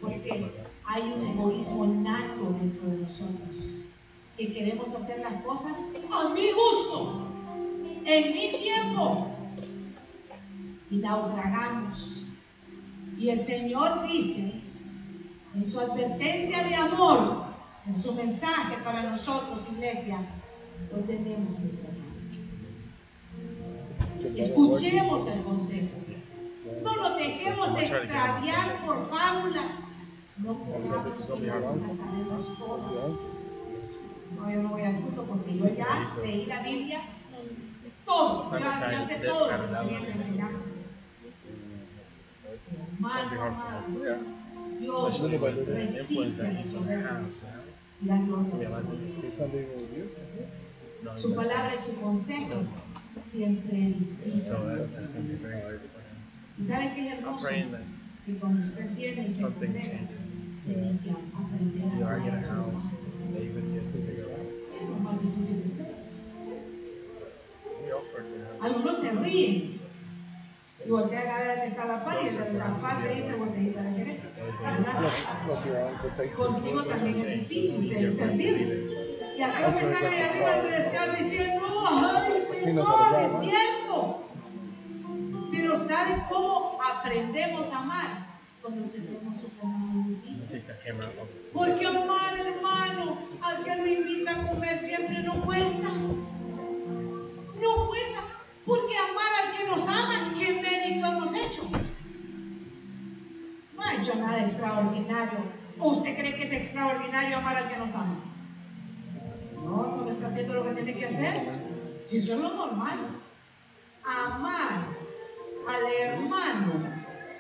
Porque 0.02 0.52
hay 0.86 1.02
un 1.02 1.28
egoísmo 1.28 1.86
nato 1.86 2.56
dentro 2.60 2.90
de 2.90 2.98
nosotros. 2.98 3.70
Que 4.38 4.54
queremos 4.54 4.94
hacer 4.96 5.20
las 5.20 5.44
cosas 5.44 5.84
a 6.12 6.30
mi 6.30 6.52
gusto, 6.52 7.28
en 8.06 8.34
mi 8.34 8.52
tiempo. 8.58 9.39
Y 10.92 10.98
naufragamos. 10.98 12.22
Y 13.18 13.30
el 13.30 13.40
Señor 13.40 14.08
dice, 14.08 14.62
en 15.56 15.66
su 15.66 15.80
advertencia 15.80 16.64
de 16.64 16.76
amor, 16.76 17.44
en 17.86 17.96
su 17.96 18.14
mensaje 18.14 18.78
para 18.84 19.04
nosotros, 19.04 19.68
iglesia, 19.74 20.20
ordenemos 20.92 21.60
nuestra 21.60 21.90
casa. 21.90 22.28
Escuchemos 24.36 25.28
el 25.28 25.44
consejo. 25.44 26.00
No 26.84 26.96
nos 26.96 27.18
dejemos 27.18 27.78
extraviar 27.78 28.86
por 28.86 29.10
fábulas. 29.10 29.84
No 30.38 30.54
pongamos 30.54 31.28
fábulas, 31.28 31.98
sabemos 31.98 32.58
todas. 32.58 33.12
No, 34.38 34.52
yo 34.52 34.64
no 34.64 34.70
voy 34.70 34.84
al 34.84 35.02
culto 35.02 35.24
porque 35.24 35.58
yo 35.58 35.68
ya 35.76 36.12
leí 36.24 36.46
la 36.46 36.62
Biblia 36.62 37.02
todo. 38.06 38.52
Yo 38.52 38.60
ya, 38.60 38.92
ya 38.92 39.06
sé 39.06 39.16
todo 39.16 39.52
lo 39.52 39.62
que 39.62 39.76
tenía 39.76 40.14
que 40.14 40.20
y 48.02 48.08
da 48.08 48.18
gloria 48.18 48.54
a 48.54 48.62
los 48.64 48.78
humildes. 48.78 49.24
Is 49.24 49.34
something 49.34 49.68
with 49.76 49.92
you? 49.96 50.06
Su 51.16 51.36
palabra 51.36 51.76
y 51.76 51.80
su 51.80 51.96
consejo 52.00 52.64
siempre. 53.22 53.96
¿Y 56.58 56.62
sabe 56.62 56.94
qué 56.94 57.08
es 57.08 57.14
hermoso? 57.14 57.48
Que 58.26 58.36
cuando 58.36 58.62
usted 58.64 58.96
tiene 58.96 59.28
y 59.28 59.32
se 59.32 59.42
congrega, 59.42 60.00
tiene 60.66 61.00
que 61.04 61.10
aprender 61.12 61.84
a 61.84 62.16
amar 62.16 62.32
a 62.32 62.40
su 62.40 62.46
hermano. 62.46 62.92
Es 64.82 64.90
lo 64.90 64.96
más 64.98 65.22
difícil 65.22 65.56
de 65.64 65.70
usted. 65.70 65.86
Algunos 68.62 69.00
se 69.00 69.12
ríen 69.12 69.79
y 70.90 70.92
voltean 70.92 71.28
a 71.28 71.38
ver 71.38 71.52
a 71.52 71.62
que 71.62 71.68
está 71.68 71.86
la 71.86 72.04
par 72.04 72.18
y 72.24 72.28
el- 72.30 72.58
la 72.58 72.74
par 72.82 73.02
le 73.04 73.14
dice 73.14 73.36
botellita 73.36 73.80
de 73.84 73.92
Jerez. 73.92 74.44
Contigo 76.36 76.84
también 76.84 77.16
es 77.20 77.48
difícil 77.48 77.96
ser 77.96 78.12
servir. 78.12 78.90
Y 79.38 79.42
acá 79.44 79.76
que 79.76 79.82
están 79.82 80.04
ahí 80.04 80.20
arriba 80.20 80.52
deben 80.56 80.74
estar 80.74 81.16
diciendo, 81.16 81.62
¡ay, 81.92 82.36
Señor, 82.36 83.24
es 83.24 83.40
cierto! 83.40 84.24
Pero 85.52 85.76
¿sabe 85.76 86.24
cómo 86.28 86.80
aprendemos 86.84 87.72
a 87.72 87.78
amar? 87.78 88.08
Cuando 88.64 88.88
tenemos 88.90 89.44
un 89.44 89.52
camino 89.62 90.08
difícil. 90.24 90.64
Porque 91.54 91.86
amar, 91.86 92.34
hermano, 92.40 93.18
al 93.44 93.64
que 93.64 93.76
lo 93.76 93.86
invita 93.86 94.32
a 94.32 94.49
extraordinario 106.80 107.38
amar 107.38 107.58
al 107.58 107.70
que 107.70 107.78
nos 107.78 107.94
ama? 107.94 108.20
No, 109.64 109.88
solo 109.90 110.10
está 110.10 110.28
haciendo 110.28 110.54
lo 110.54 110.64
que 110.64 110.82
tiene 110.82 110.98
que 110.98 111.06
hacer. 111.06 111.42
Si 112.04 112.18
eso 112.18 112.36
es 112.36 112.40
lo 112.40 112.54
normal. 112.54 113.00
Amar 114.04 114.86
al 115.68 115.94
hermano 115.94 117.00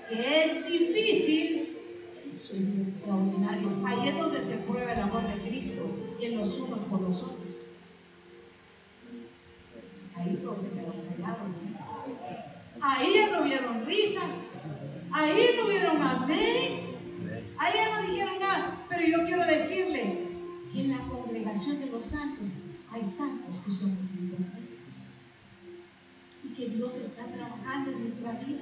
que 0.09 0.43
es 0.43 0.67
difícil, 0.67 1.77
eso 2.29 2.57
es 2.57 2.87
extraordinario. 2.87 3.69
Ahí 3.85 4.09
es 4.09 4.17
donde 4.17 4.41
se 4.41 4.57
prueba 4.57 4.93
el 4.93 4.99
amor 4.99 5.23
de 5.23 5.49
Cristo 5.49 5.89
y 6.19 6.25
en 6.25 6.37
los 6.37 6.57
unos 6.57 6.81
por 6.81 7.01
los 7.01 7.21
otros. 7.21 7.39
Ahí 10.15 10.39
todos 10.43 10.61
se 10.61 10.69
quedaron 10.69 11.01
callados. 11.15 11.47
Ahí 12.81 13.13
ya 13.15 13.29
no 13.29 13.43
vieron 13.43 13.85
risas. 13.85 14.49
Ahí 15.11 15.51
no 15.55 15.67
vieron 15.67 16.01
amén. 16.01 16.89
Ahí 17.57 17.73
ya 17.73 17.95
no 17.95 17.98
de 21.49 21.87
los 21.87 22.05
santos 22.05 22.49
hay 22.91 23.03
santos 23.03 23.55
que 23.65 23.71
somos 23.71 24.11
imperfectos. 24.11 24.67
Y 26.43 26.49
que 26.49 26.69
Dios 26.69 26.97
está 26.97 27.25
trabajando 27.25 27.91
en 27.91 28.01
nuestra 28.01 28.33
vida. 28.33 28.61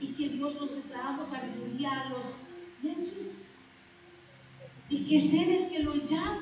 Y 0.00 0.08
que 0.08 0.30
Dios 0.30 0.60
nos 0.60 0.76
está 0.76 0.98
dando 0.98 1.24
sabiduría 1.24 1.92
a 1.92 2.10
los 2.10 2.38
necios. 2.82 3.44
Y 4.90 5.06
que 5.06 5.20
ser 5.20 5.48
el 5.48 5.70
que 5.70 5.78
lo 5.84 5.94
llama. 5.94 6.40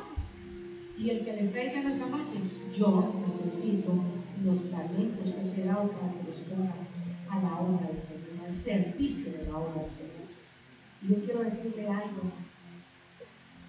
Y 0.98 1.10
el 1.10 1.24
que 1.26 1.32
le 1.34 1.40
está 1.42 1.60
diciendo 1.60 1.90
esta 1.90 2.06
noche, 2.06 2.38
yo 2.74 3.22
necesito 3.26 3.92
los 4.42 4.70
talentos 4.70 5.30
que 5.30 5.42
te 5.42 5.62
he 5.62 5.66
dado 5.66 5.90
para 5.90 6.12
que 6.14 6.26
los 6.26 6.38
pongas 6.38 6.88
a 7.28 7.38
la 7.38 7.60
obra 7.60 7.88
del 7.88 8.02
Señor, 8.02 8.46
al 8.46 8.54
servicio 8.54 9.30
de 9.32 9.46
la 9.46 9.58
obra 9.58 9.82
del 9.82 9.90
Señor. 9.90 10.12
Y 11.02 11.08
yo 11.08 11.24
quiero 11.24 11.42
decirle 11.42 11.88
algo 11.88 12.32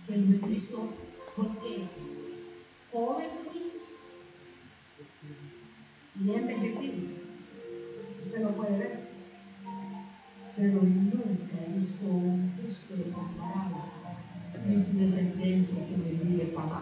que 0.08 0.16
he 0.16 0.48
visto 0.48 0.90
porque 1.36 1.88
joven 2.92 3.44
y 6.20 6.30
he 6.30 6.36
envejecido. 6.38 6.94
Usted 8.24 8.42
lo 8.42 8.50
puede 8.50 8.78
ver. 8.78 9.00
Pero 10.56 10.82
nunca 10.84 11.56
he 11.66 11.76
visto 11.76 12.06
un 12.06 12.54
justo 12.62 12.96
desamparado 12.96 13.84
ni 14.68 14.78
su 14.78 14.98
descendencia 14.98 15.86
que 15.88 15.98
me 15.98 16.12
vive 16.12 16.46
para. 16.56 16.82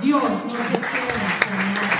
Dios 0.00 0.22
no 0.22 0.56
se 0.56 0.74
queda 0.74 1.90
con. 1.90 1.97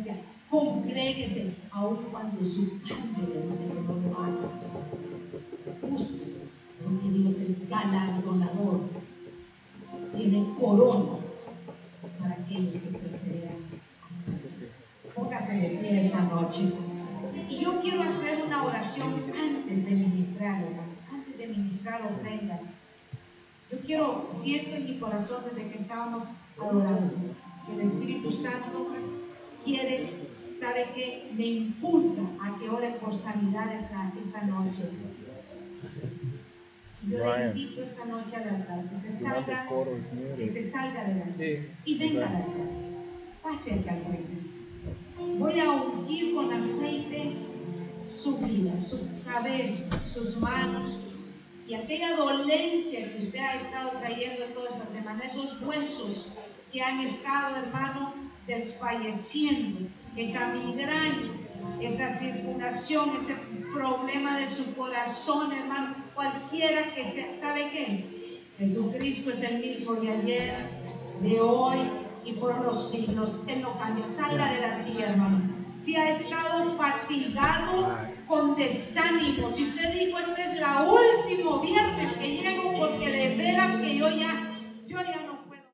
Advertencia, 0.00 0.16
congréguese, 0.48 1.54
aun 1.70 1.96
cuando 2.10 2.44
su 2.44 2.80
carne 2.82 3.26
que 3.26 3.74
no 3.74 4.08
lo 4.08 4.18
haga. 4.18 4.48
Búsquele, 5.82 6.46
porque 6.82 7.08
Dios 7.10 7.38
es 7.38 7.68
galardonador. 7.68 8.80
Tiene 10.16 10.54
coronas 10.58 11.20
para 12.18 12.34
aquellos 12.34 12.76
que 12.76 12.98
perseveran 12.98 13.58
hasta 14.08 14.32
el 14.32 14.38
fin. 14.38 14.68
Póngase 15.14 15.54
de 15.56 15.68
pie 15.78 15.98
esta 15.98 16.22
noche. 16.22 16.72
Y 17.48 17.60
yo 17.60 17.80
quiero 17.80 18.02
hacer 18.02 18.42
una 18.44 18.64
oración 18.64 19.14
antes 19.36 19.84
de 19.84 19.90
ministrar, 19.92 20.62
antes 21.12 21.38
de 21.38 21.46
ministrar 21.46 22.02
ofrendas. 22.02 22.74
Yo 23.70 23.78
quiero, 23.80 24.26
siento 24.28 24.74
en 24.74 24.84
mi 24.84 24.98
corazón 24.98 25.44
desde 25.44 25.70
que 25.70 25.76
estábamos 25.76 26.30
adorando, 26.60 27.14
que 27.66 27.74
el 27.74 27.80
Espíritu 27.80 28.32
Santo 28.32 28.90
quiere, 29.64 30.06
sabe 30.52 30.86
que 30.94 31.30
me 31.36 31.46
impulsa 31.46 32.22
a 32.40 32.58
que 32.58 32.68
ore 32.68 32.90
por 33.00 33.14
sanidad 33.14 33.72
esta, 33.72 34.12
esta 34.20 34.42
noche. 34.42 34.82
Yo 37.08 37.36
le 37.36 37.46
invito 37.46 37.82
esta 37.82 38.04
noche 38.04 38.36
al 38.36 38.48
altar, 38.56 38.90
que 38.90 38.96
se 38.96 39.10
salga, 39.10 39.66
que 40.36 40.46
se 40.46 40.62
salga 40.62 41.04
de 41.04 41.14
las 41.20 41.30
sillas 41.36 41.78
y 41.84 41.98
venga 41.98 42.28
al 42.28 42.36
altar. 42.36 42.68
pase 43.42 43.72
al 43.72 43.80
frente. 43.80 44.40
Voy 45.38 45.58
a 45.60 45.70
ungir 45.70 46.34
con 46.34 46.52
aceite 46.52 47.32
su 48.06 48.38
vida, 48.38 48.76
su 48.76 49.08
cabeza, 49.24 50.02
sus 50.04 50.36
manos 50.38 51.04
y 51.70 51.74
aquella 51.74 52.16
dolencia 52.16 53.12
que 53.12 53.18
usted 53.18 53.38
ha 53.38 53.54
estado 53.54 53.90
trayendo 54.00 54.44
en 54.44 54.52
toda 54.52 54.68
esta 54.68 54.84
semana, 54.84 55.22
esos 55.22 55.62
huesos 55.62 56.36
que 56.72 56.82
han 56.82 57.00
estado, 57.00 57.56
hermano, 57.56 58.14
desfalleciendo, 58.50 59.88
esa 60.16 60.48
migraña, 60.48 61.30
esa 61.80 62.10
circulación, 62.10 63.16
ese 63.16 63.36
problema 63.72 64.38
de 64.38 64.48
su 64.48 64.74
corazón, 64.74 65.52
hermano, 65.52 65.94
cualquiera 66.14 66.92
que 66.94 67.04
sea, 67.04 67.36
¿sabe 67.38 67.70
qué? 67.70 68.40
Jesucristo 68.58 69.30
es 69.30 69.42
el 69.42 69.60
mismo 69.60 69.94
de 69.94 70.10
ayer, 70.10 70.68
de 71.22 71.40
hoy 71.40 71.78
y 72.24 72.32
por 72.32 72.58
los 72.58 72.90
siglos. 72.90 73.44
Él 73.46 73.62
no 73.62 73.78
cambia. 73.78 74.04
Salga 74.04 74.52
de 74.52 74.60
la 74.60 74.72
silla, 74.72 75.10
hermano. 75.10 75.40
Si 75.72 75.96
ha 75.96 76.10
estado 76.10 76.76
fatigado 76.76 77.96
con 78.26 78.56
desánimo, 78.56 79.48
si 79.48 79.62
usted 79.62 79.94
dijo, 79.94 80.18
este 80.18 80.42
es 80.42 80.60
la 80.60 80.82
último 80.82 81.60
viernes 81.60 82.12
que 82.14 82.36
llego 82.36 82.74
porque 82.78 83.08
de 83.08 83.36
veras 83.36 83.76
que 83.76 83.96
yo 83.96 84.10
ya, 84.10 84.32
yo 84.86 84.98
ya 84.98 85.22
no 85.22 85.39